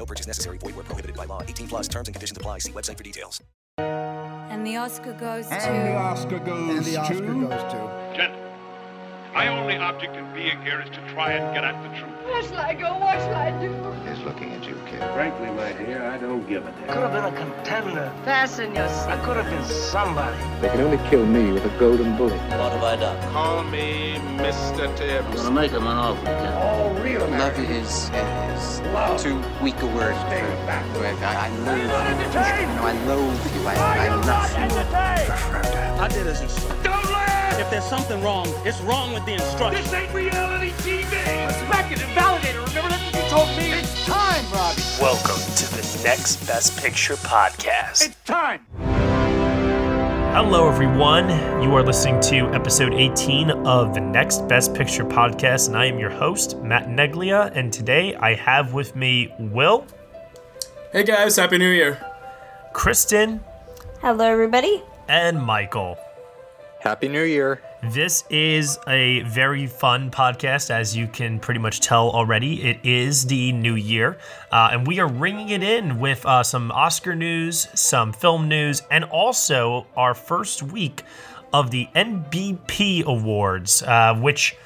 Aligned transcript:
No 0.00 0.06
purchase 0.06 0.26
necessary. 0.26 0.56
Void 0.56 0.74
where 0.76 0.84
prohibited 0.84 1.14
by 1.14 1.26
law. 1.26 1.42
18 1.42 1.68
plus 1.68 1.86
terms 1.86 2.08
and 2.08 2.14
conditions 2.14 2.38
apply. 2.38 2.60
See 2.60 2.72
website 2.72 2.96
for 2.96 3.02
details. 3.04 3.42
And 3.78 4.66
the 4.66 4.76
Oscar 4.78 5.12
goes 5.12 5.46
to. 5.46 5.54
And 5.54 5.88
the 5.88 5.94
Oscar 5.94 6.38
goes 6.38 6.76
And 6.78 6.84
the 6.86 6.96
Oscar 6.96 7.14
to. 7.16 7.20
goes 7.22 7.72
to. 7.72 8.12
Gentlemen, 8.16 8.49
my 9.34 9.48
only 9.48 9.76
object 9.76 10.16
in 10.16 10.32
being 10.34 10.60
here 10.62 10.80
is 10.80 10.90
to 10.90 11.00
try 11.12 11.32
and 11.32 11.54
get 11.54 11.64
at 11.64 11.80
the 11.82 11.88
truth. 11.98 12.10
Where 12.24 12.42
shall 12.42 12.58
I 12.58 12.74
go? 12.74 12.98
What 12.98 13.18
shall 13.18 13.34
I 13.34 13.50
do? 13.60 13.70
He's 14.08 14.18
looking 14.24 14.52
at 14.52 14.64
you, 14.66 14.74
kid. 14.86 14.98
Frankly, 15.14 15.50
my 15.50 15.72
dear, 15.72 16.02
I 16.04 16.18
don't 16.18 16.46
give 16.48 16.66
a 16.66 16.72
damn. 16.72 16.86
Could 16.88 17.02
have 17.02 17.12
been 17.12 17.24
a 17.24 17.36
contender. 17.36 18.12
Fasten 18.24 18.74
your 18.74 18.84
I 18.86 19.16
could 19.24 19.36
have 19.36 19.46
been 19.50 19.64
somebody. 19.64 20.36
They 20.60 20.68
can 20.68 20.80
only 20.80 20.98
kill 21.08 21.24
me 21.26 21.52
with 21.52 21.64
a 21.64 21.78
golden 21.78 22.16
bullet. 22.16 22.38
What 22.58 22.72
have 22.72 22.82
I 22.82 22.96
done? 22.96 23.32
Call 23.32 23.62
me 23.64 24.14
Mr. 24.36 24.88
I'm 24.88 24.96
Tibbs. 24.96 25.42
gonna 25.42 25.50
make 25.52 25.70
him 25.70 25.86
an 25.86 25.96
offer, 25.96 26.24
kid. 26.24 26.54
All 26.54 26.94
real 27.02 27.26
Love 27.28 27.58
is, 27.58 28.10
is 28.10 28.80
Love. 28.92 29.20
too 29.20 29.40
weak 29.62 29.80
a 29.82 29.86
word. 29.86 30.14
Stay 30.26 30.42
back. 30.66 30.84
I, 31.22 31.46
I 31.46 31.48
loathe 31.58 31.80
you. 31.80 32.76
No, 32.76 32.86
I 32.86 33.04
loathe 33.06 33.54
you. 33.54 33.66
I, 33.66 33.74
I 33.74 34.14
love 34.14 34.50
you. 34.58 36.00
I 36.02 36.08
did 36.08 36.26
as 36.26 36.40
instructed. 36.40 36.84
Don't 36.84 37.04
laugh! 37.12 37.39
If 37.60 37.68
there's 37.70 37.84
something 37.84 38.22
wrong, 38.22 38.46
it's 38.64 38.80
wrong 38.80 39.12
with 39.12 39.26
the 39.26 39.34
instructions. 39.34 39.90
This 39.90 39.92
ain't 39.92 40.14
reality 40.14 40.70
TV! 40.78 41.46
Respect 41.46 41.92
it 41.92 42.02
and 42.02 42.14
validate 42.14 42.54
it. 42.54 42.68
Remember 42.68 42.88
that's 42.88 43.04
what 43.04 43.22
you 43.22 43.28
told 43.28 43.48
me? 43.58 43.72
It's 43.78 44.06
time, 44.06 44.44
Robbie. 44.50 44.80
Welcome 44.98 45.36
to 45.56 45.66
the 45.76 46.00
Next 46.02 46.36
Best 46.46 46.82
Picture 46.82 47.16
podcast. 47.16 48.06
It's 48.06 48.16
time. 48.24 48.66
Hello, 50.32 50.70
everyone. 50.70 51.28
You 51.62 51.74
are 51.74 51.82
listening 51.82 52.18
to 52.22 52.46
episode 52.54 52.94
18 52.94 53.50
of 53.66 53.92
the 53.92 54.00
Next 54.00 54.48
Best 54.48 54.72
Picture 54.74 55.04
podcast, 55.04 55.68
and 55.68 55.76
I 55.76 55.84
am 55.84 55.98
your 55.98 56.10
host, 56.10 56.56
Matt 56.62 56.86
Neglia. 56.88 57.52
And 57.54 57.70
today 57.70 58.14
I 58.16 58.34
have 58.36 58.72
with 58.72 58.96
me 58.96 59.34
Will, 59.38 59.86
Hey 60.92 61.04
guys, 61.04 61.36
Happy 61.36 61.58
New 61.58 61.68
Year. 61.70 62.02
Kristen, 62.72 63.40
Hello, 64.00 64.24
everybody. 64.24 64.82
and 65.08 65.40
Michael. 65.42 65.98
Happy 66.80 67.08
New 67.08 67.24
Year. 67.24 67.60
This 67.92 68.24
is 68.30 68.78
a 68.88 69.20
very 69.24 69.66
fun 69.66 70.10
podcast, 70.10 70.70
as 70.70 70.96
you 70.96 71.06
can 71.06 71.38
pretty 71.38 71.60
much 71.60 71.80
tell 71.80 72.10
already. 72.10 72.62
It 72.62 72.80
is 72.82 73.26
the 73.26 73.52
new 73.52 73.74
year, 73.74 74.16
uh, 74.50 74.70
and 74.72 74.86
we 74.86 74.98
are 74.98 75.06
ringing 75.06 75.50
it 75.50 75.62
in 75.62 75.98
with 75.98 76.24
uh, 76.24 76.42
some 76.42 76.72
Oscar 76.72 77.14
news, 77.14 77.68
some 77.74 78.14
film 78.14 78.48
news, 78.48 78.82
and 78.90 79.04
also 79.04 79.86
our 79.94 80.14
first 80.14 80.62
week 80.62 81.02
of 81.52 81.70
the 81.70 81.86
NBP 81.94 83.04
Awards, 83.04 83.82
uh, 83.82 84.14
which 84.14 84.56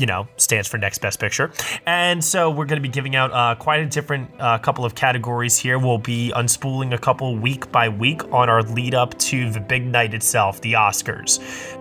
you 0.00 0.06
know, 0.06 0.26
stands 0.38 0.66
for 0.66 0.78
Next 0.78 0.98
Best 0.98 1.20
Picture. 1.20 1.52
And 1.84 2.24
so 2.24 2.50
we're 2.50 2.64
going 2.64 2.82
to 2.82 2.88
be 2.88 2.88
giving 2.88 3.16
out 3.16 3.30
uh, 3.32 3.54
quite 3.54 3.80
a 3.80 3.86
different 3.86 4.30
uh, 4.40 4.56
couple 4.58 4.86
of 4.86 4.94
categories 4.94 5.58
here. 5.58 5.78
We'll 5.78 5.98
be 5.98 6.32
unspooling 6.34 6.94
a 6.94 6.98
couple 6.98 7.36
week 7.36 7.70
by 7.70 7.90
week 7.90 8.24
on 8.32 8.48
our 8.48 8.62
lead 8.62 8.94
up 8.94 9.16
to 9.18 9.50
the 9.50 9.60
big 9.60 9.86
night 9.86 10.14
itself, 10.14 10.58
the 10.62 10.72
Oscars. 10.72 11.38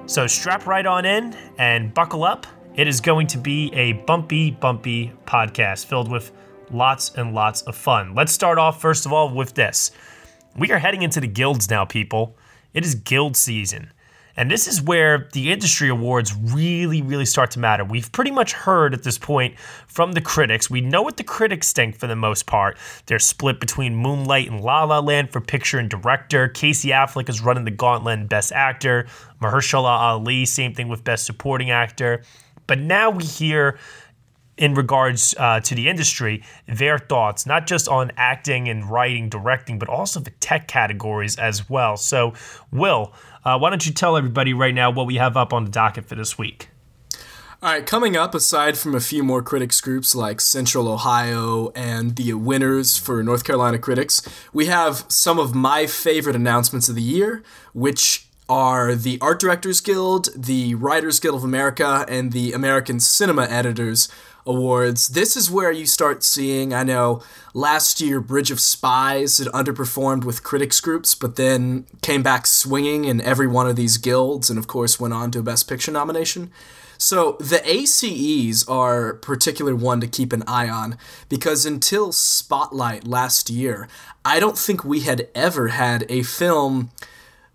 So 0.10 0.28
strap 0.28 0.68
right 0.68 0.86
on 0.86 1.06
in 1.06 1.34
and 1.58 1.94
buckle 1.94 2.26
up. 2.26 2.46
It 2.76 2.90
is 2.90 3.00
going 3.00 3.28
to 3.28 3.38
be 3.38 3.74
a 3.74 3.94
bumpy, 3.94 4.52
bumpy 4.52 5.14
podcast 5.26 5.86
filled 5.86 6.12
with 6.12 6.34
lots 6.72 7.14
and 7.16 7.34
lots 7.34 7.62
of 7.64 7.76
fun. 7.76 8.16
Let's 8.16 8.34
start 8.34 8.58
off, 8.58 8.82
first 8.82 9.06
of 9.06 9.14
all, 9.14 9.34
with 9.34 9.54
this. 9.54 9.92
We 10.58 10.72
are 10.72 10.80
heading 10.80 11.04
into 11.04 11.22
the 11.22 11.28
guilds 11.28 11.70
now, 11.70 11.86
people. 11.86 12.38
It 12.74 12.84
is 12.84 12.96
guild 12.96 13.38
season. 13.38 13.92
And 14.40 14.50
this 14.50 14.70
is 14.70 14.82
where 14.82 15.28
the 15.34 15.52
industry 15.52 15.90
awards 15.90 16.34
really, 16.34 17.02
really 17.02 17.26
start 17.26 17.52
to 17.52 17.60
matter. 17.60 17.84
We've 17.84 18.10
pretty 18.10 18.32
much 18.32 18.54
heard 18.54 18.94
at 18.94 19.04
this 19.04 19.18
point 19.18 19.60
from 19.60 20.14
the 20.14 20.22
critics. 20.22 20.70
We 20.70 20.80
know 20.80 21.02
what 21.02 21.18
the 21.18 21.26
critics 21.26 21.74
think 21.74 21.98
for 21.98 22.08
the 22.08 22.16
most 22.16 22.46
part. 22.46 22.78
They're 23.08 23.20
split 23.20 23.60
between 23.60 23.98
Moonlight 23.98 24.50
and 24.50 24.62
La 24.62 24.86
La 24.86 25.00
Land 25.00 25.34
for 25.34 25.42
picture 25.42 25.78
and 25.78 25.90
director. 25.90 26.48
Casey 26.48 26.92
Affleck 26.92 27.28
is 27.28 27.42
running 27.42 27.66
the 27.66 27.72
gauntlet 27.72 28.30
Best 28.30 28.54
Actor. 28.54 29.08
Mahershala 29.42 30.00
Ali, 30.00 30.46
same 30.46 30.74
thing 30.74 30.88
with 30.88 31.04
Best 31.04 31.26
Supporting 31.26 31.70
Actor. 31.72 32.24
But 32.66 32.80
now 32.80 33.10
we 33.10 33.26
hear 33.26 33.78
in 34.60 34.74
regards 34.74 35.34
uh, 35.38 35.60
to 35.62 35.74
the 35.74 35.88
industry, 35.88 36.44
their 36.68 36.98
thoughts, 36.98 37.46
not 37.46 37.66
just 37.66 37.88
on 37.88 38.12
acting 38.18 38.68
and 38.68 38.90
writing, 38.90 39.30
directing, 39.30 39.80
but 39.80 39.88
also 39.88 40.20
the 40.20 40.32
tech 40.32 40.68
categories 40.68 41.38
as 41.38 41.70
well. 41.70 41.96
So, 41.96 42.34
Will, 42.72 43.14
uh, 43.46 43.58
why 43.58 43.70
don't 43.70 43.86
you 43.86 43.94
tell 43.94 44.18
everybody 44.18 44.54
right 44.54 44.74
now 44.74 44.92
what 44.92 45.08
we 45.08 45.16
have 45.16 45.38
up 45.38 45.54
on 45.54 45.66
the 45.66 45.72
docket 45.72 46.06
for 46.06 46.16
this 46.16 46.38
week? 46.38 46.70
All 47.62 47.74
right, 47.74 47.86
coming 47.86 48.16
up, 48.16 48.34
aside 48.34 48.78
from 48.78 48.96
a 48.96 49.02
few 49.02 49.22
more 49.22 49.42
critics 49.42 49.82
groups 49.82 50.16
like 50.16 50.40
Central 50.40 50.88
Ohio 50.88 51.74
and 51.76 52.16
the 52.16 52.34
winners 52.34 52.98
for 52.98 53.22
North 53.22 53.44
Carolina 53.44 53.78
critics, 53.78 54.22
we 54.54 54.68
have 54.68 55.04
some 55.10 55.38
of 55.38 55.54
my 55.54 55.86
favorite 55.86 56.38
announcements 56.38 56.88
of 56.88 56.96
the 56.96 57.02
year, 57.02 57.44
which 57.74 58.30
are 58.48 58.96
the 58.96 59.20
Art 59.20 59.42
Directors 59.42 59.82
Guild, 59.82 60.30
the 60.36 60.74
Writers 60.76 61.20
Guild 61.20 61.36
of 61.36 61.44
America, 61.44 62.06
and 62.08 62.32
the 62.32 62.54
American 62.54 63.02
Cinema 63.02 63.44
Editors 63.44 64.08
Awards. 64.50 65.10
This 65.10 65.38
is 65.38 65.52
where 65.52 65.72
you 65.72 65.86
start 65.86 66.24
seeing, 66.24 66.74
I 66.74 66.82
know 66.82 67.22
last 67.54 68.02
year 68.02 68.20
Bridge 68.20 68.50
of 68.50 68.60
Spies 68.60 69.38
had 69.38 69.48
underperformed 69.50 70.24
with 70.24 70.44
critics 70.44 70.82
groups, 70.82 71.14
but 71.14 71.36
then 71.36 71.86
came 72.02 72.24
back 72.24 72.48
swinging 72.48 73.06
in 73.06 73.22
every 73.22 73.46
one 73.46 73.68
of 73.68 73.76
these 73.76 73.98
guilds, 73.98 74.50
and 74.50 74.58
of 74.58 74.66
course 74.66 75.00
went 75.00 75.14
on 75.14 75.30
to 75.32 75.40
a 75.40 75.44
Best 75.44 75.70
Picture 75.70 75.92
nomination. 75.92 76.52
So 76.98 77.38
the 77.40 77.62
ACEs 77.64 78.68
are 78.68 79.10
a 79.10 79.16
particular 79.16 79.76
one 79.76 80.02
to 80.02 80.08
keep 80.08 80.34
an 80.34 80.44
eye 80.48 80.68
on 80.68 80.98
because 81.30 81.66
until 81.66 82.12
Spotlight 82.12 83.08
last 83.08 83.52
year, 83.52 83.88
I 84.26 84.40
don't 84.40 84.58
think 84.58 84.84
we 84.84 85.02
had 85.02 85.30
ever 85.34 85.70
had 85.70 86.06
a 86.10 86.24
film 86.24 86.90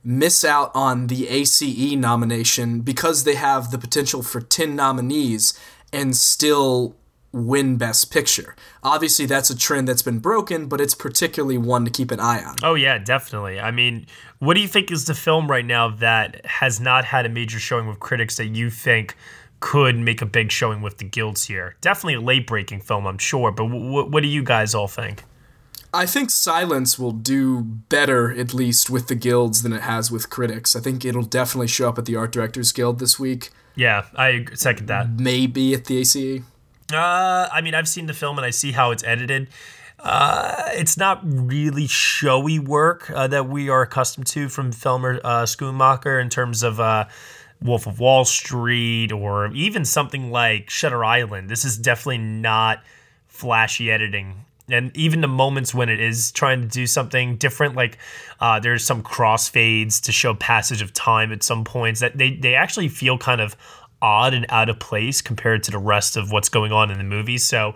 miss 0.04 0.44
out 0.44 0.70
on 0.74 1.08
the 1.08 1.28
ACE 1.28 1.96
nomination 1.96 2.80
because 2.80 3.24
they 3.24 3.34
have 3.34 3.70
the 3.70 3.78
potential 3.78 4.22
for 4.22 4.40
10 4.40 4.76
nominees 4.76 5.58
and 5.94 6.16
still 6.16 6.96
win 7.32 7.76
Best 7.76 8.12
Picture. 8.12 8.54
Obviously, 8.82 9.26
that's 9.26 9.50
a 9.50 9.56
trend 9.56 9.88
that's 9.88 10.02
been 10.02 10.18
broken, 10.18 10.66
but 10.66 10.80
it's 10.80 10.94
particularly 10.94 11.58
one 11.58 11.84
to 11.84 11.90
keep 11.90 12.10
an 12.10 12.20
eye 12.20 12.42
on. 12.44 12.56
Oh, 12.62 12.74
yeah, 12.74 12.98
definitely. 12.98 13.58
I 13.58 13.70
mean, 13.70 14.06
what 14.38 14.54
do 14.54 14.60
you 14.60 14.68
think 14.68 14.92
is 14.92 15.06
the 15.06 15.14
film 15.14 15.50
right 15.50 15.64
now 15.64 15.88
that 15.88 16.44
has 16.46 16.80
not 16.80 17.04
had 17.04 17.26
a 17.26 17.28
major 17.28 17.58
showing 17.58 17.86
with 17.88 17.98
critics 17.98 18.36
that 18.36 18.46
you 18.46 18.70
think 18.70 19.16
could 19.60 19.96
make 19.96 20.20
a 20.22 20.26
big 20.26 20.52
showing 20.52 20.80
with 20.80 20.98
the 20.98 21.04
guilds 21.04 21.44
here? 21.44 21.76
Definitely 21.80 22.14
a 22.14 22.20
late 22.20 22.46
breaking 22.46 22.80
film, 22.80 23.06
I'm 23.06 23.18
sure, 23.18 23.50
but 23.50 23.64
w- 23.64 24.08
what 24.08 24.22
do 24.22 24.28
you 24.28 24.44
guys 24.44 24.74
all 24.74 24.88
think? 24.88 25.24
I 25.94 26.06
think 26.06 26.30
Silence 26.30 26.98
will 26.98 27.12
do 27.12 27.62
better, 27.62 28.32
at 28.32 28.52
least 28.52 28.90
with 28.90 29.06
the 29.06 29.14
guilds, 29.14 29.62
than 29.62 29.72
it 29.72 29.82
has 29.82 30.10
with 30.10 30.28
critics. 30.28 30.74
I 30.74 30.80
think 30.80 31.04
it'll 31.04 31.22
definitely 31.22 31.68
show 31.68 31.88
up 31.88 31.98
at 31.98 32.04
the 32.04 32.16
Art 32.16 32.32
Directors 32.32 32.72
Guild 32.72 32.98
this 32.98 33.18
week. 33.18 33.50
Yeah, 33.76 34.06
I 34.16 34.46
second 34.54 34.88
that. 34.88 35.08
Maybe 35.20 35.72
at 35.72 35.84
the 35.84 35.98
ACE. 35.98 36.42
Uh, 36.92 37.48
I 37.52 37.60
mean, 37.62 37.74
I've 37.74 37.88
seen 37.88 38.06
the 38.06 38.14
film 38.14 38.38
and 38.38 38.44
I 38.44 38.50
see 38.50 38.72
how 38.72 38.90
it's 38.90 39.04
edited. 39.04 39.48
Uh, 40.00 40.64
it's 40.72 40.96
not 40.96 41.20
really 41.24 41.86
showy 41.86 42.58
work 42.58 43.10
uh, 43.10 43.26
that 43.28 43.48
we 43.48 43.68
are 43.68 43.82
accustomed 43.82 44.26
to 44.26 44.48
from 44.48 44.72
Thelma 44.72 45.18
uh, 45.24 45.44
Schoonmaker 45.44 46.20
in 46.20 46.28
terms 46.28 46.62
of 46.62 46.78
uh, 46.78 47.06
Wolf 47.62 47.86
of 47.86 48.00
Wall 48.00 48.24
Street 48.24 49.12
or 49.12 49.52
even 49.54 49.84
something 49.84 50.30
like 50.30 50.68
Shutter 50.68 51.04
Island. 51.04 51.48
This 51.48 51.64
is 51.64 51.78
definitely 51.78 52.18
not 52.18 52.82
flashy 53.28 53.90
editing. 53.90 54.44
And 54.70 54.96
even 54.96 55.20
the 55.20 55.28
moments 55.28 55.74
when 55.74 55.88
it 55.88 56.00
is 56.00 56.32
trying 56.32 56.62
to 56.62 56.68
do 56.68 56.86
something 56.86 57.36
different, 57.36 57.74
like 57.74 57.98
uh, 58.40 58.60
there's 58.60 58.84
some 58.84 59.02
crossfades 59.02 60.00
to 60.02 60.12
show 60.12 60.34
passage 60.34 60.80
of 60.80 60.92
time 60.94 61.32
at 61.32 61.42
some 61.42 61.64
points 61.64 62.00
that 62.00 62.16
they, 62.16 62.34
they 62.36 62.54
actually 62.54 62.88
feel 62.88 63.18
kind 63.18 63.40
of 63.40 63.56
odd 64.00 64.34
and 64.34 64.46
out 64.48 64.68
of 64.68 64.78
place 64.78 65.20
compared 65.20 65.62
to 65.64 65.70
the 65.70 65.78
rest 65.78 66.16
of 66.16 66.30
what's 66.32 66.48
going 66.48 66.72
on 66.72 66.90
in 66.90 66.98
the 66.98 67.04
movie. 67.04 67.38
So 67.38 67.74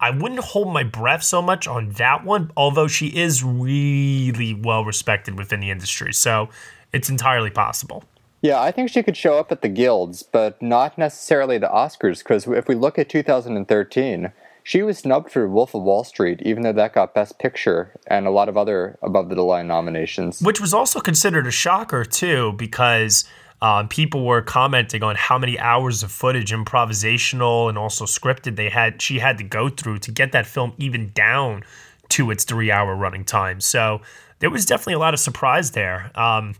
I 0.00 0.10
wouldn't 0.10 0.40
hold 0.40 0.72
my 0.72 0.84
breath 0.84 1.22
so 1.22 1.42
much 1.42 1.66
on 1.66 1.90
that 1.92 2.24
one, 2.24 2.50
although 2.56 2.88
she 2.88 3.08
is 3.08 3.42
really 3.42 4.54
well 4.54 4.84
respected 4.84 5.36
within 5.36 5.60
the 5.60 5.70
industry. 5.70 6.12
So 6.12 6.48
it's 6.92 7.08
entirely 7.08 7.50
possible. 7.50 8.04
Yeah, 8.40 8.60
I 8.60 8.70
think 8.70 8.90
she 8.90 9.02
could 9.02 9.16
show 9.16 9.36
up 9.38 9.50
at 9.50 9.62
the 9.62 9.68
guilds, 9.68 10.22
but 10.22 10.60
not 10.62 10.96
necessarily 10.96 11.58
the 11.58 11.66
Oscars, 11.66 12.18
because 12.18 12.46
if 12.46 12.68
we 12.68 12.76
look 12.76 12.98
at 12.98 13.08
2013, 13.08 14.32
she 14.68 14.82
was 14.82 14.98
snubbed 14.98 15.30
for 15.30 15.48
Wolf 15.48 15.74
of 15.74 15.82
Wall 15.82 16.04
Street, 16.04 16.42
even 16.44 16.62
though 16.62 16.74
that 16.74 16.92
got 16.92 17.14
Best 17.14 17.38
Picture 17.38 17.98
and 18.06 18.26
a 18.26 18.30
lot 18.30 18.50
of 18.50 18.58
other 18.58 18.98
above 19.00 19.30
the 19.30 19.40
line 19.40 19.66
nominations. 19.66 20.42
Which 20.42 20.60
was 20.60 20.74
also 20.74 21.00
considered 21.00 21.46
a 21.46 21.50
shocker, 21.50 22.04
too, 22.04 22.52
because 22.52 23.24
um, 23.62 23.88
people 23.88 24.26
were 24.26 24.42
commenting 24.42 25.02
on 25.02 25.16
how 25.16 25.38
many 25.38 25.58
hours 25.58 26.02
of 26.02 26.12
footage, 26.12 26.52
improvisational 26.52 27.70
and 27.70 27.78
also 27.78 28.04
scripted, 28.04 28.56
they 28.56 28.68
had. 28.68 29.00
She 29.00 29.20
had 29.20 29.38
to 29.38 29.44
go 29.44 29.70
through 29.70 30.00
to 30.00 30.12
get 30.12 30.32
that 30.32 30.46
film 30.46 30.74
even 30.76 31.12
down 31.14 31.64
to 32.10 32.30
its 32.30 32.44
three-hour 32.44 32.94
running 32.94 33.24
time. 33.24 33.62
So 33.62 34.02
there 34.40 34.50
was 34.50 34.66
definitely 34.66 34.94
a 34.94 34.98
lot 34.98 35.14
of 35.14 35.20
surprise 35.20 35.70
there. 35.70 36.10
Um, 36.14 36.56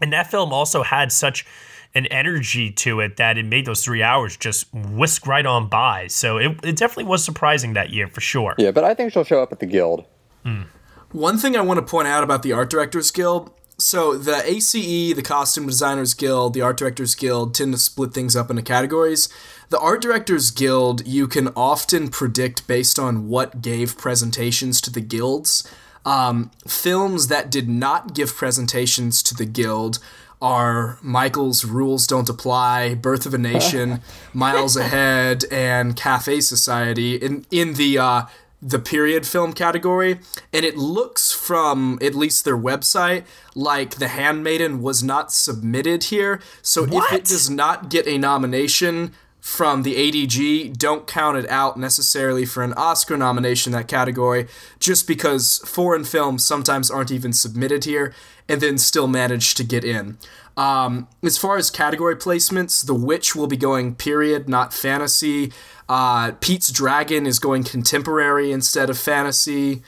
and 0.00 0.10
that 0.14 0.30
film 0.30 0.54
also 0.54 0.82
had 0.82 1.12
such 1.12 1.44
an 1.94 2.06
energy 2.06 2.70
to 2.70 3.00
it 3.00 3.16
that 3.16 3.36
it 3.36 3.44
made 3.44 3.66
those 3.66 3.84
three 3.84 4.02
hours 4.02 4.36
just 4.36 4.72
whisk 4.72 5.26
right 5.26 5.44
on 5.44 5.68
by. 5.68 6.06
So 6.06 6.38
it, 6.38 6.64
it 6.64 6.76
definitely 6.76 7.04
was 7.04 7.24
surprising 7.24 7.74
that 7.74 7.90
year 7.90 8.08
for 8.08 8.20
sure. 8.20 8.54
Yeah, 8.58 8.70
but 8.70 8.84
I 8.84 8.94
think 8.94 9.12
she'll 9.12 9.24
show 9.24 9.42
up 9.42 9.52
at 9.52 9.60
the 9.60 9.66
Guild. 9.66 10.06
Mm. 10.44 10.66
One 11.12 11.36
thing 11.36 11.56
I 11.56 11.60
want 11.60 11.78
to 11.78 11.84
point 11.84 12.08
out 12.08 12.24
about 12.24 12.42
the 12.42 12.52
Art 12.52 12.70
Directors 12.70 13.10
Guild 13.10 13.52
so 13.82 14.16
the 14.16 14.42
ACE, 14.44 14.72
the 14.72 15.22
Costume 15.22 15.66
Designers 15.66 16.14
Guild, 16.14 16.54
the 16.54 16.60
Art 16.60 16.76
Directors 16.76 17.14
Guild 17.14 17.54
tend 17.54 17.72
to 17.72 17.78
split 17.78 18.12
things 18.12 18.36
up 18.36 18.50
into 18.50 18.62
categories. 18.62 19.28
The 19.70 19.78
Art 19.78 20.00
Directors 20.00 20.50
Guild, 20.50 21.06
you 21.06 21.26
can 21.26 21.48
often 21.56 22.08
predict 22.08 22.66
based 22.66 22.98
on 22.98 23.28
what 23.28 23.62
gave 23.62 23.98
presentations 23.98 24.80
to 24.82 24.92
the 24.92 25.00
guilds. 25.00 25.68
Um, 26.04 26.50
films 26.66 27.28
that 27.28 27.50
did 27.50 27.68
not 27.68 28.14
give 28.14 28.34
presentations 28.34 29.22
to 29.24 29.34
the 29.34 29.46
guild 29.46 29.98
are 30.42 30.98
Michael's 31.00 31.64
Rules 31.64 32.06
Don't 32.06 32.28
Apply, 32.28 32.94
Birth 32.96 33.24
of 33.24 33.32
a 33.32 33.38
Nation, 33.38 34.02
Miles 34.34 34.76
Ahead, 34.76 35.44
and 35.50 35.96
Cafe 35.96 36.40
Society. 36.40 37.14
In 37.14 37.46
in 37.50 37.74
the 37.74 37.96
uh, 37.96 38.22
the 38.60 38.78
period 38.78 39.26
film 39.26 39.52
category, 39.52 40.20
and 40.52 40.64
it 40.64 40.76
looks 40.76 41.32
from 41.32 41.98
at 42.02 42.14
least 42.14 42.44
their 42.44 42.56
website 42.56 43.24
like 43.54 43.96
The 43.96 44.08
Handmaiden 44.08 44.82
was 44.82 45.02
not 45.02 45.32
submitted 45.32 46.04
here. 46.04 46.40
So 46.60 46.84
what? 46.86 47.12
if 47.12 47.20
it 47.20 47.24
does 47.24 47.48
not 47.48 47.88
get 47.88 48.06
a 48.06 48.18
nomination 48.18 49.12
from 49.42 49.82
the 49.82 49.96
ADG, 49.96 50.78
don't 50.78 51.08
count 51.08 51.36
it 51.36 51.50
out 51.50 51.76
necessarily 51.76 52.46
for 52.46 52.62
an 52.62 52.72
Oscar 52.74 53.16
nomination 53.16 53.72
that 53.72 53.88
category, 53.88 54.46
just 54.78 55.08
because 55.08 55.58
foreign 55.66 56.04
films 56.04 56.46
sometimes 56.46 56.92
aren't 56.92 57.10
even 57.10 57.32
submitted 57.32 57.84
here 57.84 58.14
and 58.48 58.60
then 58.60 58.78
still 58.78 59.08
manage 59.08 59.56
to 59.56 59.64
get 59.64 59.84
in. 59.84 60.16
Um, 60.56 61.08
as 61.24 61.38
far 61.38 61.56
as 61.56 61.72
category 61.72 62.14
placements, 62.14 62.86
The 62.86 62.94
Witch 62.94 63.34
will 63.34 63.48
be 63.48 63.56
going 63.56 63.96
period, 63.96 64.48
not 64.48 64.72
fantasy. 64.72 65.52
Uh, 65.88 66.32
Pete's 66.40 66.70
Dragon 66.70 67.26
is 67.26 67.40
going 67.40 67.64
contemporary 67.64 68.52
instead 68.52 68.90
of 68.90 68.96
fantasy. 68.96 69.82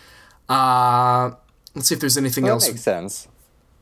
Uh, 0.48 1.30
let's 1.76 1.88
see 1.88 1.94
if 1.94 2.00
there's 2.00 2.18
anything 2.18 2.44
well, 2.44 2.54
else. 2.54 2.66
That 2.66 2.72
makes 2.72 2.82
sense 2.82 3.28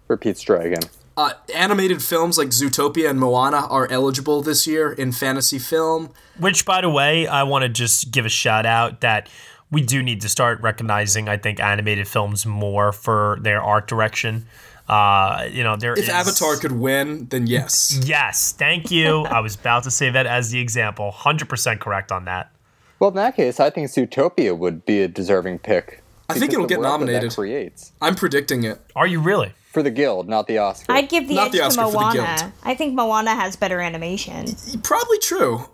for 0.06 0.18
Pete's 0.18 0.42
Dragon. 0.42 0.80
Uh, 1.16 1.32
animated 1.54 2.02
films 2.02 2.38
like 2.38 2.48
Zootopia 2.48 3.10
and 3.10 3.20
Moana 3.20 3.66
are 3.68 3.90
eligible 3.90 4.40
this 4.40 4.66
year 4.66 4.92
in 4.92 5.12
fantasy 5.12 5.58
film. 5.58 6.10
Which, 6.38 6.64
by 6.64 6.80
the 6.80 6.88
way, 6.88 7.26
I 7.26 7.42
want 7.42 7.64
to 7.64 7.68
just 7.68 8.10
give 8.10 8.24
a 8.24 8.30
shout 8.30 8.64
out 8.64 9.02
that 9.02 9.28
we 9.70 9.82
do 9.82 10.02
need 10.02 10.20
to 10.22 10.28
start 10.28 10.60
recognizing, 10.62 11.28
I 11.28 11.36
think, 11.36 11.60
animated 11.60 12.08
films 12.08 12.46
more 12.46 12.92
for 12.92 13.38
their 13.42 13.62
art 13.62 13.88
direction. 13.88 14.46
Uh, 14.88 15.48
you 15.50 15.62
know, 15.62 15.76
there 15.76 15.92
if 15.92 16.00
is... 16.04 16.08
Avatar 16.08 16.56
could 16.56 16.72
win, 16.72 17.26
then 17.28 17.46
yes. 17.46 18.00
Yes, 18.04 18.52
thank 18.52 18.90
you. 18.90 19.22
I 19.24 19.40
was 19.40 19.54
about 19.54 19.84
to 19.84 19.90
say 19.90 20.10
that 20.10 20.26
as 20.26 20.50
the 20.50 20.60
example. 20.60 21.10
Hundred 21.10 21.48
percent 21.48 21.80
correct 21.80 22.10
on 22.10 22.24
that. 22.24 22.50
Well, 22.98 23.10
in 23.10 23.16
that 23.16 23.36
case, 23.36 23.60
I 23.60 23.70
think 23.70 23.88
Zootopia 23.88 24.56
would 24.56 24.84
be 24.86 25.02
a 25.02 25.08
deserving 25.08 25.58
pick. 25.60 26.02
I 26.28 26.38
think 26.38 26.52
it'll 26.52 26.66
get 26.66 26.80
nominated. 26.80 27.34
creates. 27.34 27.92
I'm 28.00 28.14
predicting 28.14 28.64
it. 28.64 28.80
Are 28.94 29.06
you 29.06 29.20
really? 29.20 29.52
For 29.72 29.82
the 29.82 29.90
Guild, 29.90 30.28
not 30.28 30.46
the 30.46 30.58
Oscar. 30.58 30.92
I'd 30.92 31.08
give 31.08 31.28
the 31.28 31.34
Not 31.34 31.46
edge 31.46 31.52
the 31.52 31.58
to 31.58 31.64
Oscar, 31.64 31.82
for 31.84 31.92
the 31.92 31.98
Moana. 31.98 32.52
I 32.62 32.74
think 32.74 32.94
Moana 32.94 33.34
has 33.34 33.56
better 33.56 33.80
animation. 33.80 34.54
Probably 34.82 35.18
true. 35.18 35.64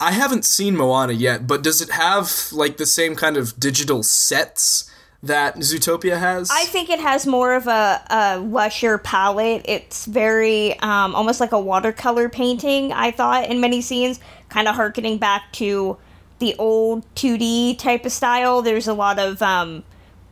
I 0.00 0.12
haven't 0.12 0.44
seen 0.44 0.76
Moana 0.76 1.14
yet, 1.14 1.48
but 1.48 1.62
does 1.62 1.80
it 1.80 1.90
have 1.90 2.48
like 2.52 2.76
the 2.76 2.86
same 2.86 3.16
kind 3.16 3.36
of 3.36 3.58
digital 3.58 4.04
sets 4.04 4.88
that 5.20 5.56
Zootopia 5.56 6.18
has? 6.18 6.48
I 6.52 6.64
think 6.66 6.90
it 6.90 7.00
has 7.00 7.26
more 7.26 7.54
of 7.54 7.66
a, 7.66 8.02
a 8.08 8.38
lusher 8.38 8.98
palette. 8.98 9.62
It's 9.64 10.06
very 10.06 10.78
um, 10.80 11.14
almost 11.16 11.40
like 11.40 11.50
a 11.50 11.58
watercolor 11.60 12.28
painting. 12.28 12.92
I 12.92 13.10
thought 13.10 13.50
in 13.50 13.60
many 13.60 13.80
scenes, 13.80 14.20
kind 14.48 14.68
of 14.68 14.76
harkening 14.76 15.18
back 15.18 15.50
to 15.54 15.96
the 16.38 16.54
old 16.56 17.04
2D 17.14 17.78
type 17.78 18.04
of 18.04 18.12
style. 18.12 18.62
There's 18.62 18.86
a 18.86 18.94
lot 18.94 19.18
of 19.18 19.42
um, 19.42 19.82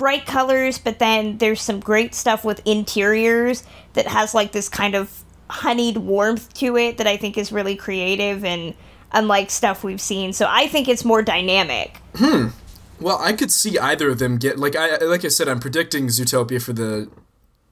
bright 0.02 0.26
colors, 0.26 0.78
but 0.78 0.98
then 0.98 1.38
there's 1.38 1.62
some 1.62 1.78
great 1.78 2.12
stuff 2.12 2.44
with 2.44 2.60
interiors 2.66 3.62
that 3.92 4.08
has 4.08 4.34
like 4.34 4.50
this 4.50 4.68
kind 4.68 4.96
of 4.96 5.22
honeyed 5.48 5.96
warmth 5.96 6.52
to 6.54 6.76
it 6.76 6.98
that 6.98 7.06
I 7.06 7.16
think 7.16 7.38
is 7.38 7.52
really 7.52 7.76
creative 7.76 8.44
and 8.44 8.74
unlike 9.12 9.48
stuff 9.48 9.84
we've 9.84 10.00
seen. 10.00 10.32
So 10.32 10.48
I 10.50 10.66
think 10.66 10.88
it's 10.88 11.04
more 11.04 11.22
dynamic. 11.22 11.98
Hmm. 12.16 12.48
Well, 13.00 13.16
I 13.20 13.32
could 13.32 13.52
see 13.52 13.78
either 13.78 14.10
of 14.10 14.18
them 14.18 14.38
get 14.38 14.58
like 14.58 14.74
I 14.74 14.96
like 14.96 15.24
I 15.24 15.28
said, 15.28 15.46
I'm 15.46 15.60
predicting 15.60 16.08
Zootopia 16.08 16.60
for 16.60 16.72
the 16.72 17.08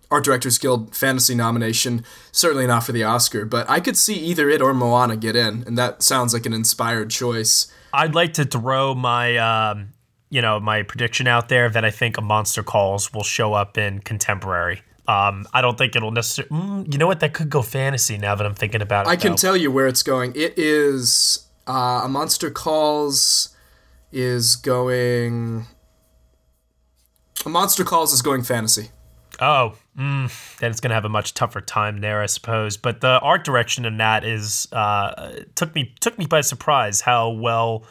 Art 0.09 0.23
Directors 0.23 0.57
Guild 0.57 0.95
Fantasy 0.95 1.35
nomination. 1.35 2.05
Certainly 2.31 2.69
not 2.69 2.85
for 2.85 2.93
the 2.93 3.03
Oscar, 3.03 3.45
but 3.45 3.69
I 3.69 3.81
could 3.81 3.97
see 3.97 4.15
either 4.15 4.49
it 4.49 4.63
or 4.63 4.73
Moana 4.73 5.17
get 5.17 5.35
in, 5.35 5.65
and 5.67 5.77
that 5.77 6.05
sounds 6.05 6.33
like 6.33 6.47
an 6.47 6.53
inspired 6.53 7.11
choice. 7.11 7.67
I'd 7.93 8.15
like 8.15 8.35
to 8.35 8.45
throw 8.45 8.95
my 8.95 9.37
um, 9.39 9.95
you 10.31 10.41
know 10.41 10.59
my 10.59 10.83
prediction 10.83 11.27
out 11.27 11.49
there 11.49 11.69
that 11.69 11.85
I 11.85 11.91
think 11.91 12.17
a 12.17 12.23
Monster 12.23 12.63
Calls 12.63 13.13
will 13.13 13.25
show 13.25 13.53
up 13.53 13.77
in 13.77 13.99
contemporary. 14.01 14.83
Um, 15.07 15.47
I 15.53 15.61
don't 15.61 15.77
think 15.77 15.97
it'll 15.97 16.13
necessarily. 16.13 16.55
Mm, 16.57 16.93
you 16.93 16.99
know 16.99 17.09
what? 17.09 17.21
That 17.21 17.35
could 17.35 17.51
go 17.51 17.63
fantasy. 17.63 18.17
Now 18.17 18.37
that 18.37 18.47
I'm 18.47 18.55
thinking 18.55 18.81
about 18.81 19.07
it, 19.07 19.11
I 19.11 19.17
can 19.17 19.33
though. 19.33 19.37
tell 19.37 19.57
you 19.57 19.71
where 19.71 19.89
it's 19.89 20.05
going. 20.05 20.33
It 20.37 20.55
is 20.57 21.49
uh, 21.67 22.03
a 22.05 22.09
Monster 22.09 22.51
Calls 22.51 23.55
is 24.13 24.57
going. 24.57 25.67
A 27.45 27.49
Monster 27.49 27.85
Calls 27.85 28.13
is 28.13 28.23
going 28.23 28.43
fantasy. 28.43 28.91
Oh, 29.41 29.75
mm, 29.99 30.59
then 30.59 30.71
it's 30.71 30.81
gonna 30.81 30.95
have 30.95 31.07
a 31.07 31.11
much 31.11 31.35
tougher 31.35 31.61
time 31.61 31.99
there, 32.03 32.21
I 32.23 32.27
suppose. 32.27 32.77
But 32.77 33.01
the 33.01 33.19
art 33.21 33.43
direction 33.45 33.85
in 33.85 33.97
that 33.97 34.23
is 34.23 34.69
uh, 34.71 35.41
took 35.57 35.75
me 35.75 35.95
took 36.01 36.19
me 36.19 36.27
by 36.27 36.43
surprise 36.43 37.01
how 37.01 37.31
well 37.31 37.85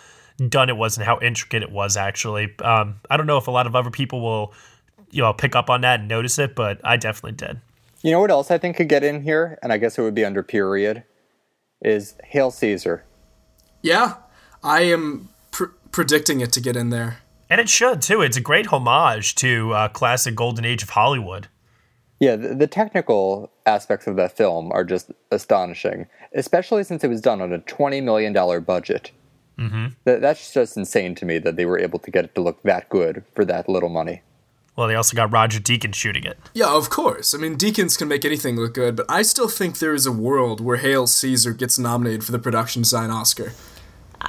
done 0.47 0.69
it 0.69 0.77
was 0.77 0.97
and 0.97 1.05
how 1.05 1.19
intricate 1.19 1.63
it 1.63 1.71
was. 1.71 1.97
Actually, 1.97 2.53
um, 2.63 2.99
I 3.09 3.17
don't 3.17 3.27
know 3.27 3.37
if 3.37 3.47
a 3.47 3.51
lot 3.51 3.67
of 3.67 3.75
other 3.75 3.91
people 3.91 4.21
will, 4.21 4.53
you 5.11 5.21
know, 5.21 5.33
pick 5.33 5.55
up 5.55 5.69
on 5.69 5.81
that 5.81 5.99
and 5.99 6.09
notice 6.09 6.39
it, 6.39 6.55
but 6.55 6.79
I 6.83 6.97
definitely 6.97 7.33
did. 7.33 7.59
You 8.01 8.11
know 8.11 8.21
what 8.21 8.31
else 8.31 8.49
I 8.49 8.57
think 8.57 8.77
could 8.77 8.87
get 8.87 9.03
in 9.03 9.23
here, 9.23 9.59
and 9.61 9.73
I 9.73 9.77
guess 9.77 9.97
it 9.97 10.01
would 10.01 10.15
be 10.15 10.23
under 10.23 10.41
period, 10.41 11.03
is 11.81 12.15
Hail 12.23 12.49
Caesar. 12.49 13.03
Yeah, 13.81 14.15
I 14.63 14.81
am 14.83 15.29
pr- 15.51 15.65
predicting 15.91 16.39
it 16.39 16.53
to 16.53 16.61
get 16.61 16.77
in 16.77 16.89
there. 16.89 17.19
And 17.49 17.59
it 17.59 17.67
should 17.67 18.01
too. 18.01 18.21
It's 18.21 18.37
a 18.37 18.41
great 18.41 18.67
homage 18.67 19.35
to 19.35 19.73
uh, 19.73 19.87
classic 19.89 20.35
golden 20.35 20.63
age 20.63 20.83
of 20.83 20.91
Hollywood. 20.91 21.47
Yeah, 22.19 22.35
the, 22.35 22.53
the, 22.53 22.67
technical 22.67 23.49
aspects 23.65 24.05
of 24.05 24.17
that 24.17 24.35
film 24.35 24.71
are 24.73 24.83
just 24.83 25.09
astonishing, 25.31 26.07
especially 26.33 26.83
since 26.83 27.03
it 27.03 27.07
was 27.07 27.21
done 27.21 27.41
on 27.41 27.53
a 27.53 27.59
$20 27.59 28.03
million 28.03 28.33
budget. 28.63 29.11
Mm-hmm. 29.59 29.87
That, 30.05 30.21
that's 30.21 30.53
just 30.53 30.77
insane 30.77 31.15
to 31.15 31.25
me 31.25 31.37
that 31.39 31.55
they 31.57 31.65
were 31.65 31.77
able 31.77 31.99
to 31.99 32.09
get 32.09 32.25
it 32.25 32.35
to 32.35 32.41
look 32.41 32.61
that 32.63 32.89
good 32.89 33.23
for 33.35 33.43
that 33.45 33.67
little 33.67 33.89
money. 33.89 34.21
Well, 34.75 34.87
they 34.87 34.95
also 34.95 35.17
got 35.17 35.33
Roger 35.33 35.59
Deakins 35.59 35.95
shooting 35.95 36.23
it. 36.23 36.39
Yeah, 36.53 36.73
of 36.73 36.89
course. 36.89 37.35
I 37.35 37.37
mean, 37.37 37.57
Deakins 37.57 37.97
can 37.97 38.07
make 38.07 38.23
anything 38.23 38.55
look 38.55 38.73
good, 38.73 38.95
but 38.95 39.05
I 39.09 39.23
still 39.23 39.49
think 39.49 39.79
there 39.79 39.93
is 39.93 40.05
a 40.05 40.11
world 40.11 40.61
where 40.61 40.77
Hail 40.77 41.05
Caesar 41.05 41.51
gets 41.51 41.77
nominated 41.77 42.23
for 42.23 42.31
the 42.31 42.39
production 42.39 42.83
design 42.83 43.09
Oscar. 43.09 43.51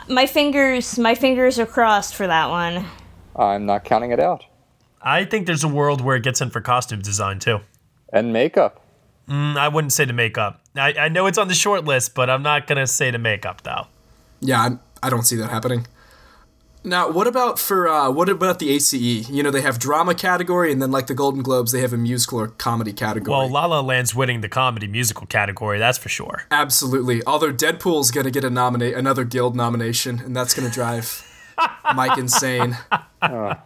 My 0.08 0.26
fingers, 0.26 0.98
my 0.98 1.14
fingers 1.14 1.58
are 1.60 1.66
crossed 1.66 2.16
for 2.16 2.26
that 2.26 2.48
one. 2.48 2.84
I'm 3.36 3.64
not 3.64 3.84
counting 3.84 4.10
it 4.10 4.18
out. 4.18 4.44
I 5.00 5.24
think 5.24 5.46
there's 5.46 5.62
a 5.62 5.68
world 5.68 6.00
where 6.00 6.16
it 6.16 6.24
gets 6.24 6.40
in 6.40 6.50
for 6.50 6.60
costume 6.60 7.00
design 7.00 7.38
too. 7.38 7.60
And 8.12 8.32
makeup. 8.32 8.84
Mm, 9.28 9.56
I 9.56 9.68
wouldn't 9.68 9.92
say 9.92 10.04
the 10.04 10.12
makeup. 10.12 10.60
I, 10.74 10.92
I 10.94 11.08
know 11.08 11.26
it's 11.26 11.38
on 11.38 11.46
the 11.46 11.54
short 11.54 11.84
list, 11.84 12.14
but 12.14 12.28
I'm 12.28 12.42
not 12.42 12.66
gonna 12.66 12.86
say 12.86 13.12
the 13.12 13.18
makeup 13.18 13.62
though. 13.62 13.86
Yeah, 14.40 14.60
I, 14.60 14.78
I 15.02 15.10
don't 15.10 15.22
see 15.24 15.36
that 15.36 15.50
happening. 15.50 15.86
Now, 16.82 17.10
what 17.10 17.26
about 17.26 17.58
for 17.58 17.88
uh, 17.88 18.10
what 18.10 18.30
about 18.30 18.58
the 18.58 18.70
ACE? 18.70 18.94
You 18.94 19.42
know, 19.42 19.50
they 19.50 19.60
have 19.60 19.78
drama 19.78 20.14
category, 20.14 20.72
and 20.72 20.80
then 20.80 20.90
like 20.90 21.08
the 21.08 21.14
Golden 21.14 21.42
Globes, 21.42 21.72
they 21.72 21.82
have 21.82 21.92
a 21.92 21.98
musical 21.98 22.40
or 22.40 22.48
comedy 22.48 22.94
category. 22.94 23.36
Well, 23.36 23.50
La 23.50 23.66
La 23.66 23.80
Land's 23.80 24.14
winning 24.14 24.40
the 24.40 24.48
comedy 24.48 24.86
musical 24.86 25.26
category, 25.26 25.78
that's 25.78 25.98
for 25.98 26.08
sure. 26.08 26.44
Absolutely. 26.50 27.22
Although 27.26 27.52
Deadpool's 27.52 28.10
gonna 28.10 28.30
get 28.30 28.44
a 28.44 28.50
nominate 28.50 28.94
another 28.94 29.24
Guild 29.24 29.54
nomination, 29.54 30.20
and 30.20 30.34
that's 30.34 30.54
gonna 30.54 30.70
drive 30.70 31.22
Mike 31.94 32.16
insane. 32.16 32.78
Uh, 33.20 33.56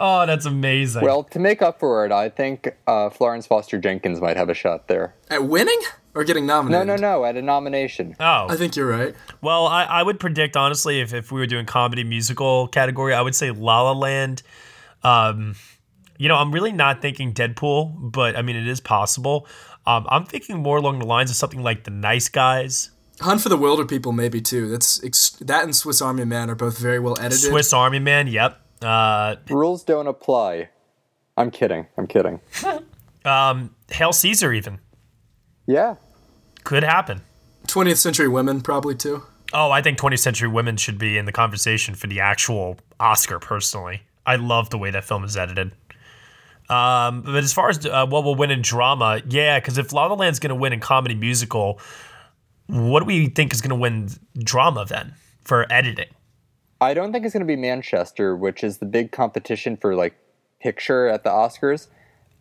Oh, 0.00 0.26
that's 0.26 0.46
amazing. 0.46 1.02
Well, 1.02 1.24
to 1.24 1.40
make 1.40 1.60
up 1.60 1.80
for 1.80 2.06
it, 2.06 2.12
I 2.12 2.28
think 2.28 2.76
uh, 2.86 3.10
Florence 3.10 3.46
Foster 3.48 3.78
Jenkins 3.78 4.20
might 4.20 4.36
have 4.36 4.48
a 4.48 4.54
shot 4.54 4.86
there. 4.86 5.14
At 5.28 5.44
winning 5.44 5.80
or 6.14 6.24
getting 6.24 6.46
nominated? 6.46 6.86
No, 6.86 6.96
no, 6.96 7.00
no, 7.00 7.24
at 7.24 7.36
a 7.36 7.42
nomination. 7.42 8.16
Oh. 8.18 8.46
I 8.48 8.56
think 8.56 8.76
you're 8.76 8.88
right. 8.88 9.14
Well, 9.40 9.66
I, 9.66 9.84
I 9.84 10.02
would 10.02 10.18
predict, 10.18 10.56
honestly, 10.56 11.00
if, 11.00 11.12
if 11.12 11.30
we 11.30 11.40
were 11.40 11.46
doing 11.46 11.66
comedy 11.66 12.04
musical 12.04 12.68
category, 12.68 13.14
I 13.14 13.22
would 13.22 13.34
say 13.34 13.50
La 13.50 13.82
La 13.82 13.92
Land. 13.92 14.42
Um, 15.02 15.54
you 16.18 16.28
know, 16.28 16.36
I'm 16.36 16.52
really 16.52 16.72
not 16.72 17.00
thinking 17.00 17.32
Deadpool, 17.32 18.12
but 18.12 18.36
I 18.36 18.42
mean, 18.42 18.56
it 18.56 18.66
is 18.66 18.80
possible. 18.80 19.46
Um, 19.86 20.06
I'm 20.10 20.24
thinking 20.24 20.58
more 20.58 20.76
along 20.78 20.98
the 20.98 21.06
lines 21.06 21.30
of 21.30 21.36
something 21.36 21.62
like 21.62 21.84
The 21.84 21.90
Nice 21.90 22.28
Guys. 22.28 22.90
Hunt 23.20 23.40
for 23.40 23.48
the 23.48 23.58
Wilderpeople, 23.58 24.14
maybe 24.14 24.40
too. 24.40 24.68
That's 24.68 25.02
ex- 25.02 25.30
that 25.40 25.64
and 25.64 25.74
Swiss 25.74 26.00
Army 26.00 26.24
Man 26.24 26.50
are 26.50 26.54
both 26.54 26.78
very 26.78 26.98
well 26.98 27.18
edited. 27.18 27.50
Swiss 27.50 27.72
Army 27.72 27.98
Man, 27.98 28.28
yep. 28.28 28.60
Uh, 28.82 29.36
Rules 29.48 29.82
don't 29.82 30.06
apply. 30.06 30.68
I'm 31.36 31.50
kidding. 31.50 31.86
I'm 31.96 32.06
kidding. 32.06 32.40
um, 33.24 33.74
Hail 33.90 34.12
Caesar, 34.12 34.52
even. 34.52 34.78
Yeah. 35.68 35.96
Could 36.64 36.82
happen. 36.82 37.20
20th 37.66 37.98
Century 37.98 38.26
Women, 38.26 38.62
probably 38.62 38.94
too. 38.94 39.22
Oh, 39.52 39.70
I 39.70 39.82
think 39.82 39.98
20th 39.98 40.18
Century 40.18 40.48
Women 40.48 40.78
should 40.78 40.98
be 40.98 41.18
in 41.18 41.26
the 41.26 41.32
conversation 41.32 41.94
for 41.94 42.06
the 42.06 42.20
actual 42.20 42.78
Oscar, 42.98 43.38
personally. 43.38 44.02
I 44.26 44.36
love 44.36 44.70
the 44.70 44.78
way 44.78 44.90
that 44.90 45.04
film 45.04 45.24
is 45.24 45.36
edited. 45.36 45.72
Um, 46.70 47.22
but 47.22 47.44
as 47.44 47.52
far 47.52 47.68
as 47.68 47.84
uh, 47.84 48.06
what 48.06 48.24
will 48.24 48.34
win 48.34 48.50
in 48.50 48.62
drama, 48.62 49.20
yeah, 49.28 49.60
because 49.60 49.78
if 49.78 49.92
La 49.92 50.06
La 50.06 50.14
Land's 50.14 50.38
going 50.38 50.50
to 50.50 50.54
win 50.54 50.72
in 50.72 50.80
comedy 50.80 51.14
musical, 51.14 51.80
what 52.66 53.00
do 53.00 53.06
we 53.06 53.28
think 53.28 53.52
is 53.52 53.60
going 53.60 53.70
to 53.70 53.76
win 53.76 54.08
drama 54.38 54.86
then 54.86 55.14
for 55.44 55.70
editing? 55.70 56.08
I 56.80 56.94
don't 56.94 57.12
think 57.12 57.24
it's 57.24 57.34
going 57.34 57.46
to 57.46 57.46
be 57.46 57.56
Manchester, 57.56 58.36
which 58.36 58.64
is 58.64 58.78
the 58.78 58.86
big 58.86 59.12
competition 59.12 59.76
for 59.76 59.94
like 59.94 60.14
picture 60.60 61.08
at 61.08 61.24
the 61.24 61.30
Oscars. 61.30 61.88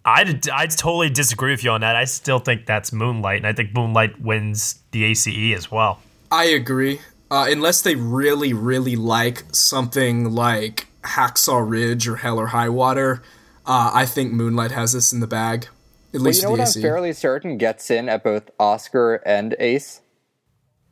I'd, 0.07 0.49
I'd 0.49 0.71
totally 0.71 1.09
disagree 1.09 1.51
with 1.51 1.65
you 1.65 1.71
on 1.71 1.81
that. 1.81 1.97
I 1.97 2.05
still 2.05 2.39
think 2.39 2.65
that's 2.65 2.93
Moonlight, 2.93 3.37
and 3.37 3.45
I 3.45 3.51
think 3.51 3.75
Moonlight 3.75 4.21
wins 4.21 4.79
the 4.91 5.03
ACE 5.03 5.27
as 5.53 5.69
well. 5.69 5.99
I 6.31 6.45
agree. 6.45 7.01
Uh, 7.29 7.47
unless 7.49 7.81
they 7.81 7.95
really, 7.95 8.53
really 8.53 8.95
like 8.95 9.43
something 9.51 10.31
like 10.31 10.87
Hacksaw 11.03 11.69
Ridge 11.69 12.07
or 12.07 12.15
Hell 12.15 12.39
or 12.39 12.47
High 12.47 12.69
Water, 12.69 13.21
uh, 13.65 13.91
I 13.93 14.05
think 14.05 14.31
Moonlight 14.31 14.71
has 14.71 14.93
this 14.93 15.11
in 15.11 15.19
the 15.19 15.27
bag. 15.27 15.67
At 16.13 16.21
well, 16.21 16.23
least 16.23 16.41
you 16.41 16.43
know 16.43 16.55
the 16.55 16.61
what 16.61 16.69
AC. 16.69 16.79
I'm 16.79 16.83
fairly 16.83 17.11
certain 17.11 17.57
gets 17.57 17.91
in 17.91 18.07
at 18.07 18.23
both 18.23 18.49
Oscar 18.57 19.15
and 19.25 19.57
Ace 19.59 19.99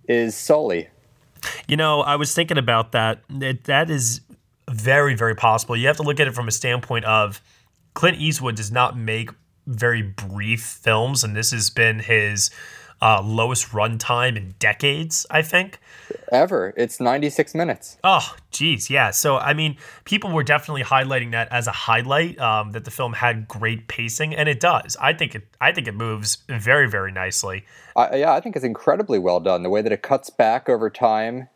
is 0.10 0.36
Sully. 0.36 0.90
You 1.70 1.78
know, 1.78 2.02
I 2.02 2.18
was 2.18 2.34
thinking 2.34 2.58
about 2.58 2.92
that. 2.92 3.22
That, 3.30 3.64
that 3.64 3.90
is 3.90 4.20
very, 4.70 5.16
very 5.16 5.36
possible. 5.36 5.78
You 5.78 5.88
have 5.88 5.98
to 5.98 6.04
look 6.04 6.20
at 6.20 6.28
it 6.28 6.36
from 6.36 6.50
a 6.50 6.52
standpoint 6.52 7.06
of 7.06 7.42
Clint 7.96 8.20
Eastwood 8.20 8.56
does 8.56 8.72
not 8.72 8.96
make 8.96 9.32
very 9.66 10.04
brief 10.04 10.62
films, 10.62 11.24
and 11.24 11.36
this 11.36 11.52
has 11.52 11.70
been 11.72 12.00
his 12.00 12.52
uh, 13.02 13.22
lowest 13.24 13.70
runtime 13.70 14.38
in 14.38 14.54
decades, 14.60 15.26
I 15.32 15.42
think. 15.42 15.80
Ever. 16.32 16.74
It's 16.78 17.00
96 17.00 17.56
minutes. 17.56 17.98
Oh, 18.04 18.36
geez, 18.52 18.90
yeah. 18.90 19.12
So, 19.12 19.38
I 19.38 19.54
mean, 19.54 19.78
people 20.04 20.32
were 20.32 20.44
definitely 20.44 20.84
highlighting 20.84 21.32
that 21.32 21.52
as 21.52 21.68
a 21.68 21.72
highlight 21.72 22.40
um, 22.40 22.72
that 22.72 22.86
the 22.86 22.92
film 22.92 23.14
had 23.14 23.48
great 23.48 23.88
pacing, 23.88 24.36
and 24.36 24.48
it 24.48 24.60
does. 24.60 24.96
I 25.02 25.14
think 25.14 25.34
it. 25.34 25.44
I 25.60 25.72
think 25.72 25.88
it 25.88 25.96
moves 25.96 26.40
very, 26.50 26.90
very 26.90 27.12
nicely. 27.12 27.66
I, 27.96 28.18
yeah, 28.18 28.34
I 28.34 28.42
think 28.42 28.56
it's 28.56 28.66
incredibly 28.66 29.20
well 29.20 29.40
done. 29.40 29.64
The 29.64 29.70
way 29.70 29.82
that 29.82 29.92
it 29.92 30.02
cuts 30.02 30.30
back 30.30 30.70
over 30.70 30.90
time 30.90 31.48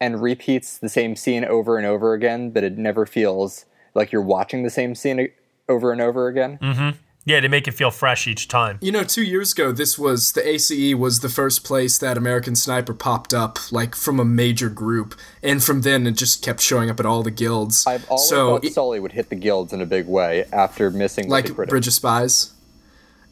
and 0.00 0.22
repeats 0.22 0.78
the 0.78 0.88
same 0.88 1.16
scene 1.16 1.44
over 1.44 1.76
and 1.76 1.86
over 1.86 2.12
again, 2.12 2.50
but 2.50 2.64
it 2.64 2.78
never 2.78 3.04
feels 3.04 3.64
like 3.94 4.12
you're 4.12 4.22
watching 4.22 4.62
the 4.62 4.70
same 4.70 4.94
scene 4.94 5.30
over 5.68 5.92
and 5.92 6.00
over 6.00 6.28
again. 6.28 6.58
Mm-hmm. 6.60 6.98
Yeah, 7.26 7.40
to 7.40 7.48
make 7.48 7.66
it 7.66 7.72
feel 7.72 7.90
fresh 7.90 8.28
each 8.28 8.46
time. 8.46 8.78
You 8.80 8.92
know, 8.92 9.02
two 9.02 9.24
years 9.24 9.52
ago, 9.52 9.72
this 9.72 9.98
was 9.98 10.30
the 10.30 10.48
ACE 10.48 10.94
was 10.94 11.20
the 11.20 11.28
first 11.28 11.64
place 11.64 11.98
that 11.98 12.16
American 12.16 12.54
Sniper 12.54 12.94
popped 12.94 13.34
up, 13.34 13.72
like 13.72 13.96
from 13.96 14.20
a 14.20 14.24
major 14.24 14.68
group, 14.70 15.16
and 15.42 15.62
from 15.62 15.80
then 15.82 16.06
it 16.06 16.12
just 16.12 16.44
kept 16.44 16.60
showing 16.60 16.88
up 16.88 17.00
at 17.00 17.06
all 17.06 17.24
the 17.24 17.32
guilds. 17.32 17.84
I've 17.84 18.08
always 18.08 18.28
so 18.28 18.58
thought 18.60 18.72
Sully 18.72 19.00
would 19.00 19.10
hit 19.10 19.28
the 19.28 19.34
guilds 19.34 19.72
in 19.72 19.80
a 19.80 19.86
big 19.86 20.06
way 20.06 20.44
after 20.52 20.88
missing 20.88 21.28
like 21.28 21.52
Bridge 21.52 21.88
of 21.88 21.92
Spies. 21.94 22.52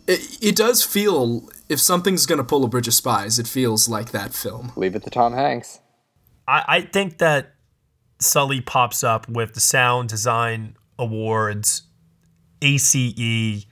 It, 0.09 0.39
it 0.43 0.57
does 0.57 0.83
feel 0.83 1.49
if 1.69 1.79
something's 1.79 2.27
gonna 2.27 2.43
pull 2.43 2.65
a 2.65 2.69
Bridge 2.69 2.89
of 2.89 2.95
Spies, 2.95 3.39
it 3.39 3.47
feels 3.47 3.89
like 3.89 4.11
that 4.11 4.35
film. 4.35 4.73
Leave 4.75 4.97
it 4.97 5.05
to 5.05 5.11
Tom 5.11 5.35
Hanks. 5.35 5.79
I, 6.49 6.65
I 6.67 6.81
think 6.81 7.19
that 7.19 7.55
Sully 8.19 8.61
pops 8.61 9.05
up 9.05 9.29
with 9.29 9.55
the 9.55 9.61
Sound 9.61 10.09
Design 10.09 10.75
Awards, 10.99 11.83
ACE, 12.65 13.67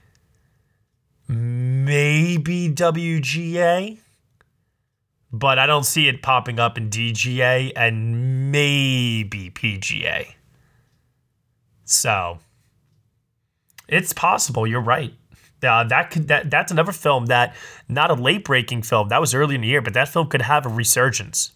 maybe 1.27 2.69
WGA, 2.69 3.97
but 5.31 5.57
I 5.57 5.65
don't 5.65 5.85
see 5.85 6.07
it 6.07 6.21
popping 6.21 6.59
up 6.59 6.77
in 6.77 6.89
DGA 6.89 7.71
and 7.75 8.51
maybe 8.51 9.49
PGA. 9.49 10.35
So 11.85 12.39
it's 13.87 14.13
possible. 14.13 14.67
You're 14.67 14.81
right. 14.81 15.13
Uh, 15.63 15.83
that 15.85 16.11
could 16.11 16.27
that 16.27 16.51
that's 16.51 16.71
another 16.71 16.91
film 16.91 17.27
that 17.27 17.55
not 17.87 18.11
a 18.11 18.13
late 18.13 18.43
breaking 18.43 18.81
film 18.81 19.07
that 19.09 19.21
was 19.21 19.33
early 19.33 19.55
in 19.55 19.61
the 19.61 19.67
year, 19.67 19.81
but 19.81 19.93
that 19.93 20.09
film 20.09 20.27
could 20.27 20.41
have 20.41 20.65
a 20.65 20.69
resurgence. 20.69 21.51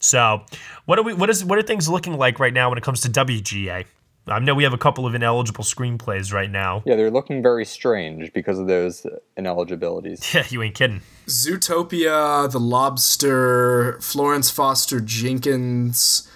So, 0.00 0.42
what 0.84 0.98
are 0.98 1.02
we? 1.02 1.14
What 1.14 1.30
is? 1.30 1.44
What 1.44 1.58
are 1.58 1.62
things 1.62 1.88
looking 1.88 2.18
like 2.18 2.38
right 2.38 2.52
now 2.52 2.68
when 2.68 2.76
it 2.76 2.84
comes 2.84 3.00
to 3.02 3.08
WGA? 3.08 3.86
I 4.28 4.40
know 4.40 4.54
we 4.54 4.64
have 4.64 4.72
a 4.72 4.78
couple 4.78 5.06
of 5.06 5.14
ineligible 5.14 5.62
screenplays 5.62 6.32
right 6.32 6.50
now. 6.50 6.82
Yeah, 6.84 6.96
they're 6.96 7.12
looking 7.12 7.42
very 7.42 7.64
strange 7.64 8.32
because 8.32 8.58
of 8.58 8.66
those 8.66 9.06
ineligibilities. 9.36 10.22
Yeah, 10.34 10.44
you 10.48 10.62
ain't 10.62 10.74
kidding. 10.74 11.02
Zootopia, 11.26 12.50
The 12.50 12.58
Lobster, 12.58 13.98
Florence 14.00 14.50
Foster 14.50 15.00
Jenkins 15.00 16.28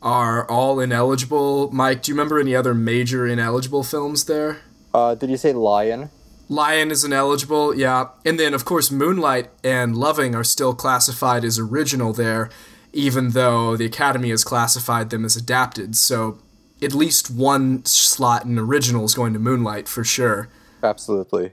are 0.00 0.48
all 0.48 0.80
ineligible. 0.80 1.70
Mike, 1.72 2.02
do 2.02 2.12
you 2.12 2.14
remember 2.14 2.38
any 2.38 2.54
other 2.54 2.74
major 2.74 3.26
ineligible 3.26 3.82
films 3.82 4.24
there? 4.24 4.58
Uh, 4.94 5.14
did 5.14 5.28
you 5.28 5.36
say 5.36 5.52
Lion? 5.52 6.10
Lion 6.48 6.90
is 6.90 7.04
ineligible, 7.04 7.74
yeah. 7.74 8.08
And 8.24 8.38
then, 8.38 8.54
of 8.54 8.64
course, 8.64 8.90
Moonlight 8.90 9.48
and 9.64 9.96
Loving 9.96 10.34
are 10.34 10.44
still 10.44 10.74
classified 10.74 11.44
as 11.44 11.58
original 11.58 12.12
there, 12.12 12.50
even 12.92 13.30
though 13.30 13.76
the 13.76 13.86
Academy 13.86 14.30
has 14.30 14.44
classified 14.44 15.10
them 15.10 15.24
as 15.24 15.36
adapted. 15.36 15.96
So 15.96 16.38
at 16.82 16.92
least 16.94 17.30
one 17.30 17.84
slot 17.84 18.44
in 18.44 18.58
original 18.58 19.04
is 19.04 19.14
going 19.14 19.32
to 19.32 19.38
Moonlight 19.38 19.88
for 19.88 20.04
sure. 20.04 20.48
Absolutely. 20.82 21.52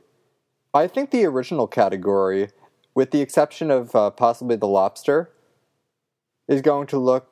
I 0.74 0.88
think 0.88 1.12
the 1.12 1.26
original 1.26 1.68
category, 1.68 2.50
with 2.96 3.12
the 3.12 3.22
exception 3.22 3.72
of 3.72 3.96
uh, 3.96 4.10
possibly 4.12 4.56
The 4.56 4.68
Lobster, 4.68 5.32
is 6.48 6.62
going 6.62 6.88
to 6.88 6.98
look 6.98 7.28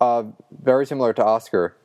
uh, 0.00 0.24
very 0.62 0.86
similar 0.86 1.12
to 1.12 1.24
Oscar. 1.24 1.76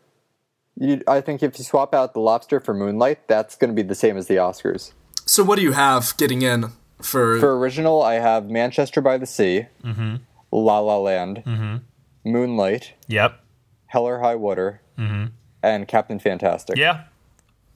You, 0.76 1.02
I 1.08 1.22
think 1.22 1.44
if 1.44 1.58
you 1.60 1.64
swap 1.66 1.94
out 1.94 2.14
The 2.14 2.20
Lobster 2.22 2.60
for 2.60 2.74
Moonlight, 2.74 3.28
that's 3.28 3.56
going 3.56 3.70
to 3.70 3.76
be 3.76 3.88
the 3.88 3.96
same 3.96 4.18
as 4.18 4.28
the 4.28 4.36
Oscars. 4.36 4.94
So 5.26 5.44
what 5.44 5.58
do 5.58 5.62
you 5.62 5.74
have 5.74 6.16
getting 6.18 6.42
in 6.42 6.72
for 7.02 7.40
For 7.40 7.58
original, 7.58 8.02
I 8.02 8.16
have 8.16 8.50
Manchester 8.50 9.02
by 9.02 9.18
the 9.18 9.26
Sea, 9.26 9.68
Mm-hmm. 9.84 10.16
La 10.52 10.80
La 10.80 10.98
Land, 10.98 11.44
Mm-hmm. 11.46 11.78
Moonlight, 12.32 12.94
Yep. 13.08 13.40
Hell 13.89 14.05
or 14.08 14.19
High 14.19 14.36
Water, 14.36 14.81
Mm-hmm. 14.98 15.25
and 15.63 15.88
Captain 15.88 16.19
Fantastic. 16.19 16.77
Yeah. 16.77 17.03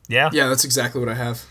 Yeah. 0.07 0.29
Yeah, 0.33 0.47
that's 0.47 0.63
exactly 0.65 0.99
what 0.99 1.09
I 1.09 1.15
have. 1.15 1.45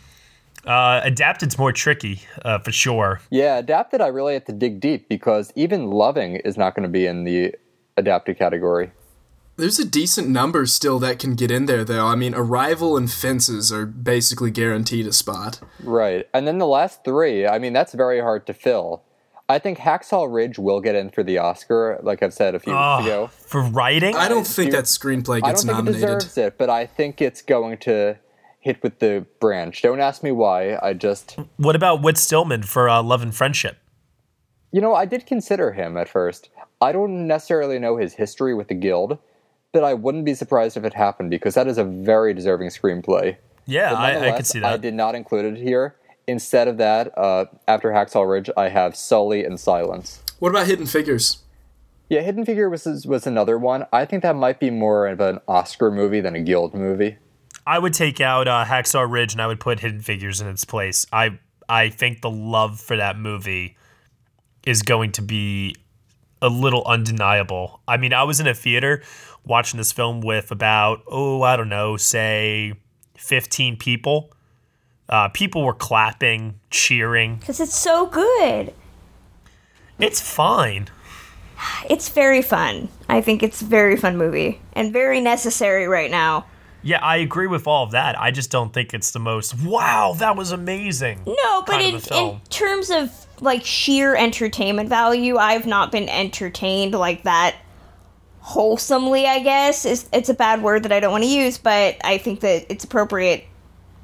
Uh, 0.66 1.00
adapted's 1.02 1.58
more 1.58 1.72
tricky, 1.72 2.22
uh, 2.44 2.58
for 2.60 2.70
sure. 2.72 3.20
Yeah, 3.30 3.58
adapted, 3.58 4.00
I 4.00 4.06
really 4.08 4.34
have 4.34 4.44
to 4.44 4.52
dig 4.52 4.80
deep 4.80 5.08
because 5.08 5.52
even 5.56 5.90
Loving 5.90 6.36
is 6.36 6.56
not 6.56 6.74
going 6.74 6.84
to 6.84 6.88
be 6.88 7.06
in 7.06 7.24
the 7.24 7.54
adapted 7.96 8.38
category. 8.38 8.92
There's 9.56 9.78
a 9.78 9.84
decent 9.84 10.28
number 10.28 10.64
still 10.66 10.98
that 11.00 11.18
can 11.18 11.34
get 11.34 11.50
in 11.50 11.66
there, 11.66 11.84
though. 11.84 12.06
I 12.06 12.14
mean, 12.14 12.34
Arrival 12.34 12.96
and 12.96 13.10
Fences 13.10 13.72
are 13.72 13.84
basically 13.84 14.50
guaranteed 14.50 15.06
a 15.06 15.12
spot. 15.12 15.60
Right. 15.82 16.26
And 16.32 16.46
then 16.46 16.58
the 16.58 16.66
last 16.66 17.04
three, 17.04 17.46
I 17.46 17.58
mean, 17.58 17.72
that's 17.72 17.92
very 17.92 18.20
hard 18.20 18.46
to 18.46 18.54
fill. 18.54 19.02
I 19.52 19.58
think 19.58 19.78
Hacksaw 19.78 20.32
Ridge 20.32 20.58
will 20.58 20.80
get 20.80 20.94
in 20.94 21.10
for 21.10 21.22
the 21.22 21.36
Oscar, 21.38 22.00
like 22.02 22.22
I've 22.22 22.32
said 22.32 22.54
a 22.54 22.58
few 22.58 22.72
Oh, 22.72 22.96
weeks 22.98 23.06
ago. 23.06 23.26
For 23.26 23.60
writing? 23.62 24.16
I 24.16 24.26
don't 24.28 24.46
think 24.46 24.72
that 24.72 24.84
screenplay 24.84 25.42
I 25.44 25.50
gets 25.50 25.62
don't 25.64 25.74
think 25.76 25.86
nominated. 25.86 26.08
it 26.08 26.14
deserves 26.20 26.38
it, 26.38 26.56
but 26.58 26.70
I 26.70 26.86
think 26.86 27.20
it's 27.20 27.42
going 27.42 27.76
to 27.78 28.16
hit 28.60 28.82
with 28.82 28.98
the 29.00 29.26
branch. 29.40 29.82
Don't 29.82 30.00
ask 30.00 30.22
me 30.22 30.32
why. 30.32 30.78
I 30.82 30.94
just, 30.94 31.36
What 31.58 31.76
about 31.76 32.00
Whit 32.02 32.16
Stillman 32.16 32.62
for 32.62 32.88
uh, 32.88 33.02
Love 33.02 33.22
and 33.22 33.34
Friendship? 33.34 33.76
you 34.74 34.80
know, 34.80 34.94
I 34.94 35.04
did 35.04 35.26
consider 35.26 35.72
him 35.72 35.98
at 35.98 36.08
first. 36.08 36.48
I 36.80 36.92
don't 36.92 37.26
necessarily 37.26 37.78
know 37.78 37.98
his 37.98 38.14
history 38.14 38.54
with 38.54 38.68
the 38.68 38.74
Guild, 38.74 39.18
but 39.72 39.84
I 39.84 39.92
wouldn't 39.92 40.24
be 40.24 40.32
surprised 40.32 40.78
if 40.78 40.84
it 40.84 40.94
happened 40.94 41.28
because 41.28 41.52
that 41.54 41.66
is 41.66 41.76
a 41.76 41.84
very 41.84 42.32
deserving 42.32 42.70
screenplay. 42.70 43.36
Yeah, 43.66 43.92
I, 43.92 44.06
I 44.06 44.12
could 44.12 44.20
nonetheless, 44.22 44.48
see 44.48 44.62
I 44.62 44.76
did 44.78 44.94
not 44.94 45.14
include 45.14 45.44
it 45.44 45.62
here. 45.62 45.94
Instead 46.26 46.68
of 46.68 46.78
that, 46.78 47.16
uh, 47.18 47.46
after 47.66 47.90
Hacksaw 47.90 48.28
Ridge, 48.28 48.48
I 48.56 48.68
have 48.68 48.94
Sully 48.94 49.44
and 49.44 49.58
Silence. 49.58 50.22
What 50.38 50.50
about 50.50 50.66
Hidden 50.66 50.86
Figures? 50.86 51.38
Yeah, 52.08 52.20
Hidden 52.20 52.44
Figure 52.44 52.68
was 52.68 52.84
was 53.06 53.26
another 53.26 53.58
one. 53.58 53.86
I 53.92 54.04
think 54.04 54.22
that 54.22 54.36
might 54.36 54.60
be 54.60 54.70
more 54.70 55.06
of 55.06 55.20
an 55.20 55.40
Oscar 55.48 55.90
movie 55.90 56.20
than 56.20 56.36
a 56.36 56.40
Guild 56.40 56.74
movie. 56.74 57.16
I 57.66 57.78
would 57.78 57.94
take 57.94 58.20
out 58.20 58.48
uh, 58.48 58.64
Hacksaw 58.64 59.10
Ridge 59.10 59.32
and 59.32 59.40
I 59.40 59.46
would 59.46 59.60
put 59.60 59.80
Hidden 59.80 60.00
Figures 60.00 60.40
in 60.40 60.48
its 60.48 60.64
place. 60.64 61.06
I 61.12 61.38
I 61.68 61.88
think 61.88 62.20
the 62.20 62.30
love 62.30 62.80
for 62.80 62.96
that 62.96 63.16
movie 63.16 63.76
is 64.66 64.82
going 64.82 65.12
to 65.12 65.22
be 65.22 65.74
a 66.40 66.48
little 66.48 66.84
undeniable. 66.84 67.80
I 67.86 67.96
mean, 67.96 68.12
I 68.12 68.24
was 68.24 68.40
in 68.40 68.46
a 68.46 68.54
theater 68.54 69.02
watching 69.44 69.78
this 69.78 69.92
film 69.92 70.20
with 70.20 70.50
about 70.50 71.02
oh 71.06 71.42
I 71.42 71.56
don't 71.56 71.68
know, 71.68 71.96
say 71.96 72.74
fifteen 73.16 73.76
people. 73.76 74.32
Uh, 75.08 75.28
people 75.28 75.64
were 75.64 75.74
clapping, 75.74 76.58
cheering. 76.70 77.36
Because 77.36 77.60
it's 77.60 77.76
so 77.76 78.06
good. 78.06 78.72
It's 79.98 80.20
fine. 80.20 80.88
It's 81.88 82.08
very 82.08 82.42
fun. 82.42 82.88
I 83.08 83.20
think 83.20 83.42
it's 83.42 83.62
a 83.62 83.64
very 83.64 83.96
fun 83.96 84.16
movie 84.16 84.60
and 84.72 84.92
very 84.92 85.20
necessary 85.20 85.86
right 85.86 86.10
now. 86.10 86.46
Yeah, 86.82 86.98
I 87.00 87.18
agree 87.18 87.46
with 87.46 87.68
all 87.68 87.84
of 87.84 87.92
that. 87.92 88.20
I 88.20 88.32
just 88.32 88.50
don't 88.50 88.72
think 88.72 88.92
it's 88.92 89.12
the 89.12 89.20
most 89.20 89.62
wow, 89.62 90.14
that 90.18 90.36
was 90.36 90.50
amazing. 90.50 91.20
No, 91.26 91.62
but 91.62 91.80
in, 91.80 92.00
in 92.12 92.40
terms 92.50 92.90
of 92.90 93.26
like 93.40 93.64
sheer 93.64 94.16
entertainment 94.16 94.88
value, 94.88 95.36
I've 95.36 95.66
not 95.66 95.92
been 95.92 96.08
entertained 96.08 96.92
like 96.92 97.22
that 97.22 97.56
wholesomely, 98.40 99.26
I 99.26 99.38
guess. 99.38 99.84
It's, 99.84 100.08
it's 100.12 100.28
a 100.28 100.34
bad 100.34 100.62
word 100.62 100.82
that 100.82 100.92
I 100.92 100.98
don't 100.98 101.12
want 101.12 101.22
to 101.22 101.30
use, 101.30 101.58
but 101.58 101.96
I 102.04 102.18
think 102.18 102.40
that 102.40 102.66
it's 102.68 102.82
appropriate 102.82 103.44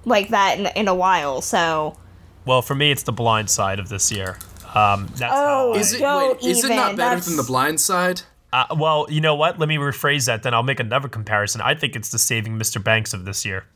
like 0.08 0.28
that 0.30 0.58
in, 0.58 0.66
in 0.74 0.88
a 0.88 0.94
while, 0.94 1.40
so. 1.40 1.96
Well, 2.44 2.62
for 2.62 2.74
me, 2.74 2.90
it's 2.90 3.02
the 3.02 3.12
blind 3.12 3.50
side 3.50 3.78
of 3.78 3.88
this 3.88 4.10
year. 4.10 4.38
Um, 4.74 5.06
that's 5.16 5.32
oh, 5.34 5.74
is 5.74 5.94
it, 5.94 6.00
wait, 6.02 6.42
is 6.42 6.64
it 6.64 6.68
not 6.68 6.96
better 6.96 7.16
that's... 7.16 7.26
than 7.26 7.36
the 7.36 7.42
blind 7.42 7.80
side? 7.80 8.22
Uh, 8.52 8.64
well, 8.76 9.06
you 9.10 9.20
know 9.20 9.34
what? 9.34 9.58
Let 9.58 9.68
me 9.68 9.76
rephrase 9.76 10.26
that. 10.26 10.42
Then 10.42 10.54
I'll 10.54 10.62
make 10.62 10.80
another 10.80 11.08
comparison. 11.08 11.60
I 11.60 11.74
think 11.74 11.96
it's 11.96 12.10
the 12.10 12.18
Saving 12.18 12.58
Mr. 12.58 12.82
Banks 12.82 13.12
of 13.12 13.24
this 13.24 13.44
year. 13.44 13.66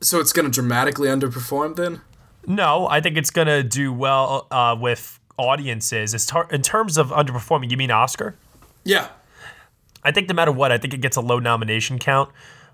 So 0.00 0.20
it's 0.20 0.32
going 0.32 0.44
to 0.44 0.50
dramatically 0.50 1.08
underperform 1.08 1.76
then? 1.76 2.00
No, 2.46 2.86
I 2.88 3.00
think 3.00 3.16
it's 3.16 3.30
going 3.30 3.46
to 3.46 3.62
do 3.62 3.92
well 3.92 4.46
uh, 4.50 4.76
with 4.78 5.18
audiences. 5.38 6.14
As 6.14 6.26
tar- 6.26 6.48
in 6.50 6.62
terms 6.62 6.98
of 6.98 7.10
underperforming, 7.10 7.70
you 7.70 7.76
mean 7.76 7.90
Oscar? 7.90 8.36
Yeah. 8.84 9.08
I 10.02 10.10
think 10.10 10.28
no 10.28 10.34
matter 10.34 10.52
what, 10.52 10.70
I 10.70 10.78
think 10.78 10.92
it 10.92 11.00
gets 11.00 11.16
a 11.16 11.20
low 11.20 11.38
nomination 11.38 11.98
count, 11.98 12.30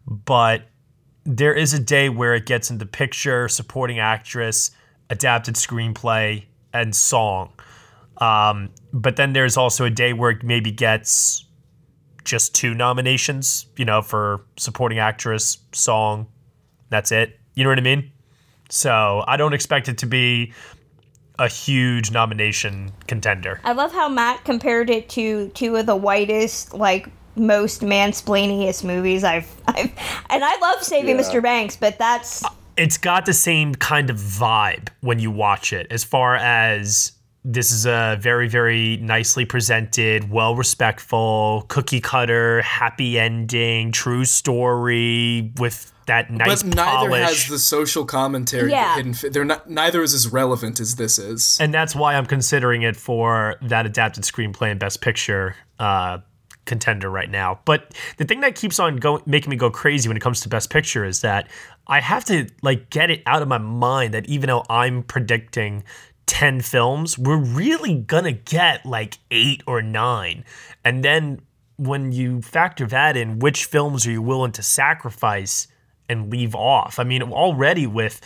but 0.07 0.63
there 1.25 1.55
is 1.55 1.75
a 1.75 1.79
day 1.79 2.09
where 2.09 2.35
it 2.35 2.47
gets 2.47 2.71
into 2.71 2.87
picture, 2.87 3.49
supporting 3.49 3.99
actress, 3.99 4.71
adapted 5.11 5.55
screenplay, 5.55 6.45
and 6.73 6.95
song. 6.95 7.53
Um, 8.19 8.71
but 8.93 9.17
then 9.17 9.33
there's 9.33 9.57
also 9.57 9.85
a 9.85 9.91
day 9.91 10.13
where 10.13 10.31
it 10.31 10.43
maybe 10.43 10.71
gets 10.71 11.47
just 12.25 12.55
two 12.55 12.75
nominations, 12.75 13.67
you 13.77 13.85
know, 13.85 14.03
for 14.03 14.45
supporting 14.57 14.99
actress, 14.99 15.59
song. 15.73 16.27
That's 16.91 17.13
it. 17.13 17.39
You 17.55 17.65
know 17.65 17.71
what 17.71 17.79
I 17.79 17.83
mean? 17.83 18.13
So 18.69 19.25
I 19.27 19.37
don't 19.37 19.53
expect 19.53 19.89
it 19.89 19.99
to 19.99 20.07
be 20.07 20.53
a 21.39 21.49
huge 21.49 22.11
nomination 22.11 22.93
contender. 23.07 23.61
I 23.65 23.73
love 23.73 23.93
how 23.93 24.09
Matt 24.09 24.45
compared 24.45 24.91
it 24.91 25.09
to 25.11 25.49
two 25.49 25.77
of 25.77 25.87
the 25.87 25.97
whitest, 25.97 26.75
like 26.75 27.09
most 27.37 27.83
mansplainiest 27.83 28.85
movies 28.85 29.25
I've, 29.25 29.49
I've 29.69 29.93
and 30.31 30.45
I 30.45 30.59
love 30.59 30.83
Saving 30.83 31.17
yeah. 31.17 31.23
Mr. 31.23 31.43
Banks, 31.43 31.77
but 31.77 31.99
that's 31.99 32.45
it's 32.77 32.97
got 32.97 33.27
the 33.27 33.33
same 33.33 33.75
kind 33.75 34.11
of 34.11 34.17
vibe 34.17 34.89
when 35.01 35.19
you 35.19 35.31
watch 35.31 35.73
it 35.73 35.87
as 35.91 36.03
far 36.05 36.37
as 36.37 37.13
this 37.45 37.71
is 37.71 37.87
a 37.87 38.19
very 38.21 38.49
very 38.49 38.99
nicely 38.99 39.45
presented 39.45 40.31
well 40.31 40.55
respectful 40.55 41.65
cookie 41.69 42.01
cutter 42.01 42.61
happy 42.63 43.19
ending 43.19 43.93
true 43.93 44.25
story 44.25 45.51
with 45.57 45.93
that 46.07 46.31
nice 46.31 46.63
but 46.63 46.75
neither 46.75 47.09
polish. 47.09 47.23
has 47.23 47.49
the 47.49 47.59
social 47.59 48.05
commentary 48.05 48.71
yeah. 48.71 48.97
hidden 48.97 49.15
they're 49.33 49.45
not 49.45 49.71
neither 49.71 50.03
is 50.03 50.13
as 50.13 50.29
relevant 50.29 50.81
as 50.81 50.97
this 50.97 51.19
is 51.19 51.59
and 51.61 51.73
that's 51.73 51.95
why 51.95 52.15
i'm 52.15 52.27
considering 52.27 52.83
it 52.83 52.97
for 52.97 53.57
that 53.63 53.87
adapted 53.87 54.23
screenplay 54.25 54.71
and 54.71 54.81
best 54.81 55.01
picture 55.01 55.55
uh, 55.79 56.19
contender 56.67 57.11
right 57.11 57.31
now 57.31 57.59
but 57.65 57.95
the 58.19 58.25
thing 58.25 58.41
that 58.41 58.55
keeps 58.55 58.79
on 58.79 58.97
going 58.97 59.23
making 59.27 59.51
me 59.51 59.57
go 59.57 59.71
crazy 59.71 60.09
when 60.09 60.17
it 60.17 60.21
comes 60.21 60.41
to 60.41 60.49
best 60.49 60.71
picture 60.71 61.05
is 61.05 61.21
that 61.21 61.49
i 61.89 62.01
have 62.01 62.25
to 62.25 62.47
like 62.63 62.91
get 62.91 63.11
it 63.11 63.23
out 63.27 63.43
of 63.43 63.49
my 63.49 63.59
mind 63.59 64.15
that 64.15 64.27
even 64.27 64.47
though 64.47 64.65
i'm 64.69 65.03
predicting 65.03 65.83
10 66.31 66.61
films, 66.61 67.19
we're 67.19 67.37
really 67.37 67.97
gonna 67.97 68.31
get 68.31 68.87
like 68.87 69.19
eight 69.33 69.65
or 69.67 69.83
nine. 69.83 70.45
And 70.85 71.05
then 71.05 71.41
when 71.77 72.13
you 72.13 72.41
factor 72.41 72.87
that 72.87 73.17
in, 73.17 73.41
which 73.41 73.65
films 73.65 74.07
are 74.07 74.13
you 74.13 74.23
willing 74.23 74.53
to 74.53 74.63
sacrifice 74.63 75.67
and 76.09 76.31
leave 76.31 76.55
off? 76.55 77.01
I 77.01 77.05
mean, 77.05 77.21
already 77.25 77.89
with 77.89 78.21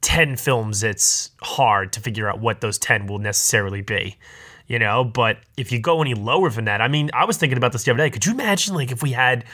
10 0.00 0.36
films, 0.38 0.82
it's 0.82 1.30
hard 1.40 1.92
to 1.92 2.00
figure 2.00 2.28
out 2.28 2.40
what 2.40 2.60
those 2.62 2.78
10 2.78 3.06
will 3.06 3.20
necessarily 3.20 3.80
be, 3.80 4.18
you 4.70 4.78
know? 4.78 5.04
But 5.04 5.38
if 5.56 5.72
you 5.72 5.80
go 5.80 6.00
any 6.00 6.14
lower 6.14 6.48
than 6.48 6.64
that, 6.66 6.80
I 6.80 6.88
mean, 6.88 7.10
I 7.12 7.24
was 7.24 7.36
thinking 7.36 7.58
about 7.58 7.72
this 7.72 7.84
the 7.84 7.90
other 7.90 7.98
day. 7.98 8.08
Could 8.08 8.24
you 8.24 8.32
imagine, 8.32 8.74
like, 8.74 8.92
if 8.92 9.02
we 9.02 9.10
had 9.12 9.44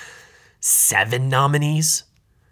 seven 0.60 1.28
nominees? 1.28 2.04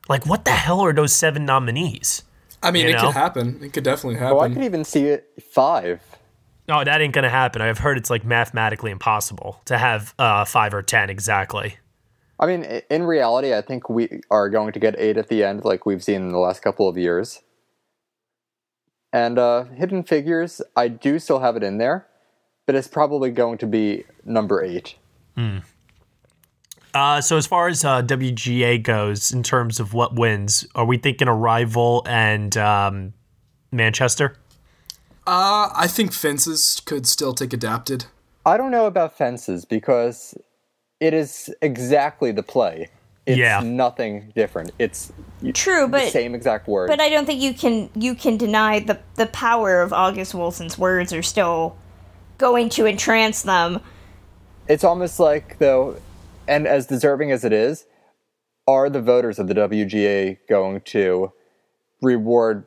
Like, 0.08 0.26
what 0.26 0.44
the 0.44 0.50
hell 0.50 0.80
are 0.80 0.92
those 0.92 1.14
seven 1.14 1.44
nominees? 1.44 2.22
I 2.62 2.70
mean, 2.70 2.86
it 2.86 2.92
know? 2.92 3.02
could 3.02 3.12
happen. 3.12 3.60
It 3.62 3.74
could 3.74 3.84
definitely 3.84 4.18
happen. 4.18 4.36
Oh, 4.38 4.40
I 4.40 4.48
could 4.48 4.64
even 4.64 4.84
see 4.84 5.04
it 5.04 5.30
five. 5.52 6.00
No, 6.66 6.80
oh, 6.80 6.84
that 6.84 7.02
ain't 7.02 7.12
gonna 7.12 7.28
happen. 7.28 7.60
I've 7.60 7.78
heard 7.78 7.98
it's 7.98 8.08
like 8.08 8.24
mathematically 8.24 8.90
impossible 8.90 9.60
to 9.66 9.76
have 9.76 10.14
uh, 10.18 10.46
five 10.46 10.72
or 10.72 10.80
ten 10.80 11.10
exactly. 11.10 11.76
I 12.40 12.46
mean, 12.46 12.64
in 12.90 13.02
reality, 13.02 13.54
I 13.54 13.60
think 13.60 13.90
we 13.90 14.22
are 14.30 14.48
going 14.48 14.72
to 14.72 14.80
get 14.80 14.94
eight 14.98 15.18
at 15.18 15.28
the 15.28 15.44
end, 15.44 15.64
like 15.64 15.84
we've 15.84 16.02
seen 16.02 16.22
in 16.22 16.28
the 16.30 16.38
last 16.38 16.62
couple 16.62 16.88
of 16.88 16.96
years. 16.96 17.42
And 19.12 19.38
uh, 19.38 19.64
Hidden 19.64 20.04
Figures, 20.04 20.62
I 20.74 20.88
do 20.88 21.18
still 21.18 21.40
have 21.40 21.56
it 21.56 21.62
in 21.62 21.78
there, 21.78 22.08
but 22.66 22.74
it's 22.74 22.88
probably 22.88 23.30
going 23.30 23.58
to 23.58 23.66
be 23.66 24.04
number 24.24 24.62
eight. 24.62 24.96
Hmm. 25.36 25.58
Uh, 26.94 27.20
so 27.20 27.36
as 27.36 27.46
far 27.46 27.66
as 27.66 27.84
uh, 27.84 28.02
WGA 28.02 28.80
goes, 28.82 29.32
in 29.32 29.42
terms 29.42 29.80
of 29.80 29.94
what 29.94 30.14
wins, 30.14 30.66
are 30.76 30.84
we 30.84 30.96
thinking 30.96 31.26
Arrival 31.26 32.04
and 32.06 32.56
um, 32.56 33.14
Manchester? 33.72 34.36
Uh, 35.26 35.70
I 35.74 35.88
think 35.88 36.12
Fences 36.12 36.80
could 36.84 37.06
still 37.06 37.34
take 37.34 37.52
adapted. 37.52 38.06
I 38.46 38.56
don't 38.56 38.70
know 38.70 38.86
about 38.86 39.16
Fences 39.16 39.64
because 39.64 40.36
it 41.00 41.14
is 41.14 41.52
exactly 41.62 42.30
the 42.30 42.42
play. 42.42 42.90
It's 43.26 43.38
yeah. 43.38 43.60
nothing 43.60 44.32
different. 44.36 44.72
It's 44.78 45.10
true, 45.54 45.88
but 45.88 46.10
same 46.10 46.34
exact 46.34 46.68
word. 46.68 46.88
But 46.88 47.00
I 47.00 47.08
don't 47.08 47.24
think 47.24 47.40
you 47.40 47.54
can 47.54 47.88
you 47.94 48.14
can 48.14 48.36
deny 48.36 48.80
the 48.80 49.00
the 49.14 49.26
power 49.26 49.80
of 49.80 49.94
August 49.94 50.34
Wilson's 50.34 50.76
words 50.76 51.10
are 51.14 51.22
still 51.22 51.74
going 52.38 52.68
to 52.70 52.86
entrance 52.86 53.42
them. 53.42 53.80
It's 54.68 54.84
almost 54.84 55.20
like 55.20 55.58
though 55.58 55.96
and 56.46 56.66
as 56.66 56.86
deserving 56.86 57.32
as 57.32 57.44
it 57.44 57.52
is, 57.52 57.86
are 58.66 58.88
the 58.88 59.00
voters 59.00 59.38
of 59.38 59.48
the 59.48 59.54
WGA 59.54 60.38
going 60.48 60.80
to 60.82 61.32
reward 62.02 62.66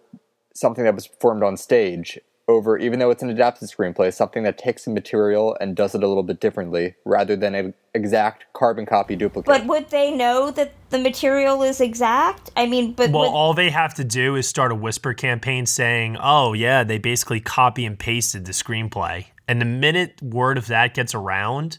something 0.54 0.84
that 0.84 0.96
was 0.96 1.08
performed 1.08 1.44
on 1.44 1.58
stage 1.58 2.20
over, 2.48 2.78
even 2.78 3.00
though 3.00 3.10
it's 3.10 3.22
an 3.22 3.30
adapted 3.30 3.70
screenplay, 3.70 4.14
something 4.14 4.44
that 4.44 4.58
takes 4.58 4.86
the 4.86 4.92
material 4.92 5.58
and 5.60 5.76
does 5.76 5.94
it 5.94 6.02
a 6.02 6.08
little 6.08 6.24
bit 6.24 6.40
differently 6.40 6.96
rather 7.04 7.36
than 7.36 7.54
an 7.54 7.74
exact 7.94 8.46
carbon 8.54 8.86
copy 8.86 9.16
duplicate? 9.16 9.46
But 9.46 9.66
would 9.66 9.90
they 9.90 10.12
know 10.12 10.50
that 10.52 10.72
the 10.90 10.98
material 10.98 11.62
is 11.62 11.82
exact? 11.82 12.50
I 12.56 12.66
mean, 12.66 12.94
but. 12.94 13.12
Well, 13.12 13.24
would... 13.24 13.36
all 13.36 13.54
they 13.54 13.70
have 13.70 13.94
to 13.96 14.04
do 14.04 14.36
is 14.36 14.48
start 14.48 14.72
a 14.72 14.76
whisper 14.76 15.14
campaign 15.14 15.66
saying, 15.66 16.18
oh, 16.22 16.54
yeah, 16.54 16.84
they 16.84 17.00
basically 17.00 17.42
copy 17.42 17.86
and 17.86 18.00
pasted 18.00 18.46
the 18.46 18.54
screenplay. 18.54 19.26
And 19.48 19.62
the 19.62 19.66
minute 19.66 20.22
word 20.22 20.58
of 20.58 20.68
that 20.68 20.94
gets 20.94 21.16
around, 21.16 21.78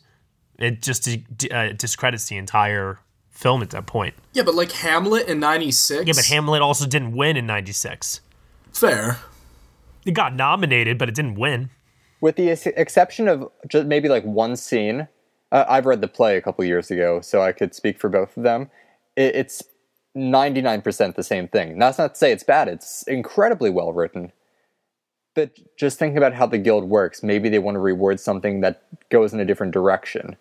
it 0.59 0.83
just 0.83 1.09
uh, 1.53 1.73
discredits 1.73 2.29
the 2.29 2.37
entire 2.37 2.99
film 3.31 3.63
at 3.63 3.71
that 3.71 3.87
point. 3.87 4.15
Yeah, 4.33 4.43
but 4.43 4.55
like 4.55 4.73
Hamlet 4.73 5.29
in 5.29 5.41
'96. 5.41 6.07
Yeah, 6.07 6.13
but 6.15 6.25
Hamlet 6.27 6.63
also 6.63 6.87
didn't 6.87 7.15
win 7.15 7.37
in 7.37 7.47
'96. 7.47 8.21
Fair. 8.73 9.19
It 10.05 10.13
got 10.13 10.35
nominated, 10.35 10.99
but 10.99 11.09
it 11.09 11.15
didn't 11.15 11.35
win. 11.35 11.71
With 12.21 12.37
the 12.37 12.49
exception 12.49 13.29
of 13.29 13.51
just 13.69 13.87
maybe 13.87 14.09
like 14.09 14.25
one 14.25 14.57
scene, 14.57 15.07
uh, 15.53 15.65
I've 15.69 15.87
read 15.87 16.01
the 16.01 16.09
play 16.09 16.37
a 16.37 16.43
couple 16.43 16.65
years 16.65 16.91
ago, 16.91 17.21
so 17.21 17.43
I 17.43 17.53
could 17.53 17.75
speak 17.75 18.01
for 18.01 18.09
both 18.09 18.37
of 18.37 18.43
them. 18.43 18.71
It, 19.17 19.37
it's 19.37 19.63
99% 20.17 21.15
the 21.15 21.23
same 21.23 21.49
thing. 21.49 21.79
Now 21.79 21.87
that's 21.87 21.99
not 21.99 22.15
to 22.15 22.19
say 22.19 22.33
it's 22.33 22.43
bad, 22.43 22.69
it's 22.69 23.03
incredibly 23.05 23.71
well 23.71 23.93
written. 23.93 24.33
But 25.39 25.57
just 25.77 26.01
thinking 26.01 26.19
about 26.19 26.35
how 26.35 26.47
the 26.47 26.59
guild 26.59 26.83
works, 26.83 27.23
maybe 27.23 27.49
they 27.49 27.61
want 27.61 27.77
to 27.77 27.79
reward 27.79 28.19
something 28.19 28.61
that 28.63 28.83
goes 29.09 29.33
in 29.33 29.39
a 29.39 29.45
different 29.45 29.73
direction. 29.73 30.35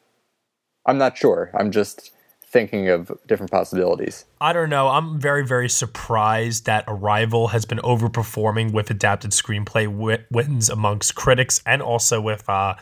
I'm 0.88 0.98
not 0.98 1.16
sure. 1.16 1.52
I'm 1.54 1.70
just 1.70 2.10
thinking 2.42 2.90
of 2.90 3.12
different 3.28 3.52
possibilities. 3.52 4.26
I 4.42 4.54
don't 4.54 4.72
know. 4.72 4.88
I'm 4.88 5.20
very, 5.20 5.46
very 5.46 5.70
surprised 5.70 6.66
that 6.66 6.84
Arrival 6.88 7.50
has 7.50 7.64
been 7.64 7.78
overperforming 7.78 8.72
with 8.72 8.90
adapted 8.90 9.34
screenplay 9.34 9.86
wins 10.32 10.68
amongst 10.68 11.14
critics 11.14 11.62
and 11.64 11.84
also 11.84 12.20
with 12.20 12.50
uh, 12.50 12.74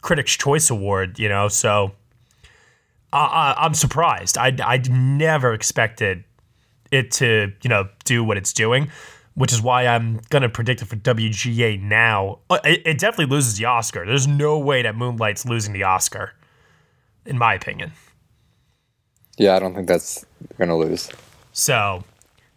Critics' 0.00 0.38
Choice 0.38 0.70
Award, 0.70 1.18
you 1.18 1.28
know, 1.28 1.48
so 1.48 1.92
I, 3.12 3.54
I'm 3.58 3.74
surprised. 3.74 4.38
I, 4.38 4.56
I 4.64 4.78
never 4.88 5.52
expected 5.52 6.24
it 6.90 7.10
to, 7.10 7.52
you 7.60 7.68
know, 7.68 7.90
do 8.06 8.24
what 8.24 8.38
it's 8.38 8.54
doing, 8.54 8.90
which 9.34 9.52
is 9.52 9.62
why 9.62 9.86
I'm 9.86 10.20
going 10.28 10.42
to 10.42 10.48
predict 10.48 10.82
it 10.82 10.86
for 10.86 10.96
WGA 10.96 11.80
now. 11.80 12.40
Uh, 12.50 12.58
It, 12.64 12.82
it 12.84 12.98
definitely 12.98 13.34
loses 13.34 13.56
the 13.56 13.64
Oscar. 13.66 14.04
There's 14.04 14.26
no 14.26 14.58
way 14.58 14.82
that 14.82 14.96
Moonlight's 14.96 15.46
losing 15.46 15.72
the 15.72 15.84
Oscar, 15.84 16.34
in 17.24 17.38
my 17.38 17.54
opinion. 17.54 17.92
Yeah, 19.38 19.56
I 19.56 19.58
don't 19.58 19.74
think 19.74 19.88
that's 19.88 20.24
going 20.58 20.68
to 20.68 20.76
lose. 20.76 21.08
So, 21.52 22.04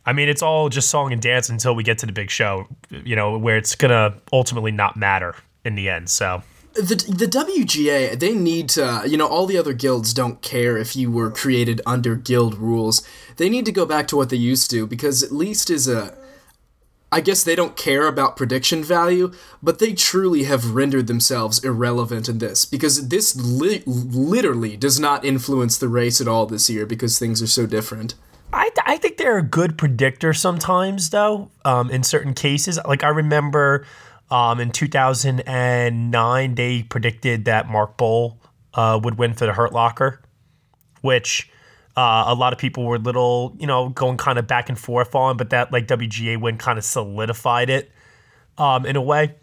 I 0.06 0.14
mean, 0.14 0.28
it's 0.28 0.42
all 0.42 0.68
just 0.70 0.90
song 0.90 1.14
and 1.14 1.22
dance 1.22 1.48
until 1.48 1.76
we 1.76 1.84
get 1.84 1.98
to 2.00 2.06
the 2.06 2.12
big 2.12 2.30
show, 2.30 2.68
you 2.90 3.16
know, 3.16 3.38
where 3.38 3.56
it's 3.56 3.76
going 3.76 3.92
to 3.92 4.18
ultimately 4.34 4.72
not 4.72 4.98
matter 4.98 5.36
in 5.64 5.76
the 5.76 5.88
end. 5.90 6.10
So, 6.10 6.44
The, 6.74 6.96
the 7.08 7.28
WGA, 7.28 8.20
they 8.20 8.34
need 8.34 8.68
to, 8.70 9.04
you 9.08 9.16
know, 9.16 9.28
all 9.28 9.46
the 9.46 9.58
other 9.58 9.74
guilds 9.74 10.14
don't 10.14 10.42
care 10.42 10.78
if 10.78 10.96
you 10.96 11.10
were 11.12 11.32
created 11.32 11.80
under 11.86 12.16
guild 12.16 12.58
rules. 12.58 13.08
They 13.38 13.48
need 13.48 13.66
to 13.66 13.72
go 13.72 13.86
back 13.86 14.08
to 14.08 14.18
what 14.18 14.30
they 14.30 14.38
used 14.38 14.70
to 14.72 14.86
because 14.88 15.24
at 15.24 15.32
least 15.32 15.70
is 15.70 15.88
a. 15.88 16.18
I 17.14 17.22
guess 17.22 17.44
they 17.44 17.56
don't 17.56 17.78
care 17.78 18.08
about 18.08 18.36
prediction 18.36 18.84
value, 18.84 19.32
but 19.62 19.78
they 19.78 19.94
truly 19.94 20.46
have 20.46 20.74
rendered 20.74 21.06
themselves 21.06 21.64
irrelevant 21.64 22.28
in 22.28 22.40
this 22.40 22.66
because 22.66 23.10
this 23.10 23.36
li- 23.36 23.84
literally 23.86 24.76
does 24.76 25.00
not 25.00 25.24
influence 25.24 25.78
the 25.78 25.90
race 25.90 26.20
at 26.20 26.28
all 26.28 26.48
this 26.48 26.72
year 26.72 26.88
because 26.88 27.20
things 27.20 27.40
are 27.40 27.48
so 27.48 27.68
different. 27.68 28.16
I, 28.52 28.72
I 28.88 28.98
think 28.98 29.18
they're 29.18 29.38
a 29.38 29.44
good 29.44 29.78
predictor 29.78 30.34
sometimes, 30.34 31.12
though, 31.12 31.52
um, 31.64 31.92
in 31.92 32.02
certain 32.02 32.34
cases. 32.34 32.80
Like, 32.84 33.04
I 33.04 33.10
remember 33.10 33.86
um, 34.32 34.60
in 34.60 34.72
2009, 34.72 36.56
they 36.56 36.82
predicted 36.82 37.46
that 37.46 37.70
Mark 37.70 37.96
Boal 37.96 38.38
uh, 38.74 39.00
would 39.04 39.20
win 39.20 39.36
for 39.36 39.46
the 39.46 39.54
Hurt 39.54 39.72
Locker, 39.72 40.20
which 41.02 41.48
uh, 41.96 42.26
a 42.28 42.36
lot 42.36 42.54
of 42.54 42.60
people 42.60 42.86
were 42.86 42.98
little, 42.98 43.56
you 43.60 43.68
know, 43.68 43.90
going 43.90 44.18
kind 44.18 44.40
of 44.40 44.48
back 44.48 44.70
and 44.70 44.78
forth 44.78 45.16
on, 45.16 45.38
but 45.38 45.50
that, 45.52 45.72
like, 45.72 45.88
WGA 45.88 46.40
win 46.40 46.58
kind 46.58 46.78
of 46.78 46.86
solidified 46.86 47.70
it 47.70 47.92
um, 48.58 48.86
in 48.86 48.96
a 48.96 49.02
way. 49.02 49.36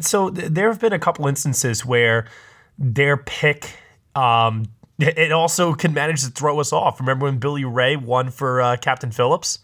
So 0.00 0.30
th- 0.30 0.50
there 0.50 0.68
have 0.68 0.80
been 0.80 0.92
a 0.92 0.98
couple 0.98 1.26
instances 1.26 1.84
where 1.84 2.26
their 2.78 3.16
pick 3.16 3.74
um, 4.14 4.66
it 4.98 5.32
also 5.32 5.74
can 5.74 5.92
manage 5.92 6.22
to 6.24 6.30
throw 6.30 6.58
us 6.60 6.72
off. 6.72 7.00
Remember 7.00 7.26
when 7.26 7.38
Billy 7.38 7.64
Ray 7.64 7.96
won 7.96 8.30
for 8.30 8.60
uh, 8.60 8.76
Captain 8.76 9.10
Phillips? 9.10 9.60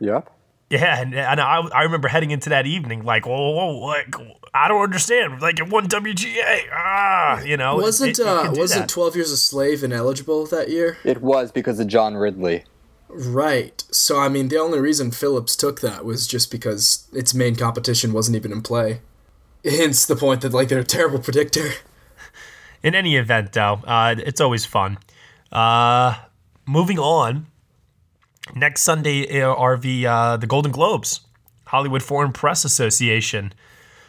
Yep. 0.00 0.30
Yeah, 0.70 1.00
and, 1.00 1.14
and 1.14 1.40
I, 1.40 1.60
I 1.74 1.82
remember 1.84 2.08
heading 2.08 2.30
into 2.30 2.50
that 2.50 2.66
evening 2.66 3.02
like, 3.02 3.26
whoa, 3.26 3.50
whoa, 3.52 3.78
like 3.86 4.14
I 4.52 4.68
don't 4.68 4.82
understand. 4.82 5.40
Like 5.40 5.58
it 5.58 5.68
won 5.70 5.88
WGA. 5.88 6.60
Ah, 6.72 7.40
you 7.42 7.56
know, 7.56 7.78
it- 7.78 7.82
Wasn't 7.82 8.10
it- 8.10 8.18
it 8.20 8.26
uh, 8.26 8.52
wasn't 8.54 8.82
that. 8.82 8.88
Twelve 8.88 9.16
Years 9.16 9.30
a 9.32 9.36
Slave 9.38 9.82
ineligible 9.82 10.44
that 10.46 10.68
year? 10.68 10.98
It 11.04 11.22
was 11.22 11.50
because 11.52 11.80
of 11.80 11.86
John 11.86 12.16
Ridley. 12.16 12.64
Right. 13.08 13.82
So 13.90 14.18
I 14.20 14.28
mean, 14.28 14.48
the 14.48 14.58
only 14.58 14.78
reason 14.78 15.10
Phillips 15.10 15.56
took 15.56 15.80
that 15.80 16.04
was 16.04 16.26
just 16.26 16.50
because 16.50 17.08
its 17.14 17.32
main 17.32 17.56
competition 17.56 18.12
wasn't 18.12 18.36
even 18.36 18.52
in 18.52 18.60
play. 18.60 19.00
Hence 19.64 20.04
the 20.04 20.16
point 20.16 20.42
that 20.42 20.52
like 20.52 20.68
they're 20.68 20.80
a 20.80 20.84
terrible 20.84 21.18
predictor. 21.18 21.70
In 22.82 22.94
any 22.94 23.16
event, 23.16 23.52
though, 23.54 23.80
uh, 23.86 24.14
it's 24.18 24.40
always 24.40 24.64
fun. 24.66 24.98
Uh, 25.50 26.14
moving 26.66 26.98
on. 26.98 27.46
Next 28.54 28.82
Sunday 28.82 29.40
are 29.42 29.76
the 29.76 30.06
uh, 30.06 30.36
the 30.36 30.46
Golden 30.46 30.72
Globes, 30.72 31.20
Hollywood 31.66 32.02
Foreign 32.02 32.32
Press 32.32 32.64
Association. 32.64 33.52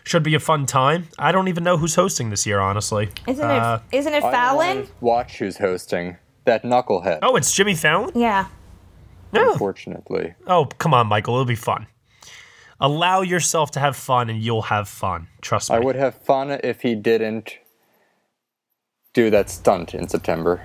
Should 0.06 0.23
be 0.23 0.34
a 0.34 0.39
fun 0.39 0.65
time. 0.65 1.08
I 1.19 1.32
don't 1.32 1.49
even 1.49 1.63
know 1.63 1.78
who's 1.78 1.93
hosting 1.95 2.30
this 2.32 2.45
year, 2.47 2.60
honestly. 2.60 3.10
Isn't 3.28 3.45
Uh, 3.45 3.82
it? 3.91 3.97
Isn't 3.97 4.13
it 4.13 4.23
I 4.23 4.32
Fallon? 4.32 4.78
wanna 4.78 4.88
Watch 5.02 5.38
who's 5.38 5.58
hosting. 5.58 6.17
That 6.45 6.63
knucklehead. 6.63 7.19
Oh, 7.21 7.36
it's 7.36 7.54
Jimmy 7.54 7.75
Fallon. 7.75 8.12
Yeah. 8.15 8.47
Oh. 9.36 9.52
Unfortunately. 9.52 10.34
Oh, 10.47 10.65
come 10.65 10.93
on, 10.95 11.06
Michael. 11.08 11.36
It'll 11.36 11.45
be 11.45 11.54
fun. 11.54 11.86
Allow 12.80 13.21
yourself 13.21 13.69
to 13.71 13.80
have 13.80 13.95
fun, 13.95 14.30
and 14.32 14.41
you'll 14.41 14.63
have 14.63 14.88
fun. 14.88 15.28
Trust 15.41 15.69
me. 15.69 15.75
I 15.75 15.80
would 15.80 15.95
have 15.97 16.15
fun 16.15 16.49
if 16.63 16.82
he 16.82 16.95
didn't 16.95 17.58
do 19.13 19.30
that 19.30 19.49
stunt 19.49 19.93
in 19.93 20.08
September. 20.08 20.62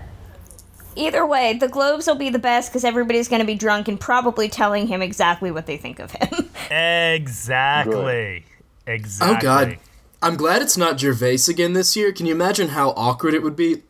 Either 0.97 1.27
way, 1.27 1.55
the 1.55 1.69
Globes 1.69 2.07
will 2.07 2.15
be 2.15 2.31
the 2.31 2.39
best 2.39 2.71
because 2.71 2.85
everybody's 2.85 3.29
going 3.29 3.41
to 3.41 3.47
be 3.47 3.55
drunk 3.55 3.89
and 3.89 3.99
probably 3.99 4.49
telling 4.49 4.87
him 4.87 5.03
exactly 5.03 5.51
what 5.51 5.67
they 5.67 5.77
think 5.77 5.99
of 5.99 6.11
him. 6.13 6.49
Exactly. 6.71 8.45
Exactly. 8.87 9.37
Oh 9.37 9.41
god. 9.41 9.79
I'm 10.23 10.37
glad 10.37 10.63
it's 10.63 10.77
not 10.79 10.99
Gervais 10.99 11.41
again 11.49 11.75
this 11.75 11.95
year. 11.97 12.13
Can 12.13 12.27
you 12.27 12.35
imagine 12.35 12.69
how 12.69 12.91
awkward 12.91 13.35
it 13.35 13.43
would 13.43 13.57
be 13.57 13.83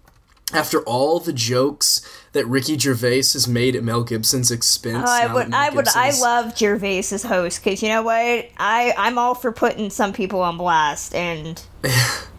after 0.52 0.80
all 0.82 1.20
the 1.20 1.32
jokes 1.32 2.00
that 2.32 2.46
Ricky 2.46 2.76
Gervais 2.76 3.18
has 3.18 3.46
made 3.46 3.76
at 3.76 3.84
Mel 3.84 4.02
Gibson's 4.02 4.50
expense? 4.50 5.04
Oh, 5.08 5.12
I 5.12 5.32
would, 5.32 5.54
I 5.54 5.70
would, 5.70 5.86
I 5.88 6.06
Gibson's- 6.06 6.20
love 6.22 6.58
Gervais 6.58 6.98
as 7.12 7.22
host 7.22 7.62
because 7.62 7.82
you 7.82 7.88
know 7.88 8.02
what? 8.02 8.16
I, 8.58 8.92
I'm 8.98 9.18
all 9.18 9.34
for 9.36 9.52
putting 9.52 9.90
some 9.90 10.12
people 10.12 10.40
on 10.40 10.56
blast, 10.56 11.14
and 11.14 11.62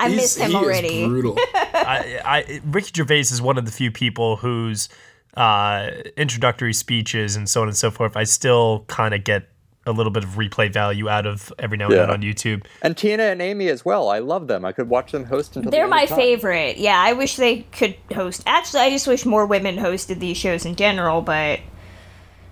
I 0.00 0.08
He's- 0.08 0.20
miss 0.22 0.36
him 0.36 0.50
he 0.50 0.56
is 0.56 0.62
already. 0.62 1.06
brutal. 1.06 1.36
I, 1.54 2.20
I, 2.24 2.60
Ricky 2.64 2.90
Gervais 2.94 3.20
is 3.20 3.40
one 3.42 3.58
of 3.58 3.66
the 3.66 3.72
few 3.72 3.90
people 3.90 4.36
whose 4.36 4.88
uh, 5.36 5.90
introductory 6.16 6.72
speeches 6.74 7.36
and 7.36 7.48
so 7.48 7.62
on 7.62 7.68
and 7.68 7.76
so 7.76 7.90
forth, 7.90 8.16
I 8.16 8.24
still 8.24 8.84
kind 8.88 9.14
of 9.14 9.22
get 9.24 9.48
a 9.86 9.92
little 9.92 10.12
bit 10.12 10.22
of 10.24 10.30
replay 10.30 10.70
value 10.72 11.08
out 11.08 11.26
of 11.26 11.52
every 11.58 11.78
now 11.78 11.86
and 11.86 11.94
then 11.94 12.10
on 12.10 12.20
YouTube. 12.22 12.64
And 12.82 12.96
Tina 12.96 13.22
and 13.24 13.40
Amy 13.40 13.68
as 13.68 13.82
well. 13.84 14.10
I 14.10 14.18
love 14.18 14.46
them. 14.46 14.64
I 14.64 14.72
could 14.72 14.88
watch 14.90 15.10
them 15.12 15.24
host 15.24 15.56
until 15.56 15.70
They're 15.70 15.84
end 15.84 15.92
of 15.92 15.96
my 15.98 16.04
time. 16.04 16.18
favorite. 16.18 16.76
Yeah, 16.76 17.00
I 17.00 17.14
wish 17.14 17.36
they 17.36 17.60
could 17.72 17.96
host. 18.14 18.42
Actually, 18.46 18.80
I 18.82 18.90
just 18.90 19.06
wish 19.06 19.24
more 19.24 19.46
women 19.46 19.76
hosted 19.76 20.18
these 20.20 20.36
shows 20.36 20.66
in 20.66 20.76
general, 20.76 21.22
but 21.22 21.60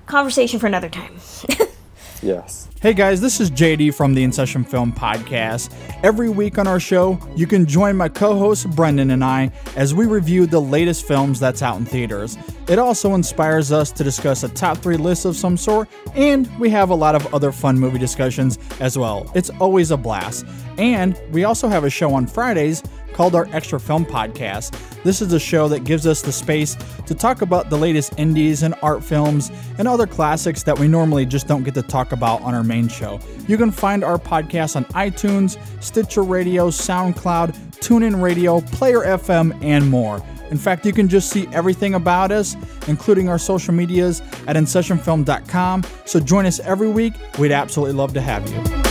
conversation 0.06 0.58
for 0.58 0.66
another 0.66 0.88
time. 0.88 1.16
Yes. 2.22 2.68
Hey 2.81 2.94
guys, 2.94 3.20
this 3.20 3.40
is 3.40 3.50
JD 3.50 3.94
from 3.94 4.14
the 4.14 4.22
In 4.22 4.33
Session 4.33 4.64
Film 4.64 4.92
Podcast. 4.92 5.74
Every 6.02 6.28
week 6.28 6.59
on 6.59 6.66
our 6.66 6.78
show, 6.81 7.18
you 7.35 7.46
can 7.46 7.66
join 7.66 7.96
my 7.96 8.09
co 8.09 8.37
host 8.38 8.70
Brendan 8.70 9.11
and 9.11 9.24
I 9.24 9.50
as 9.76 9.94
we 9.94 10.07
review 10.07 10.46
the 10.46 10.61
latest 10.61 11.07
films 11.07 11.40
that's 11.40 11.62
out 11.62 11.76
in 11.76 11.85
theaters. 11.85 12.37
It 12.68 12.78
also 12.78 13.14
inspires 13.14 13.72
us 13.72 13.90
to 13.92 14.04
discuss 14.04 14.42
a 14.42 14.48
top 14.48 14.78
three 14.78 14.96
list 14.96 15.24
of 15.24 15.37
some 15.37 15.57
sort, 15.57 15.88
and 16.14 16.48
we 16.59 16.70
have 16.70 16.90
a 16.90 16.94
lot 16.94 17.14
of 17.14 17.35
other 17.35 17.50
fun 17.50 17.78
movie 17.78 17.98
discussions 17.98 18.59
as 18.81 18.96
well. 18.98 19.31
It's 19.35 19.50
always 19.61 19.90
a 19.90 19.96
blast. 19.96 20.46
And 20.76 21.20
we 21.33 21.44
also 21.44 21.66
have 21.66 21.83
a 21.83 21.90
show 21.90 22.14
on 22.14 22.26
Fridays 22.26 22.83
called 23.18 23.35
our 23.35 23.48
Extra 23.50 23.81
Film 23.81 24.07
Podcast. 24.07 24.78
This 25.02 25.20
is 25.20 25.33
a 25.33 25.40
show 25.40 25.66
that 25.66 25.83
gives 25.83 26.07
us 26.07 26.22
the 26.22 26.31
space 26.31 26.76
to 27.04 27.16
talk 27.16 27.42
about 27.42 27.68
the 27.68 27.76
latest 27.76 28.14
indies 28.16 28.62
and 28.62 28.76
art 28.81 29.02
films 29.02 29.50
and 29.76 29.88
other 29.88 30.07
classics 30.07 30.62
that 30.62 30.78
we 30.78 30.87
normally 30.87 31.26
just 31.26 31.48
don't 31.48 31.64
get 31.64 31.74
to 31.74 31.83
talk 31.83 32.12
about 32.12 32.40
on 32.42 32.54
our 32.54 32.62
main 32.62 32.87
show. 32.87 33.18
You 33.48 33.57
can 33.57 33.72
find 33.72 34.04
our 34.04 34.18
podcast 34.18 34.76
on 34.76 34.85
iTunes, 34.94 35.59
Stitcher 35.83 36.22
Radio, 36.22 36.70
SoundCloud, 36.70 37.57
TuneIn 37.81 38.22
Radio, 38.22 38.61
Player 38.61 39.00
FM, 39.00 39.64
and 39.64 39.90
more. 39.90 40.22
In 40.52 40.57
fact, 40.57 40.87
you 40.87 40.92
can 40.92 41.09
just 41.09 41.28
see 41.28 41.48
everything 41.48 41.94
about 41.94 42.31
us, 42.31 42.57
including 42.87 43.28
our 43.28 43.38
social 43.38 43.74
medias, 43.74 44.20
at 44.46 44.54
InSessionFilm.com. 44.54 45.83
So 46.04 46.20
join 46.20 46.46
us 46.46 46.61
every 46.61 46.88
week. 46.88 47.14
We'd 47.37 47.50
absolutely 47.50 47.96
love 47.96 48.14
to 48.14 48.20
have 48.20 48.48
you. 48.48 48.88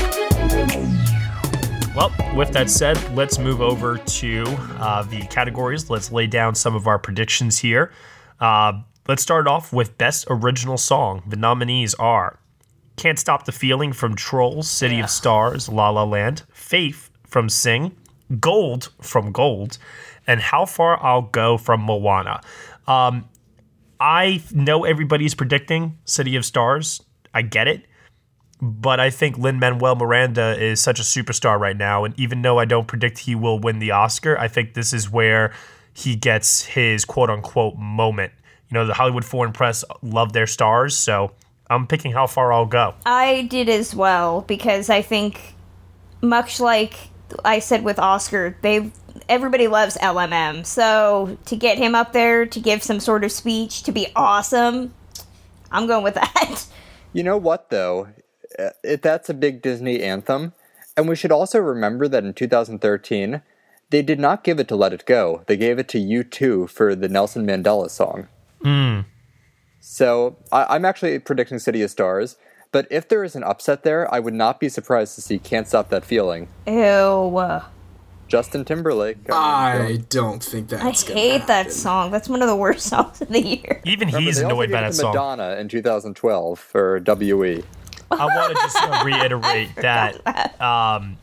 Well, 1.98 2.14
with 2.36 2.52
that 2.52 2.70
said, 2.70 2.96
let's 3.16 3.40
move 3.40 3.60
over 3.60 3.98
to 3.98 4.44
uh, 4.78 5.02
the 5.02 5.22
categories. 5.32 5.90
Let's 5.90 6.12
lay 6.12 6.28
down 6.28 6.54
some 6.54 6.76
of 6.76 6.86
our 6.86 7.00
predictions 7.00 7.58
here. 7.58 7.92
Uh, 8.40 8.82
let's 9.08 9.24
start 9.24 9.48
off 9.48 9.74
with 9.74 9.98
Best 9.98 10.28
Original 10.30 10.78
Song. 10.78 11.24
The 11.28 11.38
nominees 11.38 11.96
are 11.96 12.40
Can't 12.98 13.18
Stop 13.18 13.46
the 13.46 13.52
Feeling 13.52 13.94
from 13.94 14.14
Trolls, 14.14 14.70
City 14.70 15.00
of 15.00 15.10
Stars, 15.10 15.70
La 15.70 15.90
La 15.90 16.04
Land, 16.04 16.44
Faith 16.52 17.10
from 17.26 17.50
Sing, 17.50 17.98
Gold 18.40 18.92
from 19.02 19.32
Gold, 19.32 19.80
and 20.28 20.40
How 20.40 20.68
Far 20.68 21.04
I'll 21.04 21.24
Go 21.24 21.58
from 21.58 21.82
Moana. 21.82 22.42
Um, 22.86 23.28
I 24.00 24.44
know 24.54 24.86
everybody's 24.86 25.34
predicting 25.34 25.98
City 26.06 26.36
of 26.36 26.46
Stars. 26.46 27.02
I 27.34 27.42
get 27.42 27.68
it. 27.68 27.88
But 28.62 29.00
I 29.00 29.10
think 29.10 29.38
Lin 29.38 29.60
Manuel 29.60 29.96
Miranda 29.96 30.62
is 30.62 30.82
such 30.82 31.00
a 31.00 31.04
superstar 31.04 31.60
right 31.60 31.78
now. 31.78 32.04
And 32.06 32.20
even 32.20 32.41
though 32.41 32.58
I 32.58 32.65
don't 32.65 32.88
predict 32.88 33.20
he 33.20 33.36
will 33.36 33.60
win 33.60 33.80
the 33.80 33.91
Oscar, 33.91 34.38
I 34.38 34.48
think 34.48 34.74
this 34.74 34.93
is 34.93 35.12
where 35.12 35.54
he 35.93 36.15
gets 36.15 36.63
his 36.63 37.06
quote 37.06 37.30
unquote 37.30 37.78
moment. 37.78 38.32
You 38.70 38.76
know, 38.76 38.86
the 38.86 38.93
Hollywood 38.93 39.26
Foreign 39.26 39.54
Press 39.54 39.84
love 40.02 40.34
their 40.34 40.48
stars. 40.48 40.98
So 40.98 41.32
I'm 41.70 41.88
picking 41.88 42.12
how 42.12 42.28
far 42.28 42.52
I'll 42.52 42.65
go. 42.65 42.96
I 43.06 43.43
did 43.43 43.70
as 43.70 43.93
well 43.93 44.41
because 44.41 44.89
I 44.89 45.02
think, 45.02 45.56
much 46.22 46.60
like 46.60 47.10
I 47.46 47.60
said 47.60 47.84
with 47.84 48.00
Oscar, 48.00 48.58
they 48.62 48.91
everybody 49.30 49.67
loves 49.67 49.98
LMM. 49.98 50.65
So 50.65 51.38
to 51.46 51.56
get 51.56 51.78
him 51.78 51.96
up 51.96 52.13
there 52.13 52.46
to 52.46 52.60
give 52.60 52.84
some 52.84 53.00
sort 53.00 53.24
of 53.24 53.32
speech 53.32 53.84
to 53.84 53.91
be 53.91 54.08
awesome, 54.15 54.93
I'm 55.72 55.88
going 55.88 56.04
with 56.04 56.15
that. 56.15 56.65
You 57.13 57.24
know 57.24 57.38
what, 57.38 57.72
though? 57.72 58.10
Uh, 58.58 58.70
It, 58.84 59.02
that's 59.02 59.30
a 59.30 59.34
big 59.34 59.62
Disney 59.62 60.02
anthem. 60.02 60.54
And 60.96 61.08
we 61.08 61.15
should 61.15 61.32
also 61.32 61.60
remember 61.60 62.08
that 62.08 62.24
in 62.24 62.34
2013, 62.34 63.41
they 63.89 64.02
did 64.02 64.20
not 64.20 64.43
give 64.43 64.60
it 64.60 64.67
to 64.70 64.76
Let 64.76 64.93
It 64.93 65.06
Go. 65.06 65.43
They 65.48 65.56
gave 65.56 65.78
it 65.80 65.88
to 65.89 66.00
U2 66.00 66.70
for 66.70 66.96
the 66.96 67.08
Nelson 67.08 67.46
Mandela 67.46 67.89
song. 67.89 68.28
Mm. 68.63 69.06
So 69.80 70.38
I, 70.52 70.65
I'm 70.76 70.86
actually 70.86 71.20
predicting 71.20 71.60
City 71.60 71.82
of 71.84 71.91
Stars. 71.91 72.38
But 72.72 72.88
if 72.91 73.08
there 73.08 73.24
is 73.24 73.36
an 73.36 73.43
upset 73.43 73.84
there, 73.84 74.13
I 74.13 74.20
would 74.20 74.34
not 74.34 74.60
be 74.60 74.67
surprised 74.70 75.15
to 75.15 75.22
see 75.22 75.39
Can't 75.39 75.67
Stop 75.67 75.89
That 75.89 76.04
Feeling. 76.04 76.50
Ew. 76.65 77.62
Justin 78.28 78.65
Timberlake. 78.65 79.17
I 79.32 80.04
don't 80.10 80.43
think 80.43 80.67
that's. 80.67 81.10
I 81.10 81.13
hate 81.13 81.48
that 81.48 81.72
song. 81.72 82.12
That's 82.12 82.28
one 82.28 82.41
of 82.41 82.50
the 82.50 82.56
worst 82.56 82.86
songs 82.89 83.22
of 83.22 83.30
the 83.30 83.41
year. 83.41 83.82
Even 83.86 84.08
Remember, 84.10 84.26
he's 84.26 84.39
annoyed 84.39 84.70
by 84.70 84.82
that 84.82 84.88
to 84.88 84.93
song. 84.93 85.13
Madonna 85.13 85.56
in 85.56 85.70
2012 85.70 86.60
for. 86.60 87.00
WE. 87.00 87.63
I 88.12 88.26
want 88.26 88.56
to 88.56 88.62
just 88.62 88.78
uh, 88.82 89.02
reiterate 89.06 89.76
that 89.78 90.60
um, 90.62 91.17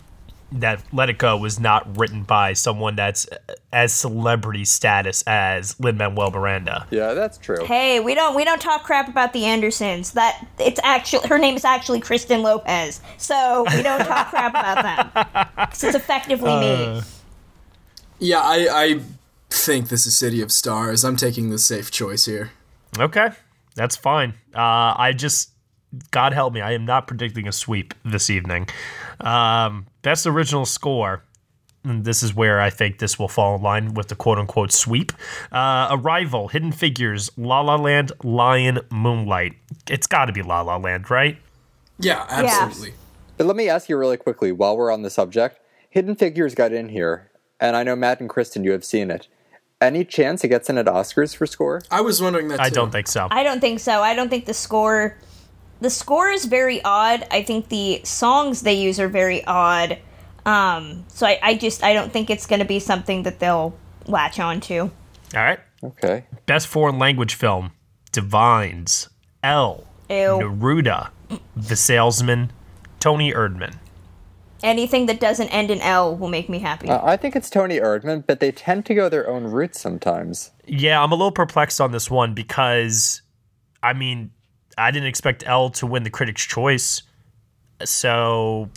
that 0.52 0.82
Let 0.92 1.10
It 1.10 1.18
Go 1.18 1.36
was 1.36 1.58
not 1.58 1.98
written 1.98 2.22
by 2.22 2.52
someone 2.52 2.94
that's 2.96 3.26
as 3.72 3.92
celebrity 3.92 4.64
status 4.64 5.22
as 5.26 5.78
Lin 5.80 5.96
Manuel 5.96 6.30
Miranda. 6.30 6.86
Yeah, 6.90 7.14
that's 7.14 7.38
true. 7.38 7.64
Hey, 7.64 7.98
we 8.00 8.14
don't 8.14 8.36
we 8.36 8.44
don't 8.44 8.60
talk 8.60 8.84
crap 8.84 9.08
about 9.08 9.32
the 9.32 9.44
Andersons. 9.46 10.12
That 10.12 10.46
it's 10.58 10.78
actually 10.84 11.26
her 11.28 11.38
name 11.38 11.56
is 11.56 11.64
actually 11.64 12.00
Kristen 12.00 12.42
Lopez. 12.42 13.00
So 13.18 13.64
we 13.74 13.82
don't 13.82 14.04
talk 14.04 14.28
crap 14.30 14.50
about 14.52 14.82
them. 15.24 15.46
'Cause 15.56 15.82
it's 15.84 15.96
effectively 15.96 16.50
Uh, 16.52 16.60
me. 16.60 17.02
Yeah, 18.20 18.40
I, 18.40 18.68
I 18.70 19.00
think 19.50 19.88
this 19.88 20.06
is 20.06 20.16
City 20.16 20.40
of 20.40 20.52
Stars. 20.52 21.04
I'm 21.04 21.16
taking 21.16 21.50
the 21.50 21.58
safe 21.58 21.90
choice 21.90 22.26
here. 22.26 22.52
Okay, 22.96 23.30
that's 23.74 23.96
fine. 23.96 24.34
Uh, 24.54 24.94
I 24.96 25.12
just, 25.16 25.50
God 26.10 26.32
help 26.32 26.52
me, 26.52 26.60
I 26.60 26.72
am 26.72 26.84
not 26.84 27.06
predicting 27.06 27.46
a 27.48 27.52
sweep 27.52 27.94
this 28.04 28.30
evening. 28.30 28.68
Um, 29.20 29.86
best 30.02 30.26
original 30.26 30.66
score. 30.66 31.22
and 31.84 32.04
This 32.04 32.22
is 32.22 32.34
where 32.34 32.60
I 32.60 32.70
think 32.70 32.98
this 32.98 33.18
will 33.18 33.28
fall 33.28 33.56
in 33.56 33.62
line 33.62 33.94
with 33.94 34.08
the 34.08 34.16
quote 34.16 34.38
unquote 34.38 34.72
sweep. 34.72 35.12
Uh, 35.52 35.88
Arrival, 35.90 36.48
Hidden 36.48 36.72
Figures, 36.72 37.30
La 37.36 37.60
La 37.60 37.76
Land, 37.76 38.12
Lion, 38.22 38.80
Moonlight. 38.90 39.54
It's 39.88 40.06
got 40.06 40.26
to 40.26 40.32
be 40.32 40.42
La 40.42 40.62
La 40.62 40.76
Land, 40.76 41.10
right? 41.10 41.38
Yeah, 41.98 42.26
absolutely. 42.28 42.94
But 43.36 43.46
let 43.46 43.56
me 43.56 43.68
ask 43.68 43.88
you 43.88 43.96
really 43.96 44.16
quickly 44.16 44.52
while 44.52 44.76
we're 44.76 44.92
on 44.92 45.02
the 45.02 45.10
subject. 45.10 45.60
Hidden 45.90 46.16
Figures 46.16 46.54
got 46.54 46.72
in 46.72 46.88
here, 46.88 47.30
and 47.60 47.76
I 47.76 47.84
know 47.84 47.94
Matt 47.94 48.20
and 48.20 48.28
Kristen, 48.28 48.64
you 48.64 48.72
have 48.72 48.84
seen 48.84 49.10
it. 49.10 49.28
Any 49.80 50.04
chance 50.04 50.42
it 50.42 50.48
gets 50.48 50.70
in 50.70 50.78
at 50.78 50.86
Oscars 50.86 51.36
for 51.36 51.46
score? 51.46 51.82
I 51.90 52.00
was 52.00 52.20
wondering 52.20 52.48
that. 52.48 52.60
I 52.60 52.70
don't 52.70 52.90
think 52.90 53.06
so. 53.06 53.28
I 53.30 53.42
don't 53.42 53.60
think 53.60 53.80
so. 53.80 54.02
I 54.02 54.14
don't 54.14 54.28
think 54.28 54.46
the 54.46 54.54
score 54.54 55.16
the 55.80 55.90
score 55.90 56.28
is 56.28 56.44
very 56.44 56.82
odd. 56.84 57.26
I 57.30 57.42
think 57.42 57.68
the 57.68 58.00
songs 58.04 58.62
they 58.62 58.74
use 58.74 58.98
are 59.00 59.08
very 59.08 59.44
odd. 59.44 59.98
Um, 60.46 61.04
so 61.08 61.26
I, 61.26 61.38
I 61.42 61.54
just 61.56 61.82
I 61.82 61.94
don't 61.94 62.12
think 62.12 62.30
it's 62.30 62.46
gonna 62.46 62.64
be 62.64 62.78
something 62.78 63.22
that 63.22 63.38
they'll 63.40 63.74
latch 64.06 64.38
on 64.38 64.60
to. 64.62 64.80
All 64.80 64.90
right. 65.34 65.60
Okay. 65.82 66.24
Best 66.46 66.66
foreign 66.66 66.98
language 66.98 67.34
film 67.34 67.72
Divines, 68.12 69.08
Elle, 69.42 69.84
Ew. 70.08 70.16
Neruda, 70.16 71.10
The 71.56 71.76
Salesman, 71.76 72.52
Toni 73.00 73.32
Erdmann. 73.32 73.74
Anything 74.62 75.06
that 75.06 75.20
doesn't 75.20 75.48
end 75.48 75.70
in 75.70 75.80
L 75.80 76.16
will 76.16 76.28
make 76.28 76.48
me 76.48 76.60
happy. 76.60 76.88
Uh, 76.88 77.04
I 77.04 77.18
think 77.18 77.36
it's 77.36 77.50
Toni 77.50 77.78
Erdmann, 77.78 78.24
but 78.26 78.40
they 78.40 78.50
tend 78.50 78.86
to 78.86 78.94
go 78.94 79.10
their 79.10 79.28
own 79.28 79.44
routes 79.44 79.78
sometimes. 79.78 80.52
Yeah, 80.66 81.02
I'm 81.02 81.12
a 81.12 81.14
little 81.14 81.32
perplexed 81.32 81.82
on 81.82 81.92
this 81.92 82.10
one 82.10 82.32
because, 82.32 83.20
I 83.82 83.92
mean, 83.92 84.30
I 84.76 84.90
didn't 84.90 85.08
expect 85.08 85.44
Elle 85.46 85.70
to 85.70 85.86
win 85.86 86.02
the 86.02 86.10
Critics' 86.10 86.44
Choice. 86.44 87.02
So, 87.84 88.70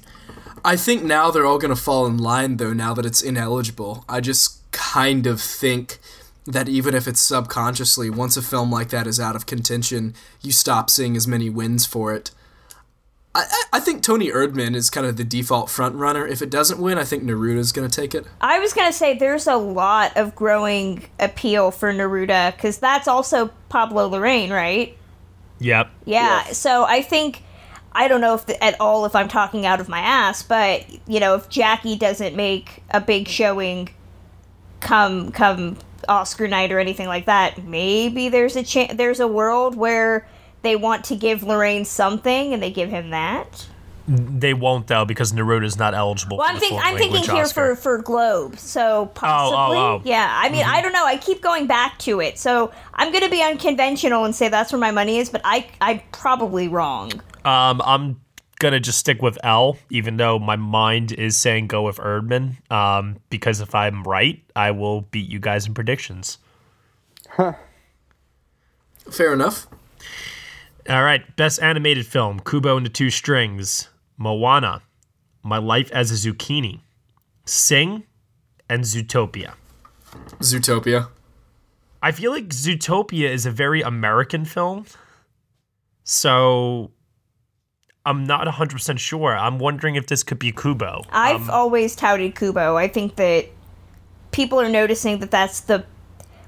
I 0.66 0.76
think 0.76 1.04
now 1.04 1.32
they're 1.32 1.46
all 1.46 1.60
going 1.60 1.74
to 1.76 1.82
fall 1.82 2.06
in 2.06 2.18
line, 2.18 2.58
though, 2.58 2.74
now 2.74 2.94
that 2.94 3.06
it's 3.06 3.22
ineligible. 3.22 4.04
I 4.10 4.20
just 4.22 4.70
kind 4.72 5.28
of 5.28 5.42
think 5.42 6.00
that 6.46 6.68
even 6.70 6.96
if 6.96 7.08
it's 7.08 7.20
subconsciously, 7.20 8.10
once 8.10 8.38
a 8.38 8.42
film 8.42 8.72
like 8.72 8.90
that 8.90 9.06
is 9.08 9.20
out 9.20 9.36
of 9.36 9.46
contention, 9.46 10.14
you 10.42 10.52
stop 10.52 10.90
seeing 10.90 11.16
as 11.16 11.28
many 11.28 11.50
wins 11.50 11.86
for 11.86 12.14
it. 12.14 12.32
I, 13.36 13.42
I- 13.50 13.64
I 13.74 13.80
think 13.80 14.02
Toni 14.02 14.30
Erdmann 14.32 14.76
is 14.76 14.90
kind 14.90 15.06
of 15.06 15.18
the 15.18 15.24
default 15.24 15.70
front 15.70 15.96
runner. 15.96 16.26
If 16.26 16.42
it 16.42 16.50
doesn't 16.50 16.80
win, 16.82 16.98
I 16.98 17.04
think 17.04 17.24
Neruda's 17.24 17.72
going 17.72 17.88
to 17.88 18.02
take 18.02 18.16
it. 18.16 18.26
I 18.42 18.60
was 18.60 18.74
gonna 18.74 18.92
say 18.94 19.16
there's 19.18 19.46
a 19.46 19.56
lot 19.56 20.16
of 20.18 20.36
growing 20.36 21.06
appeal 21.20 21.70
for 21.72 21.94
Neruda 21.94 22.56
because 22.56 22.80
that's 22.80 23.08
also 23.08 23.52
Pablo 23.70 24.10
Larraín, 24.10 24.50
right? 24.50 24.98
Yep. 25.60 25.90
Yeah. 26.06 26.44
So 26.52 26.86
I 26.86 27.02
think 27.02 27.44
I 27.92 28.08
don't 28.08 28.22
know 28.22 28.36
if 28.36 28.46
the, 28.46 28.64
at 28.64 28.80
all 28.80 29.06
if 29.06 29.16
I'm 29.16 29.28
talking 29.28 29.66
out 29.66 29.80
of 29.80 29.90
my 29.90 30.00
ass, 30.00 30.44
but 30.44 30.86
you 31.08 31.20
know 31.20 31.36
if 31.36 31.50
Jackie 31.50 31.98
doesn't 31.98 32.36
make 32.36 32.84
a 32.92 33.02
big 33.02 33.28
showing, 33.28 33.90
come 34.80 35.32
come 35.32 35.78
Oscar 36.08 36.48
night 36.48 36.72
or 36.72 36.80
anything 36.80 37.08
like 37.08 37.26
that, 37.26 37.64
maybe 37.66 38.30
there's 38.30 38.56
a 38.56 38.64
chance 38.64 38.94
there's 38.96 39.20
a 39.20 39.28
world 39.28 39.76
where 39.76 40.28
they 40.62 40.76
want 40.76 41.06
to 41.06 41.16
give 41.16 41.42
Larraín 41.42 41.86
something 41.86 42.54
and 42.54 42.62
they 42.62 42.72
give 42.72 42.90
him 42.90 43.10
that. 43.12 43.68
They 44.10 44.54
won't, 44.54 44.88
though, 44.88 45.04
because 45.04 45.34
Neruda's 45.34 45.78
not 45.78 45.94
eligible 45.94 46.38
Well, 46.38 46.46
for 46.48 46.50
I'm 46.52 46.56
the 46.56 46.60
thinking 46.62 46.78
foreign 46.80 46.94
I'm 46.94 46.98
thinking 46.98 47.14
language 47.16 47.32
here 47.36 47.44
Oscar. 47.44 47.76
for 47.76 47.98
for 47.98 48.02
Globe, 48.02 48.58
so 48.58 49.08
possibly. 49.14 49.78
oh. 49.78 50.00
oh, 50.00 50.02
Yeah, 50.06 50.28
I 50.32 50.48
mean, 50.50 50.64
Mhm. 50.64 50.70
I 50.70 50.82
don't 50.82 50.94
know. 50.94 51.06
I 51.06 51.18
keep 51.18 51.42
going 51.42 51.68
back 51.68 52.00
to 52.00 52.22
it, 52.22 52.40
so 52.40 52.72
I'm 52.94 53.12
gonna 53.12 53.30
be 53.30 53.42
unconventional 53.44 54.24
and 54.24 54.34
say 54.34 54.48
that's 54.48 54.72
where 54.72 54.80
my 54.80 54.92
money 54.92 55.18
is, 55.18 55.30
but 55.30 55.42
I 55.44 55.68
I'm 55.82 56.00
probably 56.14 56.70
wrong. 56.70 57.12
Um, 57.44 57.82
I'm 57.84 58.22
gonna 58.60 58.80
just 58.80 58.98
stick 58.98 59.22
with 59.22 59.38
Elle, 59.44 59.78
even 59.90 60.16
though 60.16 60.40
my 60.40 60.56
mind 60.56 61.12
is 61.12 61.36
saying 61.36 61.68
go 61.68 61.84
with 61.84 61.98
Erdmann. 61.98 62.56
Um, 62.72 63.18
because 63.30 63.60
if 63.60 63.76
I'm 63.76 64.04
right, 64.04 64.42
I 64.56 64.72
will 64.72 65.02
beat 65.02 65.30
you 65.30 65.40
guys 65.40 65.68
in 65.68 65.74
predictions. 65.74 66.38
Huh. 67.32 67.54
Fair 69.12 69.34
enough. 69.34 69.68
All 70.90 71.04
right, 71.04 71.36
best 71.36 71.62
animated 71.62 72.06
film: 72.08 72.40
Kubo 72.40 72.78
and 72.78 72.86
the 72.86 72.90
Two 72.90 73.10
Strings, 73.10 73.90
Moana, 74.18 74.82
My 75.44 75.58
Life 75.58 75.92
as 75.92 76.12
a 76.12 76.16
Zucchini, 76.16 76.82
Sing, 77.46 78.04
and 78.70 78.84
Zootopia. 78.84 79.54
Zootopia. 80.40 81.10
I 82.02 82.12
feel 82.12 82.32
like 82.32 82.50
Zootopia 82.50 83.30
is 83.30 83.46
a 83.46 83.52
very 83.52 83.82
American 83.82 84.46
film, 84.46 84.86
so 86.04 86.92
I'm 88.06 88.26
not 88.26 88.48
100% 88.48 89.00
sure. 89.00 89.36
I'm 89.36 89.60
wondering 89.60 89.96
if 89.96 90.08
this 90.08 90.24
could 90.24 90.40
be 90.40 90.52
Kubo. 90.52 91.04
I've 91.12 91.42
um, 91.42 91.50
always 91.50 91.96
touted 91.96 92.36
Kubo. 92.36 92.78
I 92.78 92.88
think 92.88 93.16
that 93.18 93.48
people 94.32 94.62
are 94.62 94.70
noticing 94.70 95.20
that 95.20 95.32
that's 95.32 95.62
the 95.62 95.86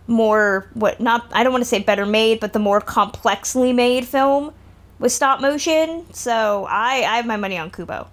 more 0.08 0.68
what 0.74 1.00
not 1.00 1.30
I 1.34 1.44
don't 1.44 1.52
want 1.54 1.64
to 1.64 1.70
say 1.70 1.80
better 1.80 2.06
made, 2.06 2.40
but 2.40 2.54
the 2.54 2.60
more 2.60 2.82
complexly 2.82 3.74
made 3.74 4.06
film 4.08 4.54
with 5.00 5.12
stop 5.12 5.42
motion. 5.42 6.06
So 6.14 6.66
I 6.70 7.04
I 7.08 7.16
have 7.18 7.26
my 7.26 7.38
money 7.38 7.58
on 7.58 7.72
Kubo. 7.72 8.08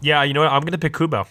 Yeah, 0.00 0.22
you 0.22 0.34
know 0.34 0.40
what? 0.42 0.52
I'm 0.52 0.60
going 0.60 0.72
to 0.72 0.78
pick 0.78 0.94
Kubo. 0.94 1.26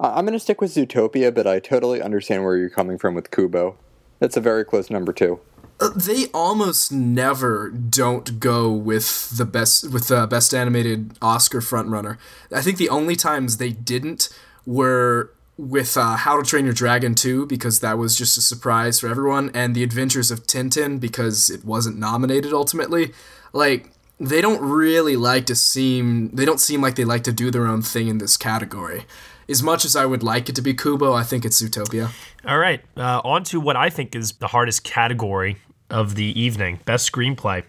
I- 0.00 0.08
I'm 0.18 0.24
going 0.24 0.32
to 0.34 0.38
stick 0.40 0.60
with 0.60 0.72
Zootopia, 0.72 1.34
but 1.34 1.46
I 1.46 1.58
totally 1.58 2.00
understand 2.00 2.44
where 2.44 2.56
you're 2.56 2.70
coming 2.70 2.98
from 2.98 3.14
with 3.14 3.30
Kubo. 3.30 3.76
That's 4.20 4.36
a 4.36 4.40
very 4.40 4.64
close 4.64 4.90
number 4.90 5.12
two. 5.12 5.40
Uh, 5.80 5.90
they 5.94 6.26
almost 6.34 6.90
never 6.92 7.70
don't 7.70 8.40
go 8.40 8.70
with 8.72 9.36
the 9.36 9.44
best 9.44 9.90
with 9.92 10.08
the 10.08 10.26
best 10.26 10.52
animated 10.52 11.16
Oscar 11.22 11.60
frontrunner. 11.60 12.18
I 12.52 12.62
think 12.62 12.78
the 12.78 12.88
only 12.88 13.14
times 13.14 13.58
they 13.58 13.70
didn't 13.70 14.28
were 14.66 15.32
with 15.56 15.96
uh, 15.96 16.16
How 16.16 16.36
to 16.36 16.48
Train 16.48 16.64
Your 16.64 16.74
Dragon 16.74 17.14
2 17.16 17.46
because 17.46 17.80
that 17.80 17.98
was 17.98 18.16
just 18.16 18.36
a 18.38 18.40
surprise 18.40 19.00
for 19.00 19.08
everyone, 19.08 19.50
and 19.54 19.74
The 19.74 19.82
Adventures 19.82 20.30
of 20.30 20.44
Tintin 20.46 21.00
because 21.00 21.50
it 21.50 21.64
wasn't 21.64 21.98
nominated 21.98 22.52
ultimately. 22.52 23.12
Like 23.52 23.90
they 24.20 24.40
don't 24.40 24.60
really 24.60 25.16
like 25.16 25.46
to 25.46 25.54
seem 25.54 26.30
they 26.30 26.44
don't 26.44 26.60
seem 26.60 26.80
like 26.80 26.96
they 26.96 27.04
like 27.04 27.24
to 27.24 27.32
do 27.32 27.50
their 27.50 27.66
own 27.66 27.82
thing 27.82 28.08
in 28.08 28.18
this 28.18 28.36
category. 28.36 29.04
As 29.48 29.62
much 29.62 29.84
as 29.84 29.96
I 29.96 30.04
would 30.04 30.22
like 30.22 30.48
it 30.50 30.54
to 30.56 30.62
be 30.62 30.74
Kubo, 30.74 31.14
I 31.14 31.22
think 31.22 31.44
it's 31.44 31.62
Zootopia. 31.62 32.10
All 32.46 32.58
right, 32.58 32.84
uh, 32.98 33.22
on 33.24 33.44
to 33.44 33.60
what 33.60 33.76
I 33.76 33.88
think 33.88 34.14
is 34.14 34.32
the 34.32 34.48
hardest 34.48 34.84
category 34.84 35.56
of 35.88 36.16
the 36.16 36.38
evening 36.38 36.80
Best 36.84 37.10
Screenplay 37.10 37.64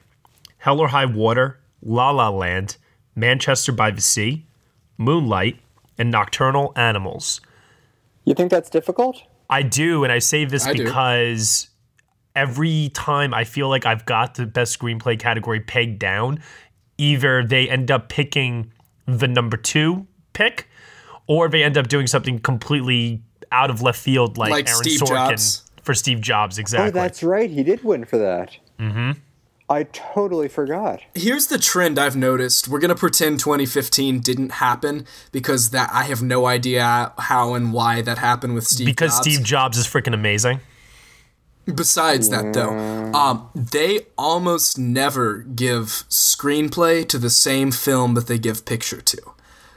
Hell 0.57 0.79
or 0.79 0.89
High 0.89 1.05
Water, 1.05 1.59
La 1.81 2.11
La 2.11 2.29
Land, 2.29 2.75
Manchester 3.15 3.71
by 3.71 3.91
the 3.91 4.01
Sea, 4.01 4.45
Moonlight, 4.97 5.59
and 5.97 6.11
Nocturnal 6.11 6.73
Animals. 6.75 7.39
You 8.25 8.33
think 8.33 8.51
that's 8.51 8.69
difficult? 8.69 9.23
I 9.49 9.63
do, 9.63 10.03
and 10.03 10.11
I 10.11 10.19
say 10.19 10.45
this 10.45 10.65
I 10.67 10.73
do. 10.73 10.83
because 10.83 11.68
every 12.39 12.89
time 12.93 13.33
I 13.33 13.43
feel 13.43 13.67
like 13.67 13.85
I've 13.85 14.05
got 14.05 14.35
the 14.35 14.45
best 14.45 14.79
screenplay 14.79 15.19
category 15.19 15.59
pegged 15.59 15.99
down, 15.99 16.41
either 16.97 17.43
they 17.43 17.69
end 17.69 17.91
up 17.91 18.07
picking 18.07 18.71
the 19.05 19.27
number 19.27 19.57
two 19.57 20.07
pick, 20.31 20.69
or 21.27 21.49
they 21.49 21.63
end 21.63 21.77
up 21.77 21.89
doing 21.89 22.07
something 22.07 22.39
completely 22.39 23.21
out 23.51 23.69
of 23.69 23.81
left 23.81 23.99
field, 23.99 24.37
like, 24.37 24.51
Like 24.51 24.69
Aaron 24.69 24.83
Steve 24.83 25.01
Sorkin 25.01 25.29
Jobs. 25.29 25.65
for 25.81 25.93
Steve 25.93 26.21
Jobs. 26.21 26.57
Exactly. 26.57 26.87
Oh, 26.97 27.03
that's 27.03 27.21
right. 27.23 27.49
He 27.49 27.61
did 27.61 27.83
win 27.83 28.05
for 28.05 28.17
that. 28.17 28.57
mm-hmm. 28.79 29.11
I 29.71 29.83
totally 29.83 30.47
forgot. 30.47 31.01
Here's 31.13 31.45
the 31.45 31.59
trend 31.59 31.99
I've 31.99 32.15
noticed. 32.15 32.67
We're 32.67 32.79
gonna 32.79 32.95
pretend 32.95 33.39
2015 33.39 34.19
didn't 34.19 34.53
happen 34.53 35.05
because 35.31 35.69
that 35.69 35.91
I 35.93 36.05
have 36.05 36.23
no 36.23 36.47
idea 36.47 37.13
how 37.19 37.53
and 37.53 37.71
why 37.71 38.01
that 38.01 38.17
happened 38.17 38.55
with 38.55 38.65
Steve. 38.65 38.87
Because 38.87 39.11
Jobs. 39.11 39.21
Steve 39.21 39.43
Jobs 39.43 39.77
is 39.77 39.85
freaking 39.85 40.15
amazing. 40.15 40.59
Besides 41.75 42.29
that, 42.29 42.53
though, 42.53 42.71
um, 43.13 43.49
they 43.55 44.07
almost 44.17 44.77
never 44.77 45.39
give 45.39 46.05
screenplay 46.09 47.07
to 47.07 47.17
the 47.17 47.29
same 47.29 47.71
film 47.71 48.13
that 48.13 48.27
they 48.27 48.37
give 48.37 48.65
picture 48.65 49.01
to. 49.01 49.21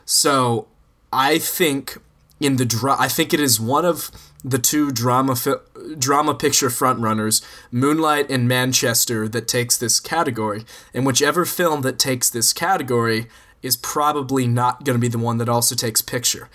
So 0.05 0.69
I 1.13 1.39
think 1.39 1.99
in 2.41 2.57
the 2.57 2.65
dra- 2.65 2.97
I 2.99 3.09
think 3.09 3.33
it 3.33 3.41
is 3.41 3.61
one 3.61 3.85
of 3.85 4.11
the 4.45 4.59
two 4.59 4.91
drama 4.91 5.37
fi- 5.37 5.61
drama 5.99 6.35
picture 6.35 6.69
frontrunners, 6.69 7.45
Moonlight 7.71 8.31
and 8.31 8.49
Manchester, 8.49 9.29
that 9.29 9.47
takes 9.47 9.77
this 9.77 10.01
category. 10.01 10.65
And 10.93 11.07
whichever 11.07 11.45
film 11.45 11.83
that 11.83 11.99
takes 11.99 12.29
this 12.29 12.53
category 12.53 13.29
is 13.63 13.77
probably 13.77 14.49
not 14.49 14.85
going 14.85 14.97
to 14.97 15.01
be 15.01 15.09
the 15.09 15.19
one 15.19 15.39
that 15.39 15.49
also 15.49 15.75
takes 15.75 16.03
picture. 16.03 16.49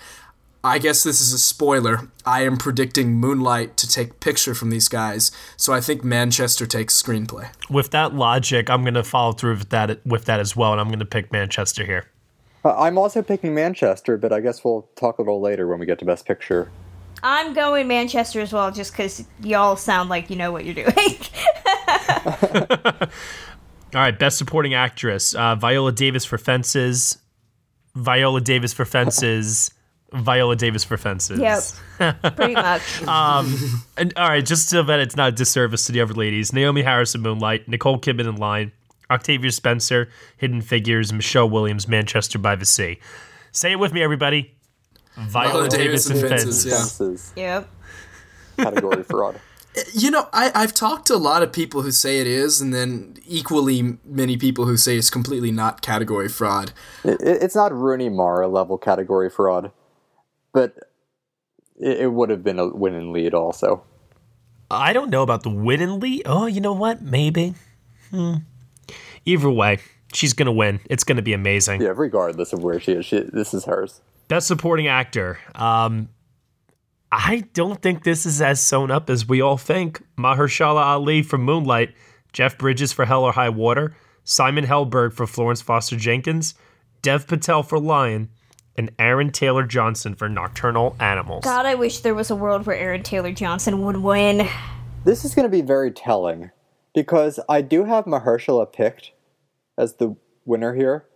I 0.64 0.78
guess 0.78 1.04
this 1.04 1.20
is 1.20 1.32
a 1.32 1.38
spoiler. 1.38 2.10
I 2.26 2.42
am 2.42 2.56
predicting 2.56 3.14
Moonlight 3.14 3.76
to 3.76 3.88
take 3.88 4.18
picture 4.18 4.54
from 4.54 4.70
these 4.70 4.88
guys, 4.88 5.30
so 5.56 5.72
I 5.72 5.80
think 5.80 6.02
Manchester 6.02 6.66
takes 6.66 7.00
screenplay. 7.00 7.48
With 7.70 7.92
that 7.92 8.14
logic, 8.14 8.68
I'm 8.68 8.82
going 8.82 8.94
to 8.94 9.04
follow 9.04 9.32
through 9.32 9.58
with 9.58 9.70
that 9.70 10.04
with 10.04 10.24
that 10.24 10.40
as 10.40 10.56
well, 10.56 10.72
and 10.72 10.80
I'm 10.80 10.88
going 10.88 10.98
to 10.98 11.04
pick 11.04 11.30
Manchester 11.30 11.84
here. 11.84 12.10
Uh, 12.64 12.76
I'm 12.76 12.98
also 12.98 13.22
picking 13.22 13.54
Manchester, 13.54 14.16
but 14.16 14.32
I 14.32 14.40
guess 14.40 14.64
we'll 14.64 14.88
talk 14.96 15.18
a 15.18 15.22
little 15.22 15.40
later 15.40 15.68
when 15.68 15.78
we 15.78 15.86
get 15.86 16.00
to 16.00 16.04
Best 16.04 16.26
Picture. 16.26 16.70
I'm 17.22 17.52
going 17.52 17.86
Manchester 17.86 18.40
as 18.40 18.52
well, 18.52 18.72
just 18.72 18.92
because 18.92 19.24
y'all 19.40 19.76
sound 19.76 20.10
like 20.10 20.28
you 20.28 20.36
know 20.36 20.50
what 20.50 20.64
you're 20.64 20.74
doing. 20.74 20.88
All 23.94 24.02
right, 24.02 24.18
Best 24.18 24.38
Supporting 24.38 24.74
Actress: 24.74 25.36
uh, 25.36 25.54
Viola 25.54 25.92
Davis 25.92 26.24
for 26.24 26.36
Fences, 26.36 27.18
Viola 27.94 28.40
Davis 28.40 28.72
for 28.72 28.84
Fences, 28.84 29.70
Viola 30.12 30.56
Davis 30.56 30.84
for 30.84 30.96
Fences. 30.96 31.38
Yep, 31.98 32.22
pretty 32.36 32.54
much. 32.54 33.02
um, 33.02 33.54
and 33.96 34.12
all 34.16 34.28
right, 34.28 34.44
just 34.44 34.68
so 34.68 34.82
that 34.82 35.00
it's 35.00 35.16
not 35.16 35.28
a 35.28 35.32
disservice 35.32 35.86
to 35.86 35.92
the 35.92 36.00
other 36.00 36.14
ladies: 36.14 36.50
Naomie 36.50 36.82
Harris 36.84 37.14
in 37.14 37.20
Moonlight, 37.20 37.68
Nicole 37.68 37.98
Kidman 37.98 38.28
in 38.28 38.36
Lion, 38.36 38.72
Octavia 39.10 39.52
Spencer, 39.52 40.08
Hidden 40.38 40.62
Figures, 40.62 41.12
Michelle 41.12 41.48
Williams, 41.50 41.86
Manchester 41.88 42.38
by 42.38 42.56
the 42.56 42.64
Sea. 42.64 42.98
Say 43.52 43.72
it 43.72 43.78
with 43.78 43.92
me, 43.92 44.02
everybody. 44.02 44.54
Viola, 45.16 45.50
Viola 45.52 45.68
Davis, 45.68 46.06
Davis 46.06 46.22
and 46.22 46.32
and 46.32 46.40
Fences. 46.40 46.64
Fences, 46.98 47.32
Yep. 47.36 47.68
Category 48.56 49.02
fraud. 49.08 49.40
You 49.92 50.10
know, 50.10 50.28
I, 50.32 50.50
I've 50.54 50.74
talked 50.74 51.06
to 51.08 51.14
a 51.14 51.18
lot 51.18 51.42
of 51.42 51.52
people 51.52 51.82
who 51.82 51.90
say 51.92 52.18
it 52.20 52.26
is, 52.26 52.60
and 52.60 52.74
then 52.74 53.16
equally 53.26 53.98
many 54.04 54.36
people 54.36 54.64
who 54.64 54.76
say 54.76 54.96
it's 54.96 55.10
completely 55.10 55.52
not 55.52 55.82
category 55.82 56.28
fraud. 56.28 56.72
It, 57.04 57.18
it's 57.20 57.54
not 57.54 57.72
Rooney 57.72 58.08
Mara 58.08 58.48
level 58.48 58.76
category 58.78 59.30
fraud, 59.30 59.70
but 60.52 60.74
it, 61.76 62.00
it 62.00 62.12
would 62.12 62.30
have 62.30 62.42
been 62.42 62.58
a 62.58 62.68
win 62.68 62.94
and 62.94 63.12
lead 63.12 63.34
also. 63.34 63.84
I 64.70 64.92
don't 64.92 65.10
know 65.10 65.22
about 65.22 65.42
the 65.42 65.50
win 65.50 65.80
and 65.80 66.02
lead. 66.02 66.22
Oh, 66.26 66.46
you 66.46 66.60
know 66.60 66.74
what? 66.74 67.00
Maybe. 67.00 67.54
Hmm. 68.10 68.34
Either 69.24 69.50
way, 69.50 69.78
she's 70.12 70.32
gonna 70.32 70.52
win. 70.52 70.80
It's 70.90 71.04
gonna 71.04 71.22
be 71.22 71.32
amazing. 71.32 71.80
Yeah, 71.80 71.92
regardless 71.96 72.52
of 72.52 72.62
where 72.62 72.80
she 72.80 72.92
is, 72.92 73.06
she, 73.06 73.20
this 73.20 73.54
is 73.54 73.64
hers. 73.64 74.00
Best 74.28 74.46
supporting 74.46 74.86
actor. 74.86 75.38
Um, 75.54 76.10
I 77.10 77.44
don't 77.54 77.80
think 77.80 78.04
this 78.04 78.26
is 78.26 78.42
as 78.42 78.60
sewn 78.60 78.90
up 78.90 79.08
as 79.08 79.26
we 79.26 79.40
all 79.40 79.56
think. 79.56 80.02
Mahershala 80.18 80.82
Ali 80.82 81.22
for 81.22 81.38
Moonlight, 81.38 81.94
Jeff 82.32 82.58
Bridges 82.58 82.92
for 82.92 83.06
Hell 83.06 83.24
or 83.24 83.32
High 83.32 83.48
Water, 83.48 83.96
Simon 84.24 84.66
Helberg 84.66 85.14
for 85.14 85.26
Florence 85.26 85.62
Foster 85.62 85.96
Jenkins, 85.96 86.54
Dev 87.00 87.26
Patel 87.26 87.62
for 87.62 87.78
Lion, 87.78 88.28
and 88.78 88.92
Aaron 88.98 89.30
Taylor 89.30 89.66
Johnson 89.66 90.14
for 90.14 90.28
Nocturnal 90.28 90.96
Animals. 91.00 91.44
God, 91.44 91.66
I 91.66 91.74
wish 91.74 92.00
there 92.00 92.14
was 92.14 92.30
a 92.30 92.36
world 92.36 92.64
where 92.64 92.76
Aaron 92.76 93.02
Taylor 93.02 93.32
Johnson 93.32 93.84
would 93.84 93.96
win. 93.98 94.48
This 95.04 95.24
is 95.24 95.34
going 95.34 95.44
to 95.44 95.50
be 95.50 95.62
very 95.62 95.90
telling 95.90 96.50
because 96.94 97.40
I 97.48 97.60
do 97.60 97.84
have 97.84 98.04
Mahershala 98.04 98.72
picked 98.72 99.10
as 99.76 99.94
the 99.94 100.16
winner 100.44 100.74
here, 100.74 101.06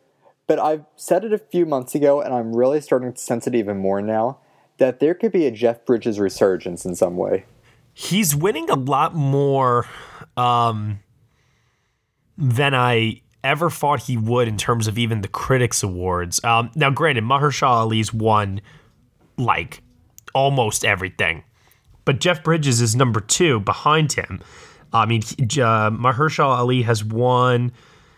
but 0.49 0.59
I've 0.59 0.85
said 0.97 1.25
it 1.25 1.33
a 1.33 1.39
few 1.39 1.65
months 1.65 1.95
ago 1.95 2.21
and 2.21 2.35
I'm 2.35 2.55
really 2.55 2.81
starting 2.81 3.13
to 3.13 3.19
sense 3.19 3.47
it 3.47 3.55
even 3.55 3.79
more 3.79 4.03
now 4.03 4.39
that 4.79 4.99
there 4.99 5.15
could 5.15 5.33
be 5.33 5.47
a 5.47 5.51
Jeff 5.53 5.87
Bridges 5.87 6.19
resurgence 6.19 6.85
in 6.85 6.97
some 6.97 7.17
way. 7.17 7.45
He's 7.95 8.35
winning 8.35 8.69
a 8.71 8.75
lot 8.75 9.15
more 9.15 9.87
um, 10.37 11.01
than 12.37 12.75
I 12.75 13.21
ever 13.45 13.71
thought 13.71 14.03
he 14.03 14.17
would 14.17 14.49
in 14.49 14.57
terms 14.57 14.87
of 14.87 14.99
even 14.99 15.21
the 15.21 15.29
critics 15.29 15.83
awards. 15.83 16.43
Um, 16.45 16.71
now, 16.75 16.91
granted, 16.91 17.25
Mahershala 17.25 17.85
Ali's 17.85 18.13
won 18.13 18.61
like 19.37 19.83
almost 20.35 20.85
everything, 20.85 21.45
but 22.05 22.21
Jeff 22.21 22.43
Bridges 22.43 22.81
is 22.81 22.95
number 22.95 23.21
two 23.21 23.61
behind 23.61 24.13
him. 24.13 24.41
I 24.93 25.07
mean, 25.07 25.23
uh, 25.23 25.91
Mahershala 25.91 26.59
Ali 26.59 26.83
has 26.83 27.05
won. 27.05 27.73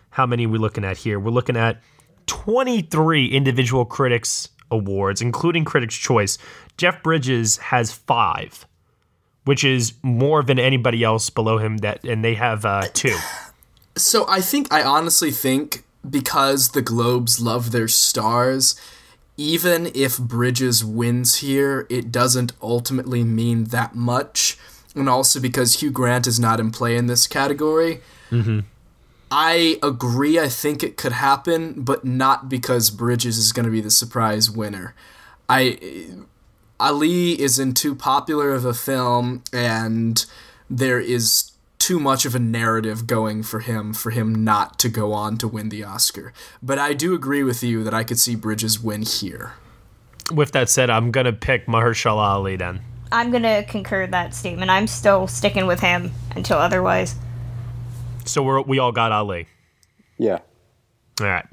How 0.09 0.25
many 0.25 0.45
are 0.45 0.49
we 0.49 0.57
looking 0.57 0.85
at 0.85 0.97
here? 0.97 1.19
We're 1.19 1.31
looking 1.31 1.57
at 1.57 1.81
23 2.27 3.27
individual 3.27 3.85
critics 3.85 4.49
awards, 4.71 5.21
including 5.21 5.65
Critics' 5.65 5.95
Choice. 5.95 6.37
Jeff 6.77 7.01
Bridges 7.03 7.57
has 7.57 7.91
five, 7.91 8.65
which 9.45 9.63
is 9.63 9.93
more 10.03 10.43
than 10.43 10.59
anybody 10.59 11.03
else 11.03 11.29
below 11.29 11.57
him. 11.57 11.77
That 11.77 12.03
and 12.03 12.23
they 12.23 12.35
have 12.35 12.65
uh, 12.65 12.83
two. 12.93 13.15
So 13.97 14.25
I 14.27 14.41
think 14.41 14.71
I 14.71 14.83
honestly 14.83 15.31
think 15.31 15.83
because 16.07 16.69
the 16.69 16.81
Globes 16.81 17.39
love 17.39 17.71
their 17.71 17.87
stars, 17.87 18.75
even 19.37 19.91
if 19.95 20.17
Bridges 20.17 20.83
wins 20.83 21.37
here, 21.37 21.87
it 21.89 22.11
doesn't 22.11 22.53
ultimately 22.61 23.23
mean 23.23 23.65
that 23.65 23.95
much. 23.95 24.57
And 24.95 25.09
also 25.09 25.39
because 25.39 25.81
Hugh 25.81 25.91
Grant 25.91 26.27
is 26.27 26.39
not 26.39 26.59
in 26.59 26.71
play 26.71 26.95
in 26.95 27.07
this 27.07 27.27
category. 27.27 28.01
Mm-hmm. 28.31 28.61
I 29.31 29.79
agree. 29.83 30.39
I 30.39 30.47
think 30.47 30.83
it 30.83 30.97
could 30.97 31.11
happen, 31.11 31.81
but 31.81 32.05
not 32.05 32.47
because 32.47 32.89
Bridges 32.91 33.37
is 33.37 33.51
going 33.51 33.65
to 33.65 33.71
be 33.71 33.81
the 33.81 33.91
surprise 33.91 34.49
winner. 34.49 34.93
I 35.49 36.07
Ali 36.79 37.39
is 37.39 37.59
in 37.59 37.73
too 37.73 37.95
popular 37.95 38.53
of 38.53 38.65
a 38.65 38.73
film, 38.73 39.43
and 39.51 40.25
there 40.69 40.99
is 40.99 41.51
too 41.85 41.99
much 41.99 42.25
of 42.25 42.33
a 42.33 42.39
narrative 42.39 43.05
going 43.05 43.43
for 43.43 43.59
him 43.59 43.93
for 43.93 44.09
him 44.09 44.43
not 44.43 44.79
to 44.79 44.89
go 44.89 45.13
on 45.13 45.37
to 45.37 45.47
win 45.47 45.69
the 45.69 45.83
Oscar. 45.83 46.33
But 46.59 46.79
I 46.79 46.93
do 46.93 47.13
agree 47.13 47.43
with 47.43 47.61
you 47.61 47.83
that 47.83 47.93
I 47.93 48.03
could 48.03 48.17
see 48.17 48.35
Bridges 48.35 48.79
win 48.79 49.03
here. 49.03 49.53
With 50.33 50.51
that 50.53 50.67
said, 50.67 50.89
I'm 50.89 51.11
gonna 51.11 51.31
pick 51.31 51.67
Mahershala 51.67 52.23
Ali 52.23 52.55
then. 52.55 52.81
I'm 53.11 53.29
gonna 53.29 53.63
concur 53.65 54.07
that 54.07 54.33
statement. 54.33 54.71
I'm 54.71 54.87
still 54.87 55.27
sticking 55.27 55.67
with 55.67 55.79
him 55.79 56.11
until 56.35 56.57
otherwise. 56.57 57.13
So 58.25 58.41
we're 58.41 58.61
we 58.61 58.79
all 58.79 58.91
got 58.91 59.11
Ali. 59.11 59.45
Yeah. 60.17 60.39
All 61.21 61.27
right. 61.27 61.45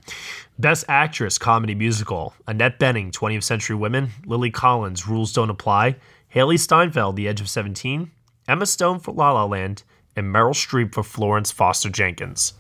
Best 0.59 0.87
Actress 0.89 1.37
Comedy 1.37 1.75
Musical: 1.75 2.33
Annette 2.47 2.81
Bening, 2.81 3.13
20th 3.13 3.43
Century 3.43 3.77
Women; 3.77 4.13
Lily 4.25 4.51
Collins, 4.51 5.07
Rules 5.07 5.31
Don't 5.35 5.51
Apply; 5.51 5.97
Hailee 6.35 6.59
Steinfeld, 6.59 7.17
The 7.17 7.29
Edge 7.29 7.43
of 7.43 7.51
Seventeen; 7.51 8.13
Emma 8.49 8.65
Stone 8.65 9.01
for 9.01 9.13
La 9.13 9.33
La 9.33 9.45
Land; 9.45 9.83
and 10.17 10.35
Meryl 10.35 10.55
Streep 10.55 10.95
for 10.95 11.03
Florence 11.03 11.51
Foster 11.51 11.91
Jenkins. 11.91 12.55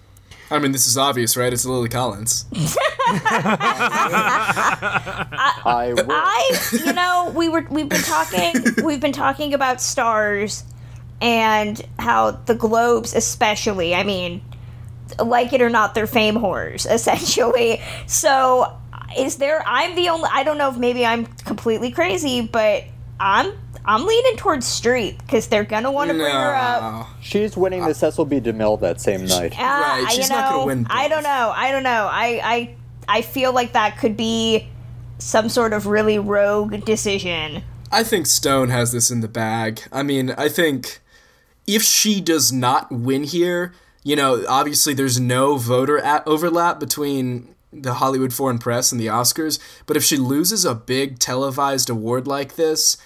I 0.50 0.58
mean, 0.58 0.72
this 0.72 0.86
is 0.86 0.98
obvious, 0.98 1.36
right? 1.36 1.52
It's 1.52 1.64
Lily 1.64 1.88
Collins. 1.88 2.44
I, 5.64 5.94
I, 5.96 6.58
you 6.84 6.92
know, 6.92 7.32
we 7.34 7.48
were 7.48 7.66
we've 7.70 7.88
been 7.88 8.02
talking 8.02 8.54
we've 8.84 9.00
been 9.00 9.12
talking 9.12 9.54
about 9.54 9.80
stars 9.80 10.64
and 11.22 11.80
how 11.98 12.32
the 12.32 12.54
Globes, 12.54 13.14
especially. 13.14 13.94
I 13.94 14.02
mean, 14.02 14.42
like 15.18 15.54
it 15.54 15.62
or 15.62 15.70
not, 15.70 15.94
they're 15.94 16.06
fame 16.06 16.34
whores 16.34 16.90
essentially. 16.90 17.80
So, 18.06 18.76
is 19.16 19.36
there? 19.36 19.62
I'm 19.66 19.94
the 19.96 20.10
only. 20.10 20.28
I 20.30 20.42
don't 20.42 20.58
know 20.58 20.68
if 20.68 20.76
maybe 20.76 21.06
I'm 21.06 21.24
completely 21.26 21.92
crazy, 21.92 22.42
but 22.42 22.84
I'm 23.22 23.52
I'm 23.84 24.04
leaning 24.06 24.36
towards 24.36 24.66
Streep 24.66 25.18
because 25.18 25.46
they're 25.46 25.64
gonna 25.64 25.92
want 25.92 26.10
to 26.10 26.16
bring 26.16 26.32
her 26.32 26.54
up. 26.54 27.08
She's 27.20 27.56
winning 27.56 27.84
the 27.84 27.94
Cecil 27.94 28.24
B. 28.24 28.40
DeMille 28.40 28.80
that 28.80 29.00
same 29.00 29.24
night. 29.26 29.58
Uh, 29.58 29.62
Right, 29.62 30.06
she's 30.10 30.28
you 30.28 30.34
know, 30.34 30.40
not 30.40 30.50
gonna 30.50 30.66
win 30.66 30.86
I 30.90 31.08
don't 31.08 31.22
know. 31.22 31.52
I 31.54 31.70
don't 31.70 31.82
know. 31.84 32.08
I, 32.10 32.40
I 32.44 32.76
I 33.08 33.22
feel 33.22 33.52
like 33.52 33.72
that 33.72 33.98
could 33.98 34.16
be 34.16 34.68
some 35.18 35.48
sort 35.48 35.72
of 35.72 35.86
really 35.86 36.18
rogue 36.18 36.84
decision. 36.84 37.62
I 37.90 38.02
think 38.02 38.26
Stone 38.26 38.70
has 38.70 38.90
this 38.90 39.10
in 39.10 39.20
the 39.20 39.28
bag. 39.28 39.82
I 39.92 40.02
mean, 40.02 40.30
I 40.32 40.48
think 40.48 41.00
if 41.66 41.82
she 41.82 42.20
does 42.20 42.52
not 42.52 42.90
win 42.90 43.24
here, 43.24 43.72
you 44.02 44.16
know, 44.16 44.44
obviously 44.48 44.94
there's 44.94 45.20
no 45.20 45.56
voter 45.58 45.98
at 45.98 46.26
overlap 46.26 46.80
between 46.80 47.54
the 47.72 47.94
Hollywood 47.94 48.32
Foreign 48.32 48.58
Press 48.58 48.92
and 48.92 49.00
the 49.00 49.06
Oscars, 49.06 49.58
but 49.86 49.96
if 49.96 50.02
she 50.04 50.16
loses 50.16 50.64
a 50.64 50.74
big 50.74 51.18
televised 51.18 51.88
award 51.88 52.26
like 52.26 52.56
this, 52.56 52.96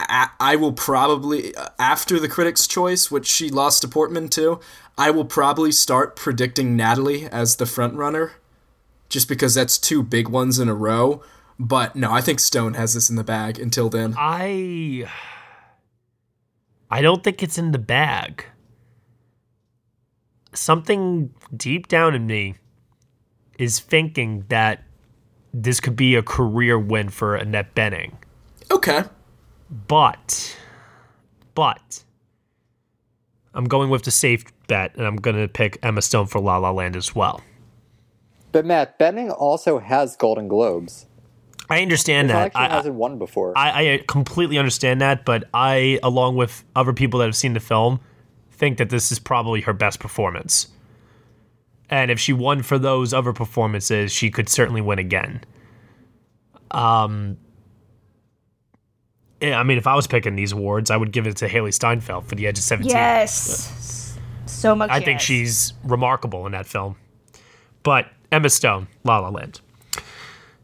I, 0.00 0.28
I 0.40 0.56
will 0.56 0.72
probably 0.72 1.54
after 1.78 2.18
the 2.18 2.28
Critics' 2.28 2.66
Choice, 2.66 3.10
which 3.10 3.26
she 3.26 3.48
lost 3.48 3.82
to 3.82 3.88
Portman 3.88 4.28
to, 4.30 4.60
I 4.98 5.10
will 5.10 5.24
probably 5.24 5.72
start 5.72 6.16
predicting 6.16 6.76
Natalie 6.76 7.26
as 7.26 7.56
the 7.56 7.66
front 7.66 7.94
runner, 7.94 8.32
just 9.08 9.28
because 9.28 9.54
that's 9.54 9.78
two 9.78 10.02
big 10.02 10.28
ones 10.28 10.58
in 10.58 10.68
a 10.68 10.74
row. 10.74 11.22
But 11.58 11.94
no, 11.94 12.12
I 12.12 12.20
think 12.20 12.40
Stone 12.40 12.74
has 12.74 12.94
this 12.94 13.08
in 13.08 13.16
the 13.16 13.24
bag 13.24 13.58
until 13.58 13.88
then. 13.88 14.14
I 14.18 15.08
I 16.90 17.02
don't 17.02 17.22
think 17.22 17.42
it's 17.42 17.58
in 17.58 17.72
the 17.72 17.78
bag. 17.78 18.44
Something 20.52 21.34
deep 21.56 21.88
down 21.88 22.14
in 22.14 22.26
me 22.26 22.56
is 23.58 23.80
thinking 23.80 24.44
that 24.48 24.84
this 25.52 25.80
could 25.80 25.96
be 25.96 26.16
a 26.16 26.22
career 26.22 26.78
win 26.78 27.08
for 27.08 27.36
Annette 27.36 27.74
Bening. 27.74 28.14
Okay. 28.70 29.04
But 29.88 30.56
but 31.54 32.04
I'm 33.54 33.64
going 33.64 33.90
with 33.90 34.02
the 34.02 34.10
safe 34.10 34.44
bet 34.68 34.94
and 34.96 35.06
I'm 35.06 35.16
going 35.16 35.36
to 35.36 35.48
pick 35.48 35.78
Emma 35.82 36.02
Stone 36.02 36.26
for 36.26 36.40
La 36.40 36.58
La 36.58 36.70
Land 36.70 36.96
as 36.96 37.14
well. 37.14 37.42
But 38.52 38.64
Matt, 38.64 38.98
Bening 38.98 39.34
also 39.36 39.78
has 39.78 40.16
Golden 40.16 40.46
Globes. 40.46 41.06
I 41.68 41.82
understand 41.82 42.30
It's 42.30 42.34
that. 42.34 42.52
I, 42.54 42.68
hasn't 42.68 42.94
won 42.94 43.18
before. 43.18 43.56
I, 43.56 43.94
I 43.94 44.04
completely 44.06 44.58
understand 44.58 45.00
that, 45.00 45.24
but 45.24 45.48
I, 45.54 45.98
along 46.02 46.36
with 46.36 46.62
other 46.76 46.92
people 46.92 47.20
that 47.20 47.26
have 47.26 47.36
seen 47.36 47.54
the 47.54 47.60
film, 47.60 48.00
think 48.52 48.78
that 48.78 48.90
this 48.90 49.10
is 49.10 49.18
probably 49.18 49.62
her 49.62 49.72
best 49.72 49.98
performance. 49.98 50.68
And 51.90 52.10
if 52.10 52.20
she 52.20 52.32
won 52.32 52.62
for 52.62 52.78
those 52.78 53.12
other 53.14 53.32
performances, 53.32 54.12
she 54.12 54.30
could 54.30 54.48
certainly 54.48 54.82
win 54.82 54.98
again. 54.98 55.42
Um, 56.70 57.38
I 59.52 59.62
mean, 59.62 59.78
if 59.78 59.86
I 59.86 59.94
was 59.94 60.06
picking 60.06 60.36
these 60.36 60.52
awards, 60.52 60.90
I 60.90 60.96
would 60.96 61.12
give 61.12 61.26
it 61.26 61.36
to 61.38 61.48
Hailee 61.48 61.74
Steinfeld 61.74 62.26
for 62.26 62.34
The 62.34 62.46
Edge 62.46 62.58
of 62.58 62.64
Seventeen. 62.64 62.92
Yes. 62.92 64.18
So 64.46 64.74
much. 64.74 64.90
I 64.90 65.00
think 65.00 65.20
she's 65.20 65.72
remarkable 65.82 66.46
in 66.46 66.52
that 66.52 66.66
film. 66.66 66.96
But 67.82 68.06
Emma 68.32 68.48
Stone, 68.48 68.88
La 69.04 69.18
La 69.18 69.28
Land. 69.28 69.60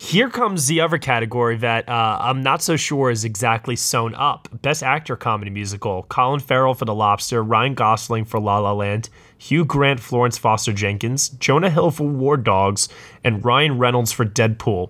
Here 0.02 0.30
comes 0.30 0.66
the 0.66 0.80
other 0.80 0.96
category 0.96 1.58
that 1.58 1.86
uh, 1.86 2.18
I'm 2.22 2.42
not 2.42 2.62
so 2.62 2.74
sure 2.74 3.10
is 3.10 3.26
exactly 3.26 3.76
sewn 3.76 4.14
up. 4.14 4.48
Best 4.62 4.82
Actor 4.82 5.16
Comedy 5.16 5.50
Musical: 5.50 6.04
Colin 6.04 6.40
Farrell 6.40 6.72
for 6.72 6.86
The 6.86 6.94
Lobster, 6.94 7.42
Ryan 7.42 7.74
Gosling 7.74 8.24
for 8.24 8.40
La 8.40 8.60
La 8.60 8.72
Land, 8.72 9.10
Hugh 9.36 9.66
Grant, 9.66 10.00
Florence 10.00 10.38
Foster 10.38 10.72
Jenkins, 10.72 11.28
Jonah 11.28 11.68
Hill 11.68 11.90
for 11.90 12.08
War 12.08 12.38
Dogs, 12.38 12.88
and 13.24 13.44
Ryan 13.44 13.76
Reynolds 13.76 14.10
for 14.10 14.24
Deadpool. 14.24 14.88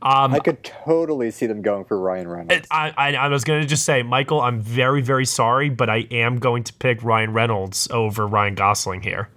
Um, 0.00 0.32
I 0.32 0.38
could 0.38 0.64
totally 0.64 1.30
see 1.30 1.44
them 1.44 1.60
going 1.60 1.84
for 1.84 2.00
Ryan 2.00 2.26
Reynolds. 2.26 2.66
I, 2.70 2.94
I, 2.96 3.14
I 3.14 3.28
was 3.28 3.44
going 3.44 3.60
to 3.60 3.68
just 3.68 3.84
say, 3.84 4.02
Michael, 4.02 4.40
I'm 4.40 4.62
very, 4.62 5.02
very 5.02 5.26
sorry, 5.26 5.68
but 5.68 5.90
I 5.90 6.06
am 6.10 6.38
going 6.38 6.64
to 6.64 6.72
pick 6.72 7.04
Ryan 7.04 7.34
Reynolds 7.34 7.88
over 7.90 8.26
Ryan 8.26 8.54
Gosling 8.54 9.02
here. 9.02 9.28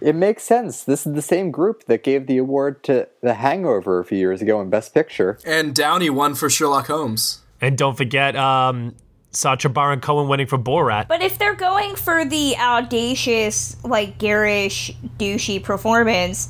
It 0.00 0.14
makes 0.14 0.42
sense. 0.42 0.84
This 0.84 1.06
is 1.06 1.14
the 1.14 1.22
same 1.22 1.50
group 1.50 1.84
that 1.84 2.02
gave 2.02 2.26
the 2.26 2.38
award 2.38 2.82
to 2.84 3.08
The 3.22 3.34
Hangover 3.34 3.98
a 3.98 4.04
few 4.04 4.18
years 4.18 4.42
ago 4.42 4.60
in 4.60 4.70
Best 4.70 4.94
Picture. 4.94 5.38
And 5.46 5.74
Downey 5.74 6.10
won 6.10 6.34
for 6.34 6.50
Sherlock 6.50 6.86
Holmes. 6.86 7.42
And 7.60 7.78
don't 7.78 7.96
forget 7.96 8.36
um, 8.36 8.94
Sacha 9.30 9.68
Baron 9.68 10.00
Cohen 10.00 10.28
winning 10.28 10.46
for 10.46 10.58
Borat. 10.58 11.08
But 11.08 11.22
if 11.22 11.38
they're 11.38 11.54
going 11.54 11.96
for 11.96 12.24
the 12.24 12.56
audacious, 12.56 13.82
like 13.84 14.18
garish, 14.18 14.92
douchey 15.18 15.62
performance, 15.62 16.48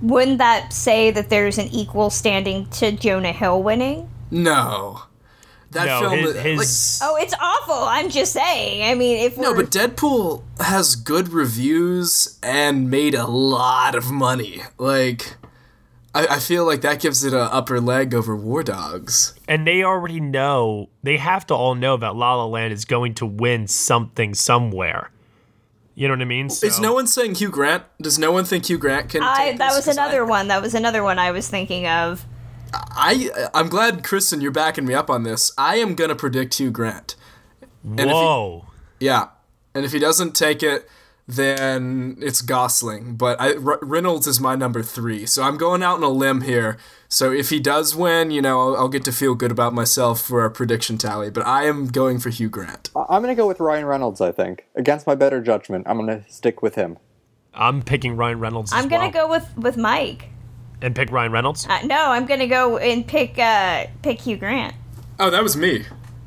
wouldn't 0.00 0.38
that 0.38 0.72
say 0.72 1.10
that 1.10 1.30
there's 1.30 1.58
an 1.58 1.68
equal 1.68 2.10
standing 2.10 2.68
to 2.70 2.92
Jonah 2.92 3.32
Hill 3.32 3.62
winning? 3.62 4.10
No. 4.30 5.02
That 5.74 5.86
no, 5.86 6.00
film 6.10 6.34
his, 6.36 7.00
like- 7.00 7.08
Oh, 7.10 7.16
it's 7.16 7.34
awful. 7.40 7.74
I'm 7.84 8.08
just 8.08 8.32
saying. 8.32 8.82
I 8.90 8.94
mean, 8.94 9.18
if 9.18 9.36
No, 9.36 9.50
we're, 9.52 9.62
but 9.64 9.70
Deadpool 9.70 10.42
has 10.60 10.94
good 10.96 11.28
reviews 11.30 12.38
and 12.42 12.88
made 12.90 13.14
a 13.14 13.26
lot 13.26 13.94
of 13.94 14.10
money. 14.10 14.62
Like, 14.78 15.36
I, 16.14 16.26
I 16.28 16.38
feel 16.38 16.64
like 16.64 16.80
that 16.82 17.00
gives 17.00 17.24
it 17.24 17.32
an 17.34 17.40
upper 17.50 17.80
leg 17.80 18.14
over 18.14 18.36
War 18.36 18.62
Dogs. 18.62 19.34
and 19.48 19.66
they 19.66 19.82
already 19.82 20.20
know 20.20 20.88
they 21.02 21.16
have 21.16 21.44
to 21.48 21.54
all 21.54 21.74
know 21.74 21.96
that 21.96 22.14
La 22.14 22.34
La 22.36 22.46
Land 22.46 22.72
is 22.72 22.84
going 22.84 23.14
to 23.14 23.26
win 23.26 23.66
something 23.66 24.32
somewhere. 24.34 25.10
You 25.96 26.08
know 26.08 26.14
what 26.14 26.22
I 26.22 26.26
mean? 26.26 26.50
So, 26.50 26.66
Is 26.66 26.80
no 26.80 26.92
one 26.92 27.06
saying 27.06 27.36
Hugh 27.36 27.50
Grant? 27.50 27.84
Does 28.00 28.18
no 28.18 28.32
one 28.32 28.44
think 28.44 28.66
Hugh 28.68 28.78
Grant 28.78 29.10
can? 29.10 29.22
I 29.22 29.46
take 29.50 29.58
that 29.58 29.68
this? 29.70 29.76
was 29.78 29.84
'Cause 29.86 29.96
another 29.96 30.24
I, 30.24 30.28
one. 30.28 30.48
That 30.48 30.60
was 30.62 30.74
another 30.74 31.02
one 31.04 31.18
I 31.20 31.30
was 31.30 31.48
thinking 31.48 31.86
of. 31.86 32.24
I 32.74 33.30
I'm 33.54 33.68
glad, 33.68 34.04
Kristen, 34.04 34.40
you're 34.40 34.50
backing 34.50 34.84
me 34.86 34.94
up 34.94 35.08
on 35.10 35.22
this. 35.22 35.52
I 35.58 35.76
am 35.76 35.94
gonna 35.94 36.14
predict 36.14 36.54
Hugh 36.54 36.70
Grant. 36.70 37.16
if 37.84 38.00
he- 38.00 38.12
whoa. 38.12 38.66
Yeah, 39.00 39.28
and 39.74 39.84
if 39.84 39.92
he 39.92 39.98
doesn't 39.98 40.34
take 40.34 40.62
it, 40.62 40.88
then 41.26 42.16
it's 42.20 42.40
Gosling. 42.42 43.16
But 43.16 43.40
I, 43.40 43.54
R- 43.54 43.78
Reynolds 43.82 44.26
is 44.26 44.40
my 44.40 44.54
number 44.56 44.82
three, 44.82 45.26
so 45.26 45.42
I'm 45.42 45.56
going 45.56 45.82
out 45.82 45.96
on 45.96 46.02
a 46.02 46.08
limb 46.08 46.42
here. 46.42 46.76
So 47.08 47.32
if 47.32 47.50
he 47.50 47.60
does 47.60 47.94
win, 47.94 48.30
you 48.30 48.42
know, 48.42 48.60
I'll, 48.60 48.76
I'll 48.76 48.88
get 48.88 49.04
to 49.04 49.12
feel 49.12 49.34
good 49.34 49.50
about 49.50 49.72
myself 49.74 50.20
for 50.20 50.40
our 50.42 50.50
prediction 50.50 50.98
tally. 50.98 51.30
But 51.30 51.46
I 51.46 51.64
am 51.64 51.86
going 51.86 52.18
for 52.18 52.28
Hugh 52.30 52.48
Grant. 52.48 52.90
I- 52.96 53.04
I'm 53.10 53.22
going 53.22 53.34
to 53.34 53.40
go 53.40 53.46
with 53.46 53.60
Ryan 53.60 53.84
Reynolds, 53.86 54.20
I 54.20 54.32
think. 54.32 54.66
Against 54.74 55.06
my 55.06 55.14
better 55.14 55.40
judgment, 55.40 55.86
I'm 55.88 55.96
going 55.98 56.22
to 56.22 56.28
stick 56.30 56.62
with 56.62 56.74
him. 56.74 56.98
I'm 57.54 57.82
picking 57.82 58.16
Ryan 58.16 58.40
Reynolds. 58.40 58.72
As 58.72 58.82
I'm 58.82 58.88
gonna 58.88 59.04
well. 59.04 59.12
go 59.12 59.28
with 59.28 59.56
with 59.56 59.76
Mike. 59.76 60.28
And 60.84 60.94
pick 60.94 61.10
Ryan 61.10 61.32
Reynolds. 61.32 61.66
Uh, 61.68 61.82
no, 61.84 62.10
I'm 62.10 62.26
gonna 62.26 62.46
go 62.46 62.78
and 62.78 63.06
pick 63.06 63.38
uh 63.38 63.86
pick 64.02 64.20
Hugh 64.20 64.36
Grant. 64.36 64.74
Oh, 65.18 65.30
that 65.30 65.42
was 65.42 65.56
me. 65.56 65.84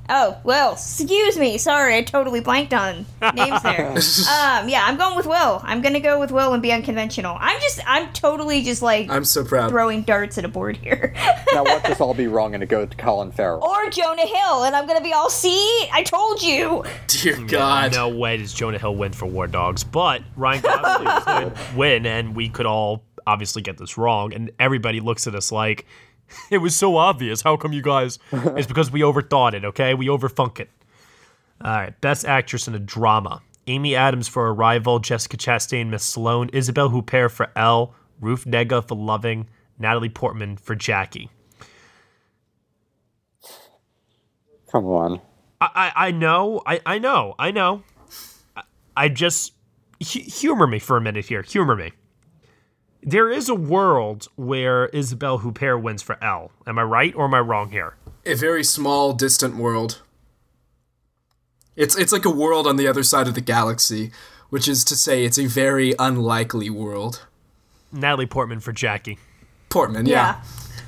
Oh, 0.09 0.37
well, 0.45 0.71
Excuse 0.71 1.37
me. 1.37 1.57
Sorry, 1.57 1.97
I 1.97 2.01
totally 2.01 2.39
blanked 2.39 2.73
on 2.73 3.05
names 3.33 3.61
there. 3.61 3.89
um, 3.91 4.69
yeah, 4.69 4.85
I'm 4.85 4.95
going 4.95 5.17
with 5.17 5.25
Will. 5.25 5.59
I'm 5.65 5.81
gonna 5.81 5.99
go 5.99 6.17
with 6.17 6.31
Will 6.31 6.53
and 6.53 6.63
be 6.63 6.71
unconventional. 6.71 7.35
I'm 7.37 7.59
just, 7.59 7.81
I'm 7.85 8.13
totally 8.13 8.63
just 8.63 8.81
like 8.81 9.09
I'm 9.09 9.25
so 9.25 9.43
proud. 9.43 9.69
throwing 9.69 10.03
darts 10.03 10.37
at 10.37 10.45
a 10.45 10.47
board 10.47 10.77
here. 10.77 11.13
Now, 11.53 11.63
watch 11.63 11.85
us 11.85 12.01
all 12.01 12.13
be 12.13 12.27
wrong 12.27 12.53
and 12.53 12.61
it 12.61 12.67
go 12.67 12.85
to 12.85 12.97
Colin 12.97 13.31
Farrell. 13.31 13.63
or 13.63 13.89
Jonah 13.89 14.25
Hill, 14.25 14.63
and 14.65 14.75
I'm 14.75 14.85
gonna 14.85 15.01
be 15.01 15.11
all, 15.13 15.29
see, 15.29 15.87
I 15.91 16.03
told 16.03 16.41
you. 16.41 16.83
Dear 17.07 17.41
God. 17.45 17.93
No 17.93 18.09
way 18.09 18.37
does 18.37 18.53
Jonah 18.53 18.77
Hill 18.77 18.95
win 18.95 19.11
for 19.13 19.25
War 19.25 19.47
Dogs, 19.47 19.83
but 19.83 20.21
Ryan 20.35 20.61
Gosling 20.61 21.21
could 21.51 21.75
win, 21.75 22.05
and 22.05 22.35
we 22.35 22.49
could 22.49 22.65
all 22.65 23.03
obviously 23.27 23.61
get 23.61 23.77
this 23.77 23.97
wrong, 23.97 24.33
and 24.33 24.51
everybody 24.57 24.99
looks 24.99 25.27
at 25.27 25.35
us 25.35 25.51
like 25.51 25.85
it 26.51 26.57
was 26.59 26.75
so 26.75 26.95
obvious. 26.97 27.41
How 27.41 27.57
come 27.57 27.73
you 27.73 27.81
guys? 27.83 28.17
it's 28.31 28.67
because 28.67 28.89
we 28.89 29.01
overthought 29.01 29.53
it. 29.53 29.65
Okay, 29.65 29.93
we 29.93 30.07
overthunk 30.07 30.59
it. 30.59 30.69
All 31.61 31.71
right, 31.71 32.01
best 32.01 32.25
actress 32.25 32.67
in 32.67 32.73
a 32.73 32.79
drama: 32.79 33.41
Amy 33.67 33.95
Adams 33.95 34.27
for 34.27 34.51
Arrival, 34.51 34.99
Jessica 34.99 35.37
Chastain, 35.37 35.89
Miss 35.89 36.03
Sloane, 36.03 36.49
Isabelle 36.53 36.89
Huppert 36.89 37.31
for 37.31 37.51
Elle, 37.55 37.93
Ruth 38.19 38.45
Negga 38.45 38.87
for 38.87 38.95
Loving, 38.95 39.47
Natalie 39.77 40.09
Portman 40.09 40.57
for 40.57 40.75
Jackie. 40.75 41.29
Come 44.71 44.85
on. 44.85 45.21
I, 45.61 45.69
I, 45.95 46.07
I 46.07 46.11
know, 46.11 46.61
I, 46.65 46.81
I 46.85 46.99
know, 46.99 47.35
I 47.39 47.51
know. 47.51 47.83
I, 48.55 48.63
I 48.95 49.09
just 49.09 49.53
hu- 49.99 50.19
humor 50.19 50.67
me 50.67 50.77
for 50.79 50.97
a 50.97 51.01
minute 51.01 51.25
here. 51.25 51.41
Humor 51.41 51.75
me. 51.75 51.93
There 53.07 53.31
is 53.31 53.47
a 53.47 53.55
world 53.55 54.27
where 54.35 54.87
Isabelle 54.87 55.39
Huppert 55.39 55.81
wins 55.81 56.01
for 56.01 56.21
Elle. 56.21 56.51
Am 56.67 56.77
I 56.77 56.83
right 56.83 57.15
or 57.15 57.23
am 57.23 57.33
I 57.33 57.39
wrong 57.39 57.71
here? 57.71 57.95
A 58.25 58.33
very 58.33 58.65
small, 58.65 59.13
distant 59.13 59.55
world. 59.55 60.01
It's 61.77 61.97
it's 61.97 62.11
like 62.11 62.25
a 62.25 62.29
world 62.29 62.67
on 62.67 62.75
the 62.75 62.85
other 62.85 63.03
side 63.03 63.29
of 63.29 63.33
the 63.33 63.39
galaxy, 63.39 64.11
which 64.49 64.67
is 64.67 64.83
to 64.83 64.97
say, 64.97 65.23
it's 65.23 65.39
a 65.39 65.45
very 65.45 65.93
unlikely 65.97 66.69
world. 66.69 67.25
Natalie 67.93 68.25
Portman 68.25 68.59
for 68.59 68.73
Jackie. 68.73 69.19
Portman, 69.69 70.05
yeah. 70.05 70.41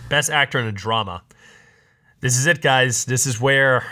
Best 0.10 0.30
actor 0.30 0.60
in 0.60 0.66
a 0.68 0.74
drama. 0.74 1.24
This 2.20 2.38
is 2.38 2.48
it, 2.48 2.62
guys. 2.62 3.06
This 3.06 3.26
is 3.26 3.40
where 3.40 3.86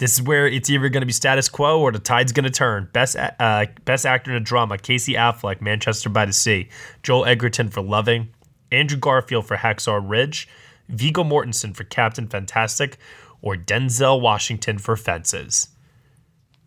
this 0.00 0.14
is 0.14 0.22
where 0.22 0.46
it's 0.46 0.70
either 0.70 0.88
going 0.88 1.02
to 1.02 1.06
be 1.06 1.12
status 1.12 1.48
quo 1.48 1.78
or 1.78 1.92
the 1.92 1.98
tide's 1.98 2.32
going 2.32 2.44
to 2.44 2.50
turn. 2.50 2.88
Best 2.92 3.16
uh, 3.16 3.66
best 3.84 4.06
actor 4.06 4.30
in 4.30 4.36
a 4.38 4.40
drama: 4.40 4.78
Casey 4.78 5.12
Affleck, 5.12 5.60
Manchester 5.60 6.08
by 6.08 6.24
the 6.24 6.32
Sea; 6.32 6.68
Joel 7.02 7.26
Edgerton 7.26 7.68
for 7.68 7.82
Loving; 7.82 8.30
Andrew 8.72 8.98
Garfield 8.98 9.46
for 9.46 9.58
Hacksaw 9.58 10.00
Ridge; 10.02 10.48
Viggo 10.88 11.22
Mortensen 11.22 11.76
for 11.76 11.84
Captain 11.84 12.26
Fantastic; 12.26 12.96
or 13.42 13.56
Denzel 13.56 14.20
Washington 14.20 14.78
for 14.78 14.96
Fences. 14.96 15.68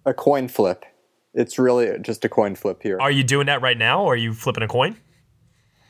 A 0.06 0.14
coin 0.14 0.48
flip. 0.48 0.86
It's 1.34 1.58
really 1.58 1.98
just 2.00 2.24
a 2.24 2.30
coin 2.30 2.54
flip 2.54 2.84
here. 2.84 3.00
Are 3.02 3.10
you 3.10 3.24
doing 3.24 3.48
that 3.48 3.64
right 3.64 3.78
now, 3.78 4.04
or 4.04 4.14
are 4.14 4.18
you 4.18 4.34
flipping 4.34 4.64
a 4.64 4.68
coin? 4.68 4.96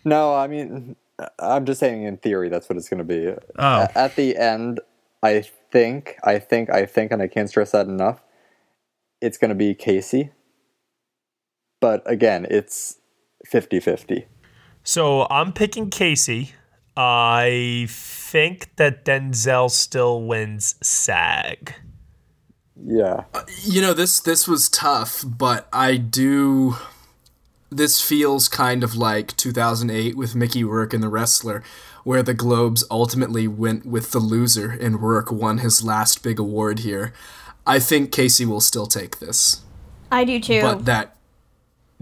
No, 0.05 0.33
I 0.33 0.47
mean, 0.47 0.95
I'm 1.39 1.65
just 1.65 1.81
saying 1.81 2.03
in 2.03 2.17
theory 2.17 2.47
that's 2.47 2.69
what 2.69 2.77
it's 2.77 2.87
going 2.87 2.99
to 2.99 3.03
be. 3.03 3.33
Oh. 3.59 3.87
At 3.95 4.15
the 4.15 4.37
end, 4.37 4.79
I 5.23 5.41
think, 5.71 6.17
I 6.23 6.37
think, 6.37 6.69
I 6.69 6.85
think, 6.85 7.11
and 7.11 7.21
I 7.21 7.27
can't 7.27 7.49
stress 7.49 7.71
that 7.71 7.87
enough, 7.87 8.21
it's 9.21 9.37
going 9.37 9.49
to 9.49 9.55
be 9.55 9.73
Casey. 9.73 10.31
But 11.79 12.03
again, 12.05 12.45
it's 12.49 12.97
50 13.45 13.79
50. 13.79 14.27
So 14.83 15.25
I'm 15.29 15.53
picking 15.53 15.89
Casey. 15.89 16.51
I 16.95 17.87
think 17.89 18.75
that 18.75 19.05
Denzel 19.05 19.71
still 19.71 20.21
wins 20.21 20.75
SAG. 20.83 21.73
Yeah. 22.85 23.23
Uh, 23.33 23.43
you 23.63 23.81
know 23.81 23.93
this 23.93 24.19
this 24.19 24.47
was 24.47 24.67
tough, 24.69 25.23
but 25.25 25.67
I 25.71 25.97
do 25.97 26.75
this 27.69 28.01
feels 28.01 28.47
kind 28.47 28.83
of 28.83 28.95
like 28.95 29.35
2008 29.37 30.15
with 30.15 30.35
Mickey 30.35 30.63
Rourke 30.63 30.93
and 30.93 31.01
The 31.01 31.09
Wrestler, 31.09 31.63
where 32.03 32.23
the 32.23 32.33
Globes 32.33 32.83
ultimately 32.91 33.47
went 33.47 33.85
with 33.85 34.11
the 34.11 34.19
loser 34.19 34.71
and 34.71 35.01
Rourke 35.01 35.31
won 35.31 35.59
his 35.59 35.83
last 35.83 36.23
big 36.23 36.39
award 36.39 36.79
here. 36.79 37.13
I 37.65 37.79
think 37.79 38.11
Casey 38.11 38.45
will 38.45 38.61
still 38.61 38.87
take 38.87 39.19
this. 39.19 39.61
I 40.11 40.25
do 40.25 40.39
too. 40.39 40.61
But 40.61 40.85
that 40.85 41.15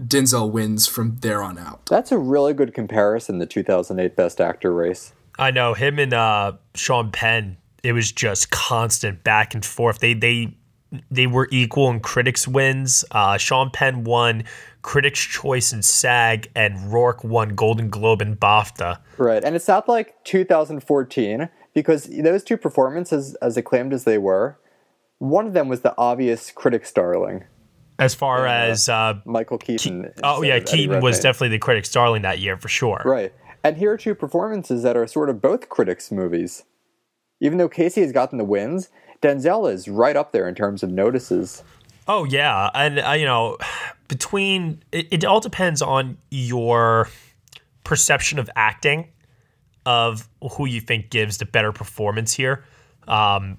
Denzel 0.00 0.50
wins 0.50 0.86
from 0.86 1.16
there 1.20 1.42
on 1.42 1.58
out. 1.58 1.86
That's 1.86 2.12
a 2.12 2.18
really 2.18 2.52
good 2.52 2.74
comparison, 2.74 3.38
the 3.38 3.46
2008 3.46 4.16
Best 4.16 4.40
Actor 4.40 4.72
race. 4.72 5.12
I 5.38 5.50
know 5.50 5.74
him 5.74 5.98
and 5.98 6.12
uh, 6.12 6.52
Sean 6.74 7.10
Penn. 7.10 7.56
It 7.82 7.92
was 7.92 8.12
just 8.12 8.50
constant 8.50 9.24
back 9.24 9.54
and 9.54 9.64
forth. 9.64 10.00
They 10.00 10.14
they 10.14 10.54
they 11.10 11.26
were 11.26 11.48
equal 11.50 11.90
in 11.90 12.00
critics 12.00 12.46
wins. 12.46 13.04
Uh, 13.10 13.38
Sean 13.38 13.70
Penn 13.70 14.04
won 14.04 14.44
Critics' 14.82 15.20
Choice 15.20 15.72
and 15.72 15.84
SAG, 15.84 16.50
and 16.54 16.92
Rourke 16.92 17.24
won 17.24 17.50
Golden 17.50 17.88
Globe 17.88 18.20
and 18.20 18.38
BAFTA. 18.38 18.98
Right, 19.16 19.42
and 19.42 19.54
it's 19.54 19.68
not 19.68 19.88
like 19.88 20.22
2014 20.24 21.48
because 21.74 22.04
those 22.04 22.44
two 22.44 22.56
performances, 22.56 23.34
as 23.36 23.56
acclaimed 23.56 23.92
as 23.92 24.04
they 24.04 24.18
were, 24.18 24.58
one 25.18 25.46
of 25.46 25.52
them 25.52 25.68
was 25.68 25.80
the 25.80 25.94
obvious 25.96 26.50
critics' 26.50 26.92
darling. 26.92 27.44
As 27.98 28.14
far 28.14 28.46
yeah. 28.46 28.64
as 28.64 28.88
uh, 28.88 29.20
Michael 29.24 29.58
Keaton. 29.58 30.04
Ke- 30.04 30.20
oh 30.24 30.42
yeah, 30.42 30.58
Keaton 30.58 31.00
was 31.00 31.20
definitely 31.20 31.50
the 31.50 31.58
critics' 31.58 31.92
darling 31.92 32.22
that 32.22 32.40
year 32.40 32.56
for 32.56 32.68
sure. 32.68 33.02
Right, 33.04 33.32
and 33.62 33.76
here 33.76 33.92
are 33.92 33.96
two 33.96 34.14
performances 34.14 34.82
that 34.82 34.96
are 34.96 35.06
sort 35.06 35.30
of 35.30 35.40
both 35.40 35.68
critics' 35.68 36.10
movies. 36.10 36.64
Even 37.40 37.58
though 37.58 37.68
Casey 37.68 38.00
has 38.00 38.12
gotten 38.12 38.38
the 38.38 38.44
wins, 38.44 38.88
Denzel 39.20 39.72
is 39.72 39.88
right 39.88 40.16
up 40.16 40.32
there 40.32 40.48
in 40.48 40.54
terms 40.54 40.82
of 40.82 40.90
notices. 40.90 41.62
Oh 42.08 42.24
yeah, 42.24 42.70
and 42.74 42.98
uh, 42.98 43.12
you 43.12 43.24
know, 43.24 43.58
between 44.08 44.82
it, 44.90 45.08
it, 45.10 45.24
all 45.24 45.40
depends 45.40 45.80
on 45.82 46.18
your 46.30 47.08
perception 47.84 48.38
of 48.38 48.50
acting, 48.56 49.08
of 49.86 50.28
who 50.52 50.66
you 50.66 50.80
think 50.80 51.10
gives 51.10 51.38
the 51.38 51.46
better 51.46 51.72
performance 51.72 52.32
here. 52.32 52.64
Um, 53.06 53.58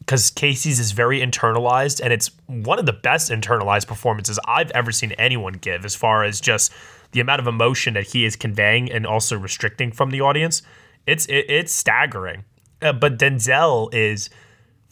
because 0.00 0.30
Casey's 0.30 0.78
is 0.80 0.92
very 0.92 1.20
internalized, 1.20 2.02
and 2.02 2.12
it's 2.12 2.30
one 2.46 2.78
of 2.78 2.84
the 2.84 2.92
best 2.92 3.30
internalized 3.30 3.86
performances 3.86 4.38
I've 4.46 4.70
ever 4.72 4.92
seen 4.92 5.12
anyone 5.12 5.54
give, 5.54 5.86
as 5.86 5.94
far 5.94 6.24
as 6.24 6.42
just 6.42 6.72
the 7.12 7.20
amount 7.20 7.40
of 7.40 7.46
emotion 7.46 7.94
that 7.94 8.08
he 8.08 8.26
is 8.26 8.36
conveying 8.36 8.92
and 8.92 9.06
also 9.06 9.38
restricting 9.38 9.92
from 9.92 10.10
the 10.10 10.20
audience. 10.20 10.60
It's 11.06 11.24
it, 11.26 11.46
it's 11.48 11.72
staggering. 11.72 12.44
Uh, 12.82 12.92
but 12.92 13.18
Denzel 13.18 13.92
is 13.94 14.28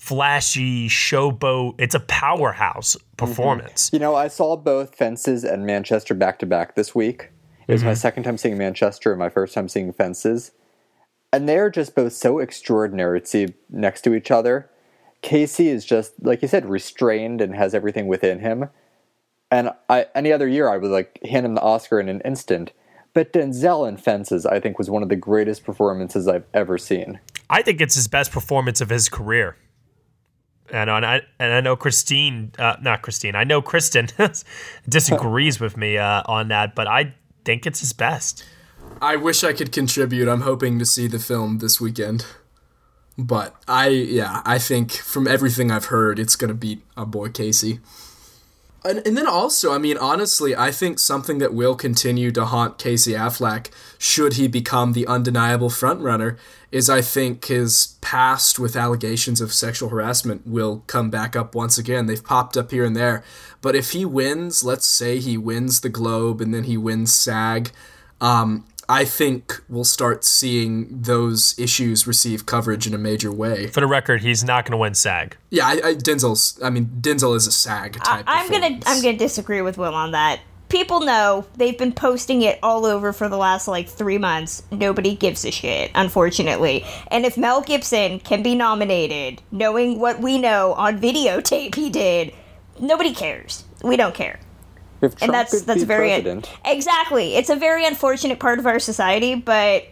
flashy 0.03 0.89
showboat. 0.89 1.77
It's 1.79 1.95
a 1.95 2.01
powerhouse 2.01 2.97
performance. 3.17 3.87
Mm-hmm. 3.87 3.97
You 3.97 4.01
know, 4.01 4.17
I 4.17 4.27
saw 4.27 4.57
both 4.57 4.97
Fences 4.97 5.45
and 5.45 5.65
Manchester 5.65 6.13
back 6.13 6.41
to 6.41 6.47
back 6.47 6.75
this 6.75 6.93
week. 6.93 7.31
It 7.69 7.73
was 7.73 7.83
mm-hmm. 7.83 7.91
my 7.91 7.95
second 7.95 8.25
time 8.25 8.37
seeing 8.37 8.59
Manchester 8.59 9.13
and 9.13 9.21
my 9.21 9.29
first 9.29 9.55
time 9.55 9.69
seeing 9.69 9.93
Fences. 9.93 10.51
And 11.33 11.49
they're 11.49 11.71
just 11.71 11.95
both 11.95 12.15
so 12.15 12.41
extraordinary 12.41 13.21
to 13.21 13.27
see 13.27 13.55
next 13.71 14.01
to 14.03 14.13
each 14.13 14.33
other. 14.33 14.69
Casey 15.23 15.69
is 15.69 15.85
just, 15.85 16.15
like 16.21 16.43
you 16.43 16.49
said, 16.49 16.69
restrained 16.69 17.41
and 17.41 17.55
has 17.55 17.73
everything 17.73 18.09
within 18.09 18.41
him. 18.41 18.71
And 19.53 19.71
I, 19.89 20.07
any 20.17 20.33
other 20.33 20.49
year, 20.49 20.69
I 20.69 20.79
would 20.79 20.91
like 20.91 21.21
hand 21.23 21.47
him 21.47 21.55
the 21.55 21.63
Oscar 21.63 22.01
in 22.01 22.09
an 22.09 22.23
instant. 22.25 22.73
But 23.15 23.33
Denzel 23.33 23.89
in 23.89 23.99
Fences, 23.99 24.47
I 24.47 24.59
think, 24.59 24.79
was 24.79 24.91
one 24.91 25.05
of 25.05 25.11
the 25.11 25.17
greatest 25.17 25.63
performances 25.63 26.27
I've 26.27 26.47
ever 26.53 26.77
seen. 26.77 27.21
I 27.49 27.63
think 27.63 27.81
it's 27.81 27.95
his 27.95 28.09
best 28.09 28.33
performance 28.33 28.81
of 28.81 28.91
his 28.91 29.09
career 29.09 29.57
and 30.73 30.91
I 30.91 31.21
and 31.39 31.53
I 31.53 31.61
know 31.61 31.77
Christine, 31.77 32.53
uh, 32.59 32.77
not 32.81 33.03
Christine. 33.03 33.37
I 33.37 33.45
know 33.45 33.61
Kristen 33.61 34.09
disagrees 34.89 35.61
with 35.61 35.77
me 35.77 35.99
uh, 35.99 36.23
on 36.27 36.49
that, 36.49 36.75
but 36.75 36.87
I 36.87 37.15
think 37.45 37.67
it's 37.67 37.81
his 37.81 37.93
best. 37.93 38.45
I 39.01 39.17
wish 39.17 39.45
I 39.45 39.53
could 39.53 39.73
contribute. 39.73 40.29
I'm 40.29 40.43
hoping 40.43 40.79
to 40.79 40.87
see 40.87 41.07
the 41.07 41.19
film 41.19 41.59
this 41.59 41.81
weekend, 41.81 42.25
but 43.19 43.55
I 43.69 43.89
yeah, 43.89 44.43
I 44.45 44.59
think 44.59 44.93
from 44.93 45.29
everything 45.29 45.71
I've 45.71 45.87
heard, 45.87 46.19
it's 46.19 46.37
gonna 46.37 46.55
beat 46.55 46.83
a 46.97 47.05
boy 47.05 47.29
Casey. 47.29 47.81
And, 48.85 49.07
and 49.07 49.17
then 49.17 49.27
also, 49.29 49.73
I 49.73 49.79
mean, 49.79 49.97
honestly, 49.97 50.57
I 50.57 50.73
think 50.73 50.99
something 50.99 51.39
that 51.39 51.55
will 51.55 51.77
continue 51.77 52.33
to 52.33 52.47
haunt 52.47 52.79
Casey 52.79 53.13
Affleck, 53.13 53.69
should 53.97 54.35
he 54.35 54.49
become 54.49 54.93
the 54.93 55.07
undeniable 55.07 55.71
frontrunner, 55.71 56.37
is 56.73 56.91
I 56.91 57.01
think 57.01 57.45
his 57.45 57.97
past 58.01 58.59
with 58.59 58.75
allegations 58.75 59.41
of 59.41 59.53
sexual 59.53 59.91
harassment 59.91 60.47
will 60.47 60.83
come 60.89 61.11
back 61.11 61.37
up 61.37 61.55
once 61.55 61.79
again. 61.79 62.07
They've 62.07 62.25
popped 62.25 62.57
up 62.57 62.71
here 62.73 62.85
and 62.85 62.97
there. 62.97 63.23
But 63.61 63.77
if 63.77 63.93
he 63.93 64.05
wins, 64.05 64.65
let's 64.65 64.87
say 64.87 65.19
he 65.19 65.39
wins 65.39 65.81
the 65.81 65.89
Globe 65.89 66.41
and 66.41 66.53
then 66.53 66.65
he 66.65 66.77
wins 66.77 67.13
SAG, 67.13 67.71
um, 68.21 68.65
I 68.89 69.05
think 69.05 69.63
we'll 69.69 69.85
start 69.85 70.25
seeing 70.25 71.03
those 71.03 71.59
issues 71.59 72.07
receive 72.07 72.47
coverage 72.47 72.87
in 72.87 72.95
a 72.95 72.99
major 72.99 73.33
way. 73.33 73.69
For 73.69 73.81
the 73.81 73.87
record, 73.87 74.23
he's 74.23 74.43
not 74.43 74.65
going 74.65 74.73
to 74.73 74.79
win 74.79 74.95
SAG. 74.95 75.37
Yeah, 75.51 75.67
I, 75.67 75.73
I, 75.73 75.95
Denzel's. 75.95 76.59
I 76.63 76.71
mean, 76.71 76.87
Denzel 77.01 77.37
is 77.37 77.47
a 77.47 77.53
SAG 77.53 77.95
type. 78.03 78.25
I, 78.27 78.43
am 78.43 78.51
gonna 78.51 78.81
I'm 78.87 79.03
gonna 79.03 79.17
disagree 79.17 79.63
with 79.63 79.79
Will 79.79 79.95
on 79.95 80.13
that 80.13 80.41
people 80.73 81.01
know 81.01 81.45
they've 81.59 81.77
been 81.77 81.93
posting 81.93 82.41
it 82.41 82.59
all 82.63 82.87
over 82.87 83.13
for 83.13 83.29
the 83.29 83.37
last 83.37 83.69
like 83.69 83.87
three 83.87 84.17
months. 84.17 84.63
Nobody 84.71 85.15
gives 85.15 85.45
a 85.45 85.51
shit, 85.51 85.91
unfortunately. 85.95 86.83
And 87.09 87.27
if 87.27 87.37
Mel 87.37 87.61
Gibson 87.61 88.19
can 88.21 88.43
be 88.43 88.55
nominated, 88.55 89.43
knowing 89.53 90.01
what 90.01 90.21
we 90.21 90.39
know 90.39 90.73
on 90.73 90.99
videotape 90.99 91.75
he 91.75 91.91
did, 91.91 92.33
nobody 92.81 93.13
cares. 93.13 93.65
We 93.85 93.99
don't 93.99 94.15
care. 94.15 94.41
If 95.03 95.17
Trump 95.17 95.23
and 95.23 95.35
that's 95.35 95.63
that's 95.63 95.83
very 95.83 96.09
president. 96.09 96.51
exactly. 96.65 97.35
It's 97.35 97.51
a 97.51 97.57
very 97.57 97.85
unfortunate 97.85 98.39
part 98.39 98.59
of 98.59 98.67
our 98.67 98.79
society, 98.79 99.35
but 99.35 99.85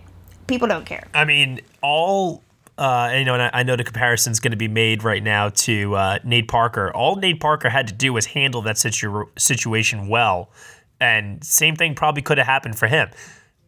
people 0.46 0.68
don't 0.68 0.86
care. 0.86 1.06
I 1.12 1.24
mean, 1.24 1.60
all 1.82 2.42
uh, 2.80 3.12
you 3.14 3.24
know, 3.24 3.34
and 3.34 3.42
I, 3.42 3.50
I 3.52 3.62
know 3.62 3.76
the 3.76 3.84
comparison 3.84 4.32
is 4.32 4.40
going 4.40 4.52
to 4.52 4.56
be 4.56 4.68
made 4.68 5.04
right 5.04 5.22
now 5.22 5.50
to 5.50 5.94
uh, 5.96 6.18
Nate 6.24 6.48
Parker. 6.48 6.90
All 6.94 7.16
Nate 7.16 7.38
Parker 7.38 7.68
had 7.68 7.86
to 7.88 7.92
do 7.92 8.12
was 8.12 8.26
handle 8.26 8.62
that 8.62 8.78
situ- 8.78 9.28
situation 9.36 10.08
well, 10.08 10.50
and 10.98 11.44
same 11.44 11.76
thing 11.76 11.94
probably 11.94 12.22
could 12.22 12.38
have 12.38 12.46
happened 12.46 12.78
for 12.78 12.86
him, 12.86 13.10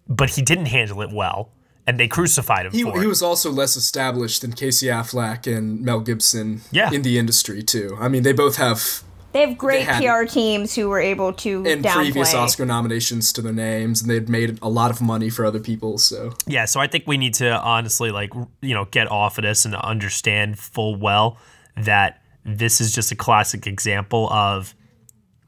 but 0.09 0.31
he 0.31 0.43
didn't 0.43 0.67
handle 0.67 1.03
it 1.03 1.11
well, 1.11 1.51
and 1.87 2.01
they 2.01 2.09
crucified 2.09 2.65
him. 2.65 2.73
He, 2.73 2.79
he 2.79 3.07
was 3.07 3.23
also 3.23 3.51
less 3.51 3.77
established 3.77 4.41
than 4.41 4.53
Casey 4.53 4.87
Affleck 4.87 5.47
and 5.47 5.83
Mel 5.83 6.01
Gibson 6.01 6.63
yeah. 6.71 6.91
in 6.91 7.03
the 7.03 7.19
industry 7.19 7.63
too. 7.63 7.97
I 8.01 8.09
mean, 8.09 8.23
they 8.23 8.33
both 8.33 8.57
have 8.57 9.03
they 9.33 9.41
have 9.41 9.57
great 9.57 9.87
they 9.87 10.07
PR 10.07 10.25
teams 10.25 10.75
who 10.75 10.89
were 10.89 11.01
able 11.01 11.33
to 11.33 11.65
and 11.67 11.85
downplay. 11.85 11.95
previous 11.95 12.35
Oscar 12.35 12.67
nominations 12.67 13.33
to 13.35 13.43
their 13.43 13.53
names, 13.53 14.03
and 14.03 14.11
they'd 14.11 14.29
made 14.29 14.59
a 14.63 14.69
lot 14.69 14.91
of 14.91 15.01
money 15.01 15.31
for 15.31 15.45
other 15.45 15.61
people. 15.61 15.99
So 15.99 16.35
yeah, 16.47 16.65
so 16.65 16.81
I 16.81 16.87
think 16.87 17.07
we 17.07 17.17
need 17.17 17.35
to 17.35 17.51
honestly 17.61 18.11
like 18.11 18.33
you 18.61 18.75
know 18.75 18.87
get 18.87 19.11
off 19.11 19.39
of 19.39 19.43
this 19.43 19.65
and 19.65 19.75
understand 19.75 20.59
full 20.59 20.97
well 20.97 21.39
that 21.77 22.23
this 22.45 22.81
is 22.81 22.93
just 22.93 23.13
a 23.13 23.17
classic 23.17 23.67
example 23.67 24.31
of 24.33 24.75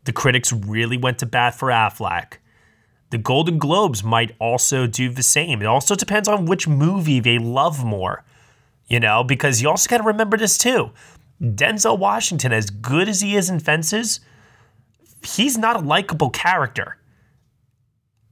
the 0.04 0.12
critics 0.12 0.52
really 0.52 0.96
went 0.96 1.18
to 1.18 1.26
bat 1.26 1.54
for 1.54 1.68
Affleck. 1.68 2.34
The 3.10 3.18
Golden 3.18 3.58
Globes 3.58 4.02
might 4.02 4.34
also 4.38 4.86
do 4.86 5.08
the 5.08 5.22
same. 5.22 5.60
It 5.60 5.66
also 5.66 5.94
depends 5.94 6.28
on 6.28 6.46
which 6.46 6.66
movie 6.66 7.20
they 7.20 7.38
love 7.38 7.84
more, 7.84 8.24
you 8.88 8.98
know, 8.98 9.22
because 9.22 9.62
you 9.62 9.68
also 9.68 9.88
got 9.88 9.98
to 9.98 10.04
remember 10.04 10.36
this 10.36 10.58
too. 10.58 10.90
Denzel 11.40 11.98
Washington, 11.98 12.52
as 12.52 12.70
good 12.70 13.08
as 13.08 13.20
he 13.20 13.36
is 13.36 13.50
in 13.50 13.60
Fences, 13.60 14.20
he's 15.22 15.58
not 15.58 15.76
a 15.76 15.80
likable 15.80 16.30
character. 16.30 16.98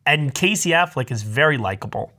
And 0.05 0.35
Casey 0.35 0.71
Affleck 0.71 1.11
is 1.11 1.23
very 1.23 1.59
likable 1.59 2.13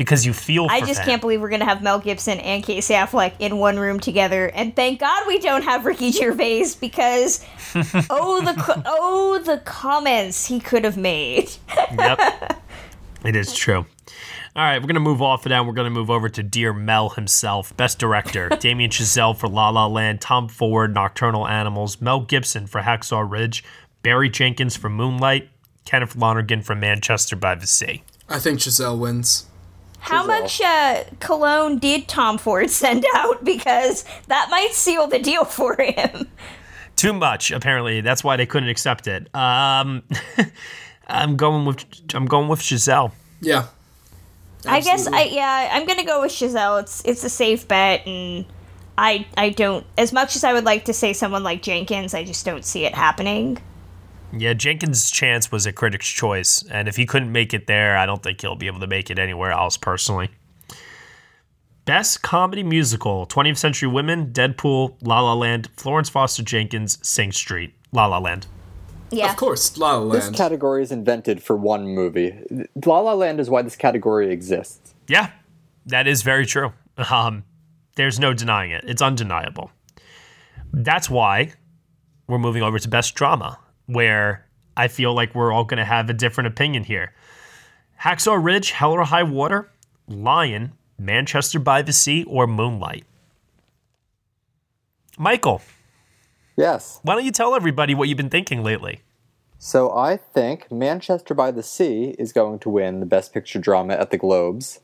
because 0.00 0.24
you 0.24 0.32
feel. 0.32 0.66
I 0.70 0.80
just 0.80 1.00
him. 1.00 1.06
can't 1.06 1.20
believe 1.20 1.42
we're 1.42 1.50
gonna 1.50 1.66
have 1.66 1.82
Mel 1.82 1.98
Gibson 1.98 2.40
and 2.40 2.64
Casey 2.64 2.94
Affleck 2.94 3.34
in 3.38 3.58
one 3.58 3.78
room 3.78 4.00
together, 4.00 4.46
and 4.46 4.74
thank 4.74 4.98
God 4.98 5.26
we 5.26 5.38
don't 5.38 5.62
have 5.62 5.84
Ricky 5.84 6.10
Gervais 6.10 6.68
because 6.80 7.44
oh 8.08 8.40
the 8.40 8.82
oh 8.86 9.42
the 9.44 9.58
comments 9.58 10.46
he 10.46 10.58
could 10.58 10.84
have 10.84 10.96
made. 10.96 11.50
yep, 11.96 12.18
it 13.26 13.36
is 13.36 13.54
true. 13.54 13.84
All 14.60 14.66
right, 14.66 14.76
we're 14.76 14.88
going 14.88 14.94
to 14.96 15.00
move 15.00 15.22
off 15.22 15.46
of 15.46 15.50
that. 15.50 15.64
We're 15.64 15.72
going 15.72 15.86
to 15.86 15.90
move 15.90 16.10
over 16.10 16.28
to 16.28 16.42
Dear 16.42 16.74
Mel 16.74 17.08
himself. 17.08 17.74
Best 17.78 17.98
director 17.98 18.50
Damien 18.60 18.90
Chazelle 18.90 19.34
for 19.34 19.48
La 19.48 19.70
La 19.70 19.86
Land, 19.86 20.20
Tom 20.20 20.48
Ford, 20.48 20.92
Nocturnal 20.92 21.48
Animals, 21.48 21.98
Mel 22.02 22.20
Gibson 22.20 22.66
for 22.66 22.82
Hacksaw 22.82 23.26
Ridge, 23.26 23.64
Barry 24.02 24.28
Jenkins 24.28 24.76
for 24.76 24.90
Moonlight, 24.90 25.48
Kenneth 25.86 26.14
Lonergan 26.14 26.60
for 26.60 26.74
Manchester 26.74 27.36
by 27.36 27.54
the 27.54 27.66
Sea. 27.66 28.02
I 28.28 28.38
think 28.38 28.58
Chazelle 28.58 28.98
wins. 28.98 29.46
How 30.00 30.26
much 30.26 30.60
uh, 30.60 31.04
cologne 31.20 31.78
did 31.78 32.06
Tom 32.06 32.36
Ford 32.36 32.68
send 32.70 33.06
out? 33.14 33.42
Because 33.42 34.04
that 34.26 34.48
might 34.50 34.72
seal 34.72 35.06
the 35.06 35.20
deal 35.20 35.46
for 35.46 35.74
him. 35.80 36.28
Too 36.96 37.14
much, 37.14 37.50
apparently. 37.50 38.02
That's 38.02 38.22
why 38.22 38.36
they 38.36 38.44
couldn't 38.44 38.68
accept 38.68 39.06
it. 39.06 39.34
Um, 39.34 40.02
I'm 41.08 41.38
going 41.38 41.64
with 41.64 41.86
I'm 42.12 42.26
going 42.26 42.48
with 42.48 42.60
Chazelle. 42.60 43.12
Yeah, 43.40 43.68
I 44.66 44.80
guess 44.80 45.06
I 45.06 45.22
yeah 45.24 45.70
I'm 45.72 45.86
gonna 45.86 46.04
go 46.04 46.22
with 46.22 46.32
Chazelle. 46.32 46.80
It's 46.80 47.02
it's 47.04 47.24
a 47.24 47.30
safe 47.30 47.66
bet, 47.66 48.06
and 48.06 48.44
I 48.98 49.26
I 49.36 49.50
don't 49.50 49.86
as 49.96 50.12
much 50.12 50.36
as 50.36 50.44
I 50.44 50.52
would 50.52 50.64
like 50.64 50.84
to 50.86 50.92
say 50.92 51.12
someone 51.12 51.42
like 51.42 51.62
Jenkins, 51.62 52.14
I 52.14 52.24
just 52.24 52.44
don't 52.44 52.64
see 52.64 52.84
it 52.84 52.94
happening. 52.94 53.58
Yeah, 54.32 54.54
Jenkins' 54.54 55.10
chance 55.10 55.50
was 55.50 55.66
a 55.66 55.72
critic's 55.72 56.08
choice, 56.08 56.62
and 56.70 56.86
if 56.86 56.96
he 56.96 57.04
couldn't 57.04 57.32
make 57.32 57.52
it 57.52 57.66
there, 57.66 57.96
I 57.96 58.06
don't 58.06 58.22
think 58.22 58.40
he'll 58.40 58.54
be 58.54 58.68
able 58.68 58.80
to 58.80 58.86
make 58.86 59.10
it 59.10 59.18
anywhere 59.18 59.50
else 59.50 59.76
personally. 59.76 60.30
Best 61.84 62.22
comedy 62.22 62.62
musical 62.62 63.26
20th 63.26 63.58
Century 63.58 63.88
Women, 63.88 64.32
Deadpool, 64.32 64.96
La 65.02 65.20
La 65.20 65.34
Land, 65.34 65.68
Florence 65.76 66.08
Foster 66.08 66.44
Jenkins, 66.44 66.98
Sing 67.02 67.32
Street, 67.32 67.74
La 67.90 68.06
La 68.06 68.18
Land. 68.18 68.46
Yeah. 69.10 69.30
Of 69.30 69.36
course, 69.36 69.76
La 69.76 69.94
La 69.94 69.98
Land. 69.98 70.22
This 70.22 70.30
category 70.30 70.82
is 70.82 70.92
invented 70.92 71.42
for 71.42 71.56
one 71.56 71.86
movie. 71.88 72.38
La 72.84 73.00
La 73.00 73.14
Land 73.14 73.40
is 73.40 73.50
why 73.50 73.62
this 73.62 73.76
category 73.76 74.30
exists. 74.32 74.94
Yeah, 75.08 75.30
that 75.86 76.06
is 76.06 76.22
very 76.22 76.46
true. 76.46 76.72
Um, 77.10 77.44
there's 77.96 78.20
no 78.20 78.32
denying 78.32 78.70
it. 78.70 78.84
It's 78.86 79.02
undeniable. 79.02 79.70
That's 80.72 81.10
why 81.10 81.52
we're 82.28 82.38
moving 82.38 82.62
over 82.62 82.78
to 82.78 82.88
Best 82.88 83.14
Drama, 83.14 83.58
where 83.86 84.46
I 84.76 84.88
feel 84.88 85.14
like 85.14 85.34
we're 85.34 85.52
all 85.52 85.64
going 85.64 85.78
to 85.78 85.84
have 85.84 86.08
a 86.08 86.12
different 86.12 86.48
opinion 86.48 86.84
here. 86.84 87.12
Hacksaw 88.02 88.42
Ridge, 88.42 88.70
Hell 88.70 88.92
or 88.92 89.04
High 89.04 89.24
Water, 89.24 89.70
Lion, 90.06 90.72
Manchester 90.98 91.58
by 91.58 91.82
the 91.82 91.92
Sea, 91.92 92.24
or 92.24 92.46
Moonlight. 92.46 93.04
Michael. 95.18 95.60
Yes. 96.60 97.00
Why 97.02 97.14
don't 97.14 97.24
you 97.24 97.32
tell 97.32 97.54
everybody 97.54 97.94
what 97.94 98.08
you've 98.08 98.18
been 98.18 98.28
thinking 98.28 98.62
lately? 98.62 99.00
So 99.58 99.96
I 99.96 100.18
think 100.18 100.70
Manchester 100.70 101.32
by 101.32 101.50
the 101.50 101.62
Sea 101.62 102.14
is 102.18 102.34
going 102.34 102.58
to 102.58 102.68
win 102.68 103.00
the 103.00 103.06
Best 103.06 103.32
Picture 103.32 103.58
Drama 103.58 103.94
at 103.94 104.10
the 104.10 104.18
Globes. 104.18 104.80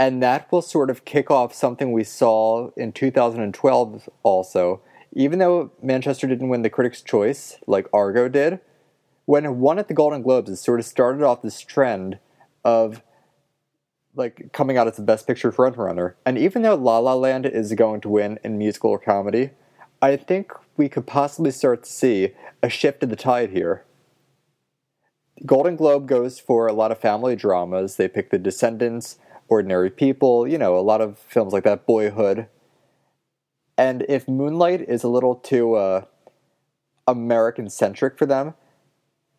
And 0.00 0.20
that 0.20 0.50
will 0.50 0.62
sort 0.62 0.90
of 0.90 1.04
kick 1.04 1.30
off 1.30 1.54
something 1.54 1.92
we 1.92 2.02
saw 2.02 2.70
in 2.76 2.90
2012 2.90 4.08
also. 4.24 4.80
Even 5.12 5.38
though 5.38 5.70
Manchester 5.80 6.26
didn't 6.26 6.48
win 6.48 6.62
the 6.62 6.70
Critics' 6.70 7.02
Choice 7.02 7.58
like 7.68 7.86
Argo 7.92 8.28
did, 8.28 8.58
when 9.26 9.44
it 9.44 9.54
won 9.54 9.78
at 9.78 9.86
the 9.86 9.94
Golden 9.94 10.22
Globes, 10.22 10.50
it 10.50 10.56
sort 10.56 10.80
of 10.80 10.86
started 10.86 11.22
off 11.22 11.40
this 11.40 11.60
trend 11.60 12.18
of 12.64 13.02
like 14.16 14.50
coming 14.52 14.76
out 14.76 14.88
as 14.88 14.96
the 14.96 15.02
best 15.02 15.24
picture 15.24 15.52
frontrunner. 15.52 16.14
And 16.26 16.36
even 16.36 16.62
though 16.62 16.74
La 16.74 16.98
La 16.98 17.14
Land 17.14 17.46
is 17.46 17.72
going 17.74 18.00
to 18.00 18.08
win 18.08 18.40
in 18.42 18.58
musical 18.58 18.90
or 18.90 18.98
comedy, 18.98 19.50
I 20.00 20.16
think 20.16 20.52
we 20.76 20.88
could 20.88 21.06
possibly 21.06 21.50
start 21.50 21.82
to 21.84 21.90
see 21.90 22.34
a 22.62 22.68
shift 22.68 23.02
in 23.02 23.08
the 23.08 23.16
tide 23.16 23.50
here. 23.50 23.84
Golden 25.44 25.76
Globe 25.76 26.06
goes 26.06 26.40
for 26.40 26.66
a 26.66 26.72
lot 26.72 26.92
of 26.92 26.98
family 26.98 27.36
dramas. 27.36 27.96
They 27.96 28.08
pick 28.08 28.30
The 28.30 28.38
Descendants, 28.38 29.18
Ordinary 29.48 29.90
People, 29.90 30.46
you 30.46 30.58
know, 30.58 30.76
a 30.76 30.80
lot 30.80 31.00
of 31.00 31.18
films 31.18 31.52
like 31.52 31.64
that, 31.64 31.86
Boyhood. 31.86 32.46
And 33.76 34.04
if 34.08 34.26
Moonlight 34.26 34.82
is 34.88 35.04
a 35.04 35.08
little 35.08 35.36
too 35.36 35.74
uh, 35.74 36.04
American 37.06 37.70
centric 37.70 38.18
for 38.18 38.26
them, 38.26 38.54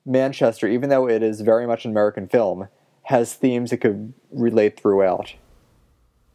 Manchester, 0.05 0.67
even 0.67 0.89
though 0.89 1.07
it 1.07 1.21
is 1.21 1.41
very 1.41 1.67
much 1.67 1.85
an 1.85 1.91
American 1.91 2.27
film, 2.27 2.69
has 3.03 3.33
themes 3.33 3.69
that 3.69 3.77
could 3.77 4.13
relate 4.31 4.79
throughout 4.79 5.35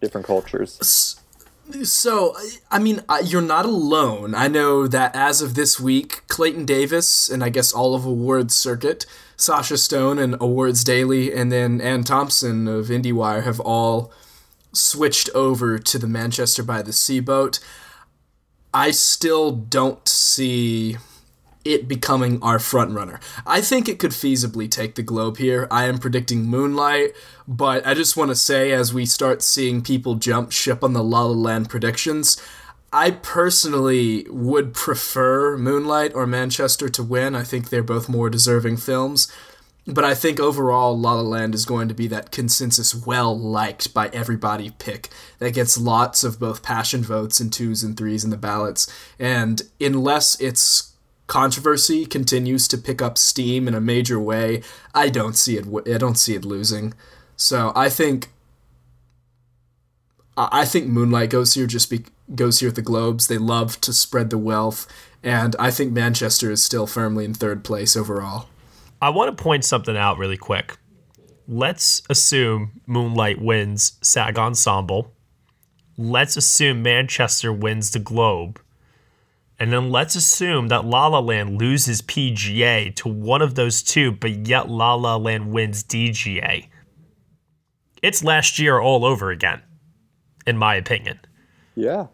different 0.01 0.27
cultures. 0.27 1.21
So, 1.83 2.37
I 2.71 2.79
mean, 2.79 3.03
you're 3.25 3.41
not 3.41 3.65
alone. 3.65 4.35
I 4.35 4.49
know 4.49 4.87
that 4.87 5.17
as 5.17 5.41
of 5.41 5.55
this 5.55 5.81
week, 5.81 6.23
Clayton 6.29 6.67
Davis 6.67 7.31
and 7.31 7.43
I 7.43 7.49
guess 7.49 7.73
all 7.73 7.95
of 7.95 8.05
Awards 8.05 8.55
Circuit, 8.55 9.07
Sasha 9.37 9.79
Stone 9.79 10.19
and 10.19 10.37
Awards 10.41 10.85
Daily, 10.85 11.33
and 11.33 11.51
then 11.51 11.81
Anne 11.81 12.05
Thompson 12.05 12.69
of 12.69 12.87
IndieWire 12.87 13.45
have 13.45 13.61
all 13.61 14.13
switched 14.73 15.31
over 15.35 15.79
to 15.79 15.99
the 15.99 16.07
Manchester 16.07 16.63
by 16.63 16.83
the 16.83 16.93
Sea 16.93 17.21
boat. 17.21 17.61
I 18.73 18.91
still 18.91 19.51
don't 19.51 20.07
see 20.07 20.99
it 21.65 21.89
becoming 21.89 22.43
our 22.43 22.59
front 22.59 22.93
runner. 22.93 23.21
I 23.47 23.61
think 23.61 23.89
it 23.89 23.99
could 23.99 24.11
feasibly 24.11 24.71
take 24.71 24.95
the 24.95 25.03
globe 25.03 25.39
here. 25.39 25.67
I 25.71 25.85
am 25.85 25.99
predicting 25.99 26.45
Moonlight, 26.45 27.13
but 27.49 27.87
I 27.87 27.95
just 27.95 28.17
want 28.17 28.31
to 28.31 28.35
say 28.35 28.73
as 28.73 28.93
we 28.93 29.07
start 29.07 29.43
seeing 29.43 29.83
people 29.83 30.17
jump 30.17 30.53
ship 30.53 30.85
on 30.85 30.93
the 30.93 31.03
La 31.03 31.25
La 31.25 31.33
Land 31.33 31.71
predictions, 31.71 32.41
I 32.93 33.11
personally 33.11 34.27
would 34.31 34.73
prefer 34.73 35.59
Moonlight 35.59 36.15
or 36.15 36.27
Manchester 36.27 36.89
to 36.91 37.03
win. 37.03 37.35
I 37.35 37.43
think 37.43 37.69
they're 37.69 37.83
both 37.83 38.09
more 38.09 38.31
deserving 38.31 38.77
films. 38.77 39.33
But 39.87 40.05
I 40.05 40.15
think 40.15 40.41
overall, 40.41 40.99
La 40.99 41.15
La 41.15 41.21
Land 41.21 41.55
is 41.55 41.67
going 41.67 41.89
to 41.89 41.95
be 41.95 42.07
that 42.07 42.31
consensus 42.31 42.95
well 42.95 43.39
liked 43.39 43.93
by 43.93 44.09
everybody 44.09 44.71
pick 44.71 45.11
that 45.41 45.53
gets 45.53 45.77
lots 45.77 46.25
of 46.25 46.41
both 46.41 46.63
passion 46.63 47.03
votes 47.03 47.39
and 47.39 47.53
twos 47.53 47.83
and 47.83 47.97
threes 47.97 48.25
in 48.25 48.31
the 48.31 48.39
ballots. 48.39 48.91
And 49.19 49.61
unless 49.81 50.41
it's 50.41 50.94
controversy 51.27 52.07
continues 52.07 52.69
to 52.69 52.79
pick 52.79 53.01
up 53.01 53.19
steam 53.19 53.67
in 53.69 53.75
a 53.75 53.81
major 53.81 54.21
way, 54.21 54.63
I 54.95 55.09
don't 55.09 55.37
see 55.37 55.57
it. 55.57 55.67
I 55.87 55.99
don't 55.99 56.19
see 56.19 56.35
it 56.35 56.45
losing. 56.45 56.95
So 57.37 57.73
I 57.75 57.89
think. 57.89 58.31
I 60.37 60.65
think 60.65 60.89
Moonlight 60.89 61.31
goes 61.31 61.55
here 61.55 61.69
just 61.69 61.89
be, 61.89 62.07
goes 62.35 62.59
here 62.59 62.69
at 62.71 62.75
the 62.75 62.83
Globes. 62.83 63.29
They 63.29 63.39
love 63.39 63.81
to 63.83 63.93
spread 63.93 64.31
the 64.31 64.39
wealth, 64.39 64.89
and 65.23 65.55
I 65.61 65.71
think 65.71 65.93
Manchester 65.93 66.51
is 66.51 66.61
still 66.61 66.89
firmly 66.89 67.25
in 67.25 67.35
third 67.35 67.63
place 67.63 67.97
overall. 67.97 68.49
I 69.01 69.11
want 69.11 69.37
to 69.37 69.41
point 69.41 69.65
something 69.65 69.97
out 69.97 70.19
really 70.19 70.37
quick. 70.37 70.77
Let's 71.47 72.03
assume 72.11 72.81
Moonlight 72.87 73.41
wins 73.41 73.93
SAG 74.03 74.39
Ensemble. 74.39 75.13
Let's 75.97 76.37
assume 76.37 76.83
Manchester 76.83 77.53
wins 77.53 77.93
the 77.93 78.01
Globe. 78.01 78.61
And 79.59 79.73
then 79.73 79.91
let's 79.91 80.17
assume 80.17 80.69
that 80.69 80.85
La 80.85 81.07
La 81.07 81.21
Land 81.21 81.61
loses 81.61 82.03
PGA 82.03 82.95
to 82.97 83.09
one 83.09 83.41
of 83.41 83.55
those 83.55 83.83
two, 83.83 84.13
but 84.13 84.49
yet 84.49 84.69
La 84.69 84.95
La 84.95 85.17
Land 85.17 85.53
wins 85.53 85.85
DGA. 85.85 86.69
It's 88.03 88.25
last 88.25 88.59
year 88.59 88.81
all 88.81 89.05
over 89.05 89.31
again, 89.31 89.63
in 90.47 90.59
my 90.59 90.75
opinion. 90.75 91.21
Yeah. 91.77 92.09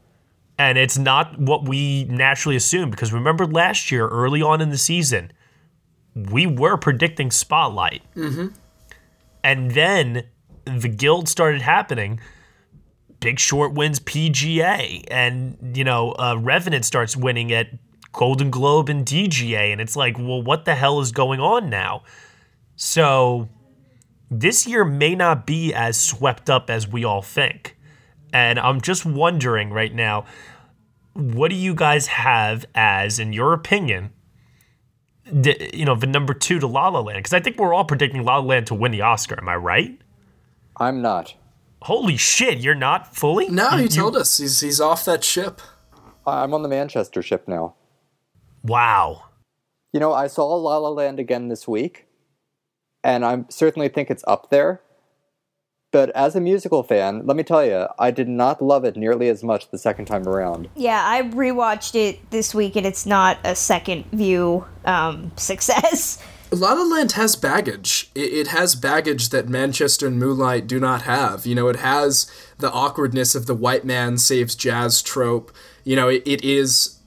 And 0.59 0.77
it's 0.77 0.99
not 0.99 1.41
what 1.41 1.67
we 1.67 2.05
naturally 2.05 2.57
assume 2.57 2.91
because 2.91 3.13
remember 3.13 3.47
last 3.47 3.91
year, 3.91 4.07
early 4.07 4.43
on 4.43 4.61
in 4.61 4.69
the 4.69 4.79
season, 4.79 5.33
we 6.15 6.47
were 6.47 6.77
predicting 6.77 7.31
Spotlight. 7.31 8.03
Mm-hmm. 8.15 8.49
And 9.43 9.71
then 9.71 10.25
the 10.65 10.89
guild 10.89 11.29
started 11.29 11.63
happening. 11.63 12.21
Big 13.21 13.39
Short 13.39 13.75
wins 13.75 14.01
PGA, 14.01 15.05
and 15.11 15.77
you 15.77 15.85
know, 15.85 16.13
uh, 16.13 16.37
Revenant 16.39 16.85
starts 16.85 17.17
winning 17.17 17.53
at 17.53 17.69
Golden 18.13 18.51
Globe 18.51 18.89
and 18.89 19.07
DGA, 19.07 19.73
and 19.73 19.81
it's 19.81 19.95
like, 19.95 20.19
well, 20.19 20.43
what 20.43 20.65
the 20.65 20.75
hell 20.75 21.01
is 21.01 21.13
going 21.13 21.39
on 21.39 21.71
now? 21.71 22.03
So 22.77 23.49
this 24.31 24.67
year 24.67 24.85
may 24.85 25.15
not 25.15 25.47
be 25.47 25.73
as 25.75 26.01
swept 26.01 26.49
up 26.49 26.71
as 26.71 26.89
we 26.89 27.05
all 27.05 27.23
think, 27.23 27.77
and 28.33 28.59
I'm 28.59 28.81
just 28.81 29.05
wondering 29.05 29.71
right 29.71 29.95
now, 29.95 30.25
what 31.13 31.51
do 31.51 31.57
you 31.57 31.75
guys 31.75 32.07
have 32.07 32.65
as, 32.75 33.19
in 33.19 33.33
your 33.33 33.53
opinion, 33.53 34.13
the, 35.25 35.71
you 35.75 35.85
know, 35.85 35.95
the 35.95 36.07
number 36.07 36.33
two 36.33 36.59
to 36.59 36.67
La 36.67 36.89
La 36.89 37.01
Land? 37.01 37.19
Because 37.19 37.35
I 37.35 37.41
think 37.41 37.59
we're 37.59 37.75
all 37.75 37.85
predicting 37.85 38.25
La 38.25 38.39
La 38.39 38.45
Land 38.45 38.69
to 38.69 38.75
win 38.75 38.93
the 38.93 39.03
Oscar. 39.03 39.37
Am 39.39 39.49
I 39.49 39.57
right? 39.57 40.01
I'm 40.77 41.03
not. 41.03 41.35
Holy 41.83 42.17
shit, 42.17 42.59
you're 42.59 42.75
not 42.75 43.15
fully? 43.15 43.49
No, 43.49 43.71
he 43.71 43.85
You- 43.85 43.89
told 43.89 44.17
us 44.17 44.37
he's 44.39 44.61
he's 44.61 44.81
off 44.81 45.05
that 45.07 45.25
ship. 45.25 45.61
I'm 46.27 46.53
on 46.55 46.63
the 46.63 46.69
Manchester 46.69 47.23
ship 47.23 47.49
now. 47.49 47.75
Wow. 48.63 49.23
You 49.93 50.01
know, 50.01 50.13
I 50.13 50.27
saw 50.27 50.45
La 50.55 50.77
La 50.77 50.91
Land 50.91 51.19
again 51.19 51.49
this 51.49 51.67
week, 51.67 52.07
and 53.03 53.25
I 53.25 53.45
certainly 53.49 53.89
think 53.89 54.11
it's 54.11 54.23
up 54.29 54.51
there. 54.51 54.83
But 55.93 56.11
as 56.11 56.37
a 56.37 56.41
musical 56.41 56.85
fan, 56.85 57.27
let 57.27 57.37
me 57.37 57.43
tell 57.43 57.65
you, 57.67 57.89
I 57.99 58.13
did 58.13 58.29
not 58.29 58.63
love 58.63 58.85
it 58.85 58.95
nearly 58.97 59.29
as 59.29 59.43
much 59.43 59.71
the 59.71 59.79
second 59.79 60.05
time 60.05 60.29
around. 60.29 60.69
Yeah, 60.77 61.03
I 61.05 61.23
rewatched 61.23 61.97
it 61.97 62.31
this 62.31 62.55
week, 62.55 62.77
and 62.77 62.87
it's 62.87 63.07
not 63.07 63.39
a 63.43 63.57
second 63.57 64.05
view 64.13 64.67
um, 64.85 65.33
success. 65.37 66.23
La 66.53 66.73
La 66.73 66.83
Land 66.83 67.13
has 67.13 67.37
baggage. 67.37 68.11
It, 68.15 68.33
it 68.33 68.47
has 68.49 68.75
baggage 68.75 69.29
that 69.29 69.49
Manchester 69.49 70.09
and 70.09 70.19
Moonlight 70.19 70.67
do 70.67 70.81
not 70.81 71.03
have. 71.03 71.47
You 71.47 71.55
know, 71.55 71.69
it 71.69 71.77
has 71.77 72.31
the 72.59 72.73
awkwardness 72.73 73.35
of 73.35 73.47
the 73.47 73.55
white 73.55 73.85
man 73.85 74.19
saves 74.19 74.57
jazz 74.57 75.01
trope. 75.01 75.53
You 75.85 75.95
know, 75.95 76.09
it, 76.09 76.23
it 76.27 76.43
is. 76.45 76.99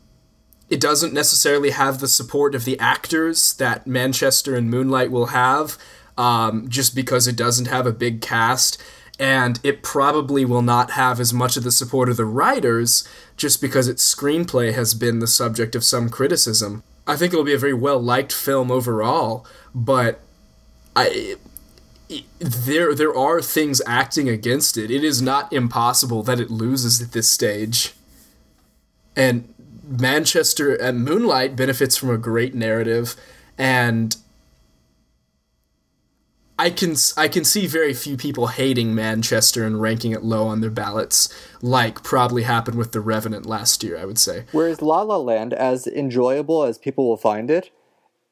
It 0.69 0.79
doesn't 0.79 1.13
necessarily 1.13 1.71
have 1.71 1.99
the 1.99 2.07
support 2.07 2.55
of 2.55 2.65
the 2.65 2.79
actors 2.79 3.53
that 3.55 3.85
Manchester 3.85 4.55
and 4.55 4.71
Moonlight 4.71 5.11
will 5.11 5.27
have, 5.27 5.77
um, 6.17 6.69
just 6.69 6.95
because 6.95 7.27
it 7.27 7.35
doesn't 7.35 7.67
have 7.67 7.85
a 7.85 7.91
big 7.91 8.21
cast. 8.21 8.81
And 9.19 9.59
it 9.61 9.83
probably 9.83 10.45
will 10.45 10.63
not 10.63 10.91
have 10.91 11.19
as 11.19 11.33
much 11.33 11.57
of 11.57 11.63
the 11.63 11.71
support 11.71 12.09
of 12.09 12.17
the 12.17 12.25
writers, 12.25 13.07
just 13.37 13.61
because 13.61 13.87
its 13.87 14.15
screenplay 14.15 14.73
has 14.73 14.93
been 14.95 15.19
the 15.19 15.27
subject 15.27 15.75
of 15.75 15.83
some 15.83 16.09
criticism. 16.09 16.81
I 17.05 17.15
think 17.15 17.33
it'll 17.33 17.45
be 17.45 17.53
a 17.53 17.57
very 17.57 17.73
well 17.73 17.99
liked 17.99 18.31
film 18.31 18.71
overall, 18.71 19.45
but 19.73 20.21
I 20.95 21.35
there 22.39 22.93
there 22.93 23.15
are 23.15 23.41
things 23.41 23.81
acting 23.85 24.29
against 24.29 24.77
it. 24.77 24.91
It 24.91 25.03
is 25.03 25.21
not 25.21 25.51
impossible 25.51 26.23
that 26.23 26.39
it 26.39 26.49
loses 26.49 27.01
at 27.01 27.11
this 27.11 27.29
stage. 27.29 27.93
And 29.15 29.53
Manchester 29.85 30.73
and 30.73 31.03
Moonlight 31.03 31.55
benefits 31.55 31.97
from 31.97 32.09
a 32.09 32.17
great 32.17 32.55
narrative, 32.55 33.15
and 33.57 34.15
I 36.63 36.69
can 36.69 36.95
I 37.17 37.27
can 37.27 37.43
see 37.43 37.67
very 37.67 37.93
few 37.93 38.15
people 38.15 38.47
hating 38.47 38.95
Manchester 38.95 39.65
and 39.65 39.81
ranking 39.81 40.13
it 40.13 40.23
low 40.23 40.47
on 40.47 40.61
their 40.61 40.69
ballots, 40.69 41.27
like 41.61 42.03
probably 42.03 42.43
happened 42.43 42.77
with 42.77 42.93
The 42.93 43.01
Revenant 43.01 43.45
last 43.45 43.83
year. 43.83 43.97
I 43.97 44.05
would 44.05 44.17
say. 44.17 44.45
Whereas 44.53 44.81
La 44.81 45.01
La 45.01 45.17
Land, 45.17 45.51
as 45.51 45.87
enjoyable 45.87 46.63
as 46.63 46.77
people 46.77 47.05
will 47.05 47.17
find 47.17 47.51
it, 47.51 47.69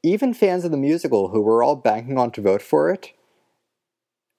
even 0.01 0.33
fans 0.33 0.63
of 0.63 0.71
the 0.71 0.77
musical 0.77 1.27
who 1.27 1.41
were 1.41 1.61
all 1.61 1.75
banking 1.75 2.17
on 2.17 2.31
to 2.31 2.41
vote 2.41 2.61
for 2.61 2.89
it, 2.89 3.11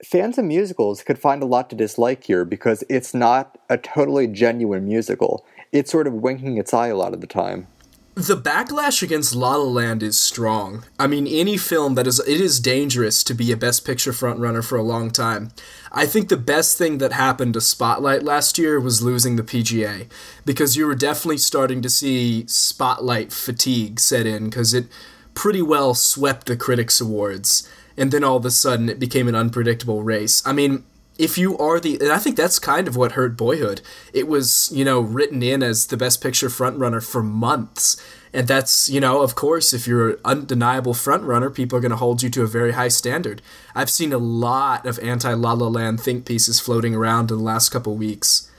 fans 0.03 0.39
of 0.39 0.47
musicals 0.47 1.03
could 1.03 1.19
find 1.19 1.43
a 1.43 1.47
lot 1.47 1.69
to 1.69 1.77
dislike 1.77 2.25
here 2.25 2.47
because 2.47 2.83
it's 2.89 3.13
not 3.13 3.59
a 3.69 3.77
totally 3.77 4.27
genuine 4.27 4.87
musical. 4.87 5.45
It's 5.71 5.93
sort 5.93 6.07
of 6.07 6.15
winking 6.15 6.57
its 6.57 6.73
eye 6.73 6.89
a 6.89 6.97
lot 6.97 7.13
of 7.13 7.21
the 7.21 7.27
time. 7.27 7.67
The 8.15 8.37
backlash 8.37 9.03
against 9.03 9.35
La 9.35 9.57
La 9.57 9.65
Land 9.65 10.03
is 10.03 10.19
strong. 10.19 10.85
I 10.99 11.07
mean, 11.07 11.27
any 11.27 11.57
film 11.57 11.95
that 11.95 12.07
is 12.07 12.21
it 12.21 12.43
is 12.43 12.61
dangerous 12.61 13.25
to 13.25 13.33
be 13.33 13.51
a 13.51 13.57
best 13.57 13.87
picture 13.87 14.13
frontrunner 14.13 14.63
for 14.63 14.77
a 14.77 14.83
long 14.83 15.11
time. 15.11 15.51
I 15.91 16.05
think 16.05 16.29
the 16.29 16.37
best 16.37 16.77
thing 16.77 16.99
that 16.99 17.13
happened 17.13 17.55
to 17.55 17.63
Spotlight 17.63 18.23
last 18.23 18.59
year 18.59 18.79
was 18.79 19.01
losing 19.01 19.37
the 19.37 19.43
PGA 19.43 20.09
because 20.45 20.77
you 20.77 20.87
were 20.87 20.95
definitely 20.95 21.39
starting 21.39 21.81
to 21.81 21.89
see 21.89 22.47
Spotlight 22.49 23.33
fatigue 23.33 23.99
set 23.99 24.27
in 24.27 24.51
cuz 24.51 24.75
it 24.75 24.89
pretty 25.33 25.63
well 25.63 25.95
swept 25.95 26.49
the 26.49 26.57
critics 26.57 27.01
awards 27.01 27.67
and 27.97 28.11
then 28.11 28.23
all 28.23 28.37
of 28.37 28.45
a 28.45 28.51
sudden 28.51 28.91
it 28.91 28.99
became 28.99 29.27
an 29.27 29.35
unpredictable 29.35 30.03
race. 30.03 30.43
I 30.45 30.53
mean, 30.53 30.85
if 31.23 31.39
you 31.39 31.57
are 31.59 31.79
the 31.79 31.99
and 32.01 32.11
I 32.11 32.19
think 32.19 32.37
that's 32.37 32.59
kind 32.59 32.89
of 32.89 32.97
what 32.97 33.13
hurt 33.13 33.37
Boyhood. 33.37 33.81
It 34.13 34.27
was, 34.27 34.71
you 34.73 34.85
know, 34.85 35.01
written 35.01 35.43
in 35.43 35.63
as 35.63 35.87
the 35.87 35.97
best 35.97 36.21
picture 36.21 36.49
frontrunner 36.49 37.03
for 37.03 37.23
months. 37.23 38.03
And 38.35 38.49
that's, 38.49 38.89
you 38.89 38.99
know, 38.99 39.21
of 39.21 39.35
course, 39.35 39.75
if 39.75 39.87
you're 39.87 40.11
an 40.11 40.17
undeniable 40.25 40.95
frontrunner, 40.95 41.55
people 41.55 41.77
are 41.79 41.81
going 41.81 41.91
to 41.91 41.97
hold 41.97 42.23
you 42.23 42.31
to 42.31 42.43
a 42.43 42.47
very 42.47 42.73
high 42.73 42.89
standard. 42.89 43.43
I've 43.75 43.91
seen 43.91 44.13
a 44.13 44.19
lot 44.19 44.87
of 44.87 44.99
anti 44.99 45.33
La 45.35 45.53
La 45.53 45.69
Land 45.69 46.01
think 46.01 46.25
pieces 46.25 46.59
floating 46.59 46.95
around 46.95 47.31
in 47.31 47.37
the 47.37 47.43
last 47.45 47.69
couple 47.69 47.95
weeks. 47.95 48.51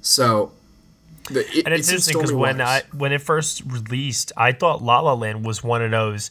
So, 0.00 0.52
it, 1.30 1.66
and 1.66 1.74
it's, 1.74 1.88
it's 1.88 1.90
interesting 1.90 2.18
because 2.18 2.32
when 2.32 2.60
I 2.60 2.82
when 2.92 3.12
it 3.12 3.20
first 3.20 3.62
released, 3.64 4.32
I 4.36 4.52
thought 4.52 4.82
La 4.82 5.00
La 5.00 5.12
Land 5.12 5.44
was 5.46 5.62
one 5.62 5.82
of 5.82 5.90
those 5.92 6.30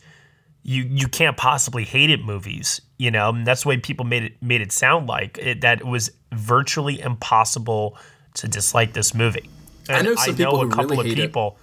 you 0.64 0.84
you 0.84 1.08
can't 1.08 1.38
possibly 1.38 1.86
hate 1.86 2.10
it 2.10 2.24
movies. 2.24 2.82
You 2.98 3.12
know, 3.12 3.30
and 3.30 3.46
that's 3.46 3.64
the 3.64 3.70
way 3.70 3.78
people 3.78 4.06
made 4.06 4.24
it 4.24 4.42
made 4.42 4.62
it 4.62 4.72
sound 4.72 5.08
like 5.08 5.38
it, 5.38 5.62
that 5.62 5.82
it 5.82 5.86
was 5.86 6.12
virtually 6.32 7.00
impossible 7.00 7.96
to 8.36 8.48
dislike 8.48 8.94
this 8.94 9.14
movie. 9.14 9.50
And 9.88 9.98
I 9.98 10.02
know 10.02 10.16
some 10.16 10.36
I 10.36 10.38
know 10.38 10.52
people 10.52 10.62
a 10.62 10.70
couple 10.70 10.98
really 10.98 11.12
of 11.12 11.16
people. 11.16 11.58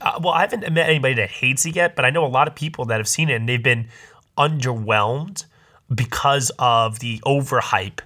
Uh, 0.00 0.18
well, 0.22 0.32
I 0.32 0.40
haven't 0.40 0.72
met 0.72 0.88
anybody 0.88 1.14
that 1.14 1.28
hates 1.28 1.66
it 1.66 1.76
yet, 1.76 1.94
but 1.94 2.04
I 2.04 2.10
know 2.10 2.24
a 2.24 2.28
lot 2.28 2.48
of 2.48 2.54
people 2.54 2.86
that 2.86 2.98
have 2.98 3.08
seen 3.08 3.28
it 3.28 3.34
and 3.34 3.48
they've 3.48 3.62
been 3.62 3.88
underwhelmed 4.38 5.44
because 5.94 6.50
of 6.58 7.00
the 7.00 7.18
overhype 7.26 8.00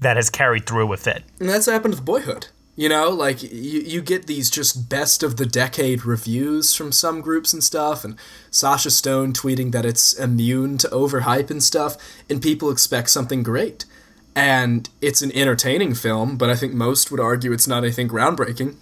that 0.00 0.16
has 0.16 0.30
carried 0.30 0.66
through 0.66 0.86
with 0.86 1.06
it. 1.06 1.22
And 1.38 1.48
that's 1.48 1.66
what 1.66 1.74
happened 1.74 1.94
with 1.94 2.04
Boyhood. 2.04 2.48
You 2.78 2.90
know, 2.90 3.08
like 3.08 3.42
you, 3.42 3.80
you 3.80 4.02
get 4.02 4.26
these 4.26 4.50
just 4.50 4.90
best 4.90 5.22
of 5.22 5.38
the 5.38 5.46
decade 5.46 6.04
reviews 6.04 6.74
from 6.74 6.92
some 6.92 7.22
groups 7.22 7.54
and 7.54 7.64
stuff, 7.64 8.04
and 8.04 8.18
Sasha 8.50 8.90
Stone 8.90 9.32
tweeting 9.32 9.72
that 9.72 9.86
it's 9.86 10.12
immune 10.12 10.76
to 10.78 10.88
overhype 10.88 11.50
and 11.50 11.62
stuff, 11.62 11.96
and 12.28 12.42
people 12.42 12.70
expect 12.70 13.08
something 13.08 13.42
great. 13.42 13.86
And 14.34 14.90
it's 15.00 15.22
an 15.22 15.32
entertaining 15.32 15.94
film, 15.94 16.36
but 16.36 16.50
I 16.50 16.56
think 16.56 16.74
most 16.74 17.10
would 17.10 17.18
argue 17.20 17.52
it's 17.52 17.66
not 17.66 17.82
anything 17.82 18.08
groundbreaking. 18.08 18.76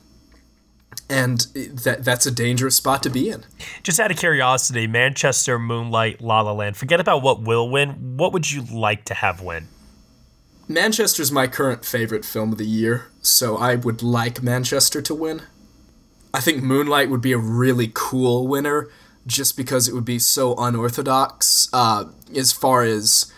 And 1.08 1.40
that 1.54 2.02
that's 2.02 2.26
a 2.26 2.32
dangerous 2.32 2.74
spot 2.74 3.02
to 3.04 3.10
be 3.10 3.28
in. 3.28 3.44
Just 3.84 4.00
out 4.00 4.10
of 4.10 4.16
curiosity, 4.16 4.88
Manchester, 4.88 5.58
Moonlight, 5.58 6.20
La 6.20 6.40
La 6.40 6.52
Land. 6.52 6.76
Forget 6.76 6.98
about 6.98 7.22
what 7.22 7.42
will 7.42 7.70
win. 7.70 8.16
What 8.16 8.32
would 8.32 8.50
you 8.50 8.62
like 8.62 9.04
to 9.04 9.14
have 9.14 9.40
win? 9.40 9.68
Manchester's 10.66 11.30
my 11.30 11.46
current 11.46 11.84
favorite 11.84 12.24
film 12.24 12.52
of 12.52 12.58
the 12.58 12.66
year, 12.66 13.10
so 13.20 13.56
I 13.56 13.74
would 13.74 14.02
like 14.02 14.42
Manchester 14.42 15.02
to 15.02 15.14
win. 15.14 15.42
I 16.32 16.40
think 16.40 16.62
Moonlight 16.62 17.10
would 17.10 17.20
be 17.20 17.32
a 17.32 17.38
really 17.38 17.90
cool 17.92 18.48
winner 18.48 18.88
just 19.26 19.56
because 19.56 19.88
it 19.88 19.94
would 19.94 20.04
be 20.04 20.18
so 20.18 20.54
unorthodox 20.56 21.68
uh, 21.72 22.06
as 22.34 22.50
far 22.52 22.82
as 22.82 23.30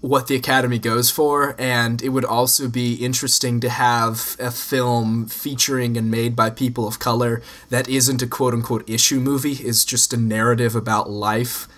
what 0.00 0.28
the 0.28 0.34
Academy 0.34 0.78
goes 0.78 1.10
for, 1.10 1.54
and 1.58 2.00
it 2.00 2.08
would 2.08 2.24
also 2.24 2.68
be 2.68 2.94
interesting 2.94 3.60
to 3.60 3.68
have 3.68 4.34
a 4.40 4.50
film 4.50 5.26
featuring 5.26 5.98
and 5.98 6.10
made 6.10 6.34
by 6.34 6.48
people 6.48 6.88
of 6.88 6.98
color 6.98 7.42
that 7.68 7.86
isn't 7.86 8.22
a 8.22 8.26
quote 8.26 8.54
unquote 8.54 8.88
issue 8.88 9.20
movie, 9.20 9.52
is 9.62 9.84
just 9.84 10.14
a 10.14 10.16
narrative 10.16 10.74
about 10.74 11.10
life, 11.10 11.68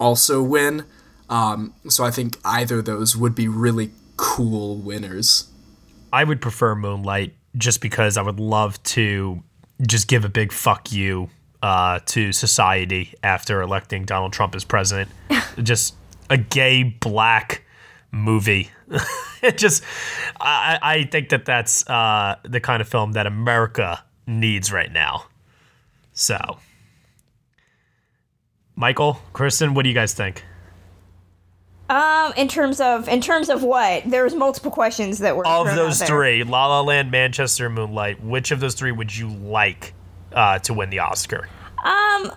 also 0.00 0.42
win. 0.42 0.84
Um, 1.30 1.72
so 1.88 2.04
I 2.04 2.10
think 2.10 2.36
either 2.44 2.82
those 2.82 3.16
would 3.16 3.36
be 3.36 3.46
really 3.46 3.92
cool 4.18 4.76
winners. 4.76 5.48
I 6.12 6.24
would 6.24 6.42
prefer 6.42 6.74
Moonlight 6.74 7.34
just 7.56 7.80
because 7.80 8.18
I 8.18 8.22
would 8.22 8.38
love 8.38 8.82
to 8.82 9.42
just 9.86 10.08
give 10.08 10.26
a 10.26 10.28
big 10.28 10.52
fuck 10.52 10.92
you 10.92 11.30
uh, 11.62 12.00
to 12.06 12.32
society 12.32 13.14
after 13.22 13.62
electing 13.62 14.04
Donald 14.04 14.32
Trump 14.32 14.54
as 14.54 14.64
president. 14.64 15.10
just 15.62 15.94
a 16.28 16.36
gay 16.36 16.82
black 16.82 17.64
movie. 18.10 18.70
it 19.42 19.56
just, 19.56 19.82
I, 20.40 20.78
I 20.82 21.02
think 21.04 21.30
that 21.30 21.44
that's 21.44 21.88
uh, 21.88 22.36
the 22.42 22.60
kind 22.60 22.80
of 22.82 22.88
film 22.88 23.12
that 23.12 23.26
America 23.26 24.04
needs 24.26 24.72
right 24.72 24.92
now. 24.92 25.26
So, 26.12 26.58
Michael, 28.74 29.20
Kristen, 29.32 29.74
what 29.74 29.84
do 29.84 29.88
you 29.88 29.94
guys 29.94 30.14
think? 30.14 30.42
Um, 31.88 32.34
in 32.36 32.48
terms 32.48 32.80
of 32.80 33.08
in 33.08 33.20
terms 33.22 33.48
of 33.48 33.62
what? 33.62 34.02
There's 34.04 34.34
multiple 34.34 34.70
questions 34.70 35.20
that 35.20 35.36
were 35.36 35.46
of 35.46 35.74
those 35.74 36.02
three: 36.02 36.44
La 36.44 36.66
La 36.66 36.82
Land, 36.82 37.10
Manchester, 37.10 37.70
Moonlight. 37.70 38.22
Which 38.22 38.50
of 38.50 38.60
those 38.60 38.74
three 38.74 38.92
would 38.92 39.16
you 39.16 39.28
like 39.28 39.94
uh, 40.32 40.58
to 40.60 40.74
win 40.74 40.90
the 40.90 40.98
Oscar? 40.98 41.48
Um, 41.82 42.30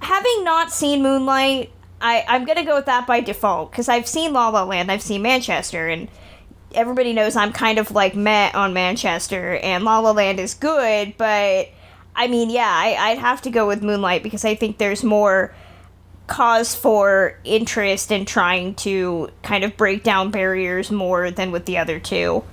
having 0.00 0.42
not 0.42 0.72
seen 0.72 1.02
Moonlight, 1.02 1.70
I 2.00 2.24
I'm 2.26 2.44
gonna 2.44 2.64
go 2.64 2.74
with 2.74 2.86
that 2.86 3.06
by 3.06 3.20
default 3.20 3.70
because 3.70 3.88
I've 3.88 4.08
seen 4.08 4.32
La 4.32 4.48
La 4.48 4.64
Land, 4.64 4.90
I've 4.90 5.02
seen 5.02 5.22
Manchester, 5.22 5.88
and 5.88 6.08
everybody 6.74 7.12
knows 7.12 7.36
I'm 7.36 7.52
kind 7.52 7.78
of 7.78 7.92
like 7.92 8.16
met 8.16 8.56
on 8.56 8.72
Manchester, 8.72 9.58
and 9.58 9.84
La 9.84 10.00
La 10.00 10.10
Land 10.10 10.40
is 10.40 10.54
good, 10.54 11.14
but 11.16 11.68
I 12.16 12.26
mean, 12.26 12.50
yeah, 12.50 12.68
I, 12.68 12.96
I'd 13.10 13.18
have 13.18 13.42
to 13.42 13.50
go 13.50 13.68
with 13.68 13.80
Moonlight 13.80 14.24
because 14.24 14.44
I 14.44 14.56
think 14.56 14.78
there's 14.78 15.04
more 15.04 15.54
cause 16.28 16.74
for 16.74 17.36
interest 17.42 18.12
in 18.12 18.24
trying 18.24 18.74
to 18.76 19.30
kind 19.42 19.64
of 19.64 19.76
break 19.76 20.04
down 20.04 20.30
barriers 20.30 20.90
more 20.90 21.30
than 21.30 21.50
with 21.50 21.64
the 21.64 21.78
other 21.78 21.98
two. 21.98 22.44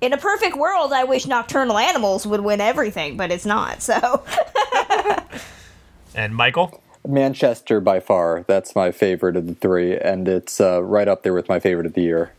In 0.00 0.12
a 0.12 0.18
perfect 0.18 0.56
world, 0.56 0.92
I 0.92 1.02
wish 1.02 1.26
Nocturnal 1.26 1.76
Animals 1.76 2.24
would 2.24 2.42
win 2.42 2.60
everything, 2.60 3.16
but 3.16 3.32
it's 3.32 3.44
not, 3.44 3.82
so. 3.82 4.22
and 6.14 6.36
Michael? 6.36 6.80
Manchester 7.06 7.80
by 7.80 7.98
far. 7.98 8.44
That's 8.46 8.76
my 8.76 8.92
favorite 8.92 9.36
of 9.36 9.46
the 9.48 9.54
three, 9.54 9.98
and 9.98 10.28
it's 10.28 10.60
uh, 10.60 10.82
right 10.84 11.08
up 11.08 11.24
there 11.24 11.32
with 11.32 11.48
my 11.48 11.58
favorite 11.58 11.86
of 11.86 11.94
the 11.94 12.02
year. 12.02 12.32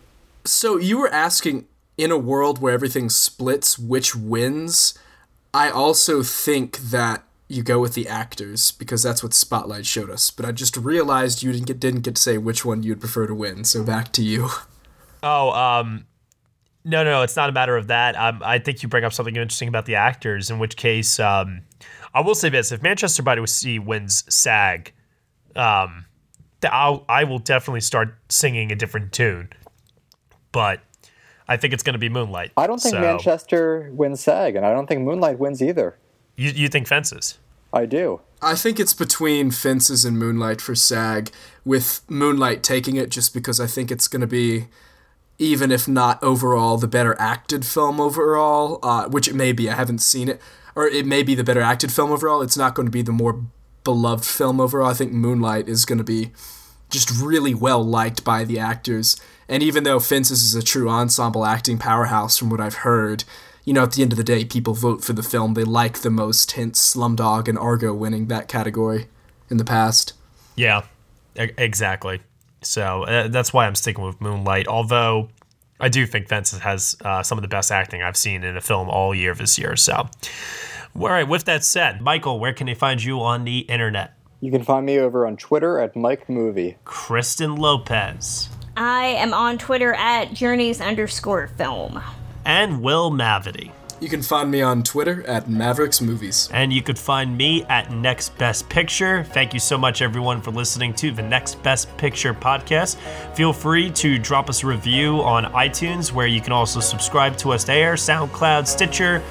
So 0.46 0.78
you 0.78 1.00
were 1.00 1.10
asking 1.10 1.66
in 1.98 2.12
a 2.12 2.18
world 2.18 2.62
where 2.62 2.74
everything 2.74 3.10
splits, 3.10 3.78
which 3.78 4.16
wins? 4.16 4.98
I 5.54 5.70
also 5.70 6.24
think 6.24 6.78
that 6.78 7.24
you 7.50 7.64
go 7.64 7.80
with 7.80 7.96
the 7.96 8.08
actors 8.08 8.72
because 8.72 9.02
that's 9.04 9.24
what 9.24 9.34
Spotlight 9.34 9.86
showed 9.86 10.10
us. 10.10 10.30
But 10.30 10.46
I 10.46 10.52
just 10.52 10.78
realized 10.78 11.44
you 11.44 11.52
didn't 11.52 11.66
get 11.68 11.80
didn't 11.80 12.02
get 12.02 12.16
to 12.16 12.22
say 12.22 12.38
which 12.38 12.64
one 12.64 12.84
you'd 12.84 13.00
prefer 13.00 13.28
to 13.28 13.36
win. 13.36 13.66
So 13.66 13.84
back 13.84 14.14
to 14.14 14.24
you. 14.24 14.50
Oh, 15.22 15.52
um, 15.52 16.06
no, 16.86 17.04
no, 17.04 17.24
it's 17.24 17.36
not 17.36 17.50
a 17.50 17.52
matter 17.52 17.76
of 17.76 17.88
that. 17.88 18.16
Um, 18.16 18.42
I 18.46 18.60
think 18.60 18.82
you 18.82 18.88
bring 18.88 19.04
up 19.04 19.12
something 19.12 19.36
interesting 19.36 19.68
about 19.68 19.86
the 19.86 19.96
actors. 19.96 20.50
In 20.50 20.60
which 20.60 20.78
case, 20.78 21.20
um, 21.20 21.64
I 22.14 22.22
will 22.22 22.36
say 22.36 22.50
this: 22.50 22.72
if 22.72 22.82
Manchester 22.82 23.24
by 23.24 23.36
the 23.36 23.46
Sea 23.48 23.80
wins 23.80 24.24
SAG, 24.34 24.94
um, 25.56 26.06
I'll, 26.64 27.04
I 27.10 27.26
will 27.26 27.40
definitely 27.40 27.82
start 27.82 28.16
singing 28.30 28.72
a 28.72 28.76
different 28.76 29.12
tune. 29.12 29.50
But 30.52 30.82
I 31.48 31.58
think 31.58 31.74
it's 31.74 31.84
going 31.84 31.94
to 31.94 32.00
be 32.00 32.10
Moonlight. 32.10 32.52
I 32.56 32.68
don't 32.68 32.80
think 32.80 32.96
so. 32.96 33.02
Manchester 33.02 33.90
wins 33.92 34.22
SAG, 34.22 34.56
and 34.56 34.66
I 34.66 34.72
don't 34.72 34.88
think 34.88 35.02
Moonlight 35.02 35.40
wins 35.40 35.62
either. 35.62 35.98
You 36.40 36.52
you 36.52 36.70
think 36.70 36.88
Fences? 36.88 37.38
I 37.74 37.86
do. 37.86 38.22
I 38.42 38.56
think 38.56 38.80
it's 38.80 38.94
between 38.94 39.52
Fences 39.52 40.06
and 40.06 40.18
Moonlight 40.18 40.62
for 40.62 40.74
SAG, 40.74 41.32
with 41.66 42.02
Moonlight 42.08 42.64
taking 42.64 42.96
it 42.96 43.10
just 43.10 43.34
because 43.34 43.60
I 43.60 43.68
think 43.68 43.92
it's 43.92 44.08
going 44.08 44.22
to 44.22 44.28
be, 44.28 44.68
even 45.38 45.70
if 45.70 45.86
not 45.86 46.24
overall, 46.24 46.78
the 46.78 46.88
better 46.88 47.14
acted 47.20 47.66
film 47.66 48.00
overall, 48.00 48.80
uh, 48.82 49.10
which 49.10 49.28
it 49.28 49.36
may 49.36 49.52
be. 49.52 49.70
I 49.70 49.76
haven't 49.76 50.00
seen 50.00 50.30
it. 50.30 50.42
Or 50.76 50.88
it 50.88 51.06
may 51.06 51.24
be 51.24 51.36
the 51.36 51.44
better 51.44 51.62
acted 51.62 51.92
film 51.92 52.10
overall. 52.10 52.42
It's 52.42 52.56
not 52.56 52.74
going 52.74 52.86
to 52.86 52.92
be 52.92 53.02
the 53.02 53.12
more 53.12 53.44
beloved 53.84 54.24
film 54.24 54.62
overall. 54.62 54.90
I 54.90 54.94
think 54.94 55.12
Moonlight 55.12 55.68
is 55.68 55.84
going 55.84 55.98
to 55.98 56.06
be 56.06 56.32
just 56.90 57.12
really 57.22 57.54
well 57.54 57.84
liked 57.84 58.24
by 58.24 58.46
the 58.46 58.60
actors. 58.60 59.20
And 59.50 59.62
even 59.62 59.84
though 59.84 60.00
Fences 60.00 60.42
is 60.42 60.56
a 60.56 60.64
true 60.64 60.90
ensemble 60.90 61.46
acting 61.46 61.78
powerhouse 61.78 62.38
from 62.38 62.50
what 62.50 62.62
I've 62.62 62.86
heard, 62.88 63.26
you 63.70 63.74
know, 63.74 63.84
at 63.84 63.92
the 63.92 64.02
end 64.02 64.12
of 64.12 64.18
the 64.18 64.24
day, 64.24 64.44
people 64.46 64.74
vote 64.74 65.04
for 65.04 65.14
the 65.14 65.22
film 65.22 65.54
they 65.54 65.64
like 65.64 66.00
the 66.00 66.10
most, 66.10 66.54
hence 66.54 66.96
Slumdog 66.96 67.48
and 67.48 67.56
Argo 67.56 67.94
winning 67.94 68.26
that 68.26 68.48
category 68.48 69.06
in 69.48 69.58
the 69.58 69.64
past. 69.64 70.14
Yeah, 70.56 70.86
e- 71.40 71.52
exactly. 71.56 72.20
So 72.64 73.04
uh, 73.04 73.28
that's 73.28 73.54
why 73.54 73.68
I'm 73.68 73.76
sticking 73.76 74.04
with 74.04 74.20
Moonlight. 74.20 74.68
Although 74.68 75.30
I 75.80 75.88
do 75.88 76.08
think 76.08 76.30
Fences 76.30 76.62
has 76.62 76.98
uh, 77.06 77.22
some 77.22 77.38
of 77.38 77.44
the 77.44 77.48
best 77.48 77.72
acting 77.72 78.02
I've 78.02 78.18
seen 78.18 78.44
in 78.44 78.58
a 78.58 78.62
film 78.62 78.90
all 78.90 79.14
year 79.14 79.36
this 79.36 79.60
year. 79.60 79.76
So, 79.76 80.10
all 81.00 81.10
right. 81.10 81.28
With 81.28 81.46
that 81.46 81.64
said, 81.64 82.02
Michael, 82.02 82.40
where 82.40 82.54
can 82.54 82.66
they 82.66 82.74
find 82.74 83.04
you 83.04 83.22
on 83.22 83.44
the 83.44 83.60
internet? 83.60 84.16
You 84.42 84.50
can 84.50 84.64
find 84.64 84.84
me 84.84 84.98
over 84.98 85.28
on 85.28 85.38
Twitter 85.38 85.78
at 85.78 85.96
Mike 85.96 86.28
Movie. 86.28 86.76
Kristen 86.86 87.56
Lopez. 87.56 88.50
I 88.76 89.06
am 89.06 89.32
on 89.32 89.60
Twitter 89.60 89.94
at 89.94 90.34
journeys 90.34 90.82
underscore 90.82 91.50
film. 91.50 92.02
And 92.46 92.82
Will 92.82 93.12
Mavity. 93.12 93.72
You 94.02 94.08
can 94.08 94.22
find 94.22 94.50
me 94.50 94.62
on 94.62 94.84
Twitter 94.84 95.28
at 95.28 95.50
Mavericks 95.50 96.00
Movies. 96.00 96.48
And 96.54 96.72
you 96.72 96.82
could 96.82 96.98
find 96.98 97.36
me 97.36 97.66
at 97.66 97.92
Next 97.92 98.38
Best 98.38 98.70
Picture. 98.70 99.26
Thank 99.26 99.54
you 99.54 99.60
so 99.60 99.78
much, 99.78 100.02
everyone, 100.02 100.42
for 100.42 100.52
listening 100.52 100.94
to 100.96 101.12
the 101.12 101.22
Next 101.22 101.62
Best 101.64 101.96
Picture 101.98 102.34
podcast. 102.34 102.96
Feel 103.36 103.52
free 103.52 103.90
to 103.92 104.18
drop 104.18 104.50
us 104.50 104.64
a 104.64 104.68
review 104.68 105.22
on 105.22 105.52
iTunes, 105.52 106.14
where 106.14 106.28
you 106.28 106.40
can 106.40 106.54
also 106.54 106.80
subscribe 106.80 107.36
to 107.40 107.52
us 107.52 107.66
there, 107.66 107.96
SoundCloud, 107.96 108.68
Stitcher, 108.68 109.22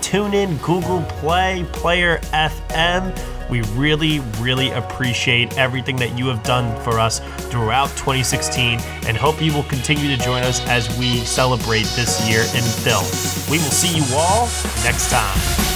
TuneIn, 0.00 0.60
Google 0.62 1.02
Play, 1.20 1.66
Player 1.72 2.18
FM. 2.32 3.16
We 3.48 3.62
really, 3.78 4.20
really 4.40 4.70
appreciate 4.70 5.56
everything 5.56 5.96
that 5.96 6.18
you 6.18 6.26
have 6.26 6.42
done 6.42 6.78
for 6.82 6.98
us 6.98 7.20
throughout 7.50 7.88
2016 7.90 8.80
and 9.06 9.16
hope 9.16 9.40
you 9.40 9.52
will 9.52 9.62
continue 9.64 10.14
to 10.16 10.22
join 10.22 10.42
us 10.42 10.60
as 10.66 10.88
we 10.98 11.18
celebrate 11.18 11.86
this 11.94 12.28
year 12.28 12.40
in 12.40 12.62
film. 12.62 13.04
We 13.50 13.58
will 13.58 13.70
see 13.70 13.96
you 13.96 14.04
all 14.16 14.46
next 14.84 15.10
time. 15.10 15.75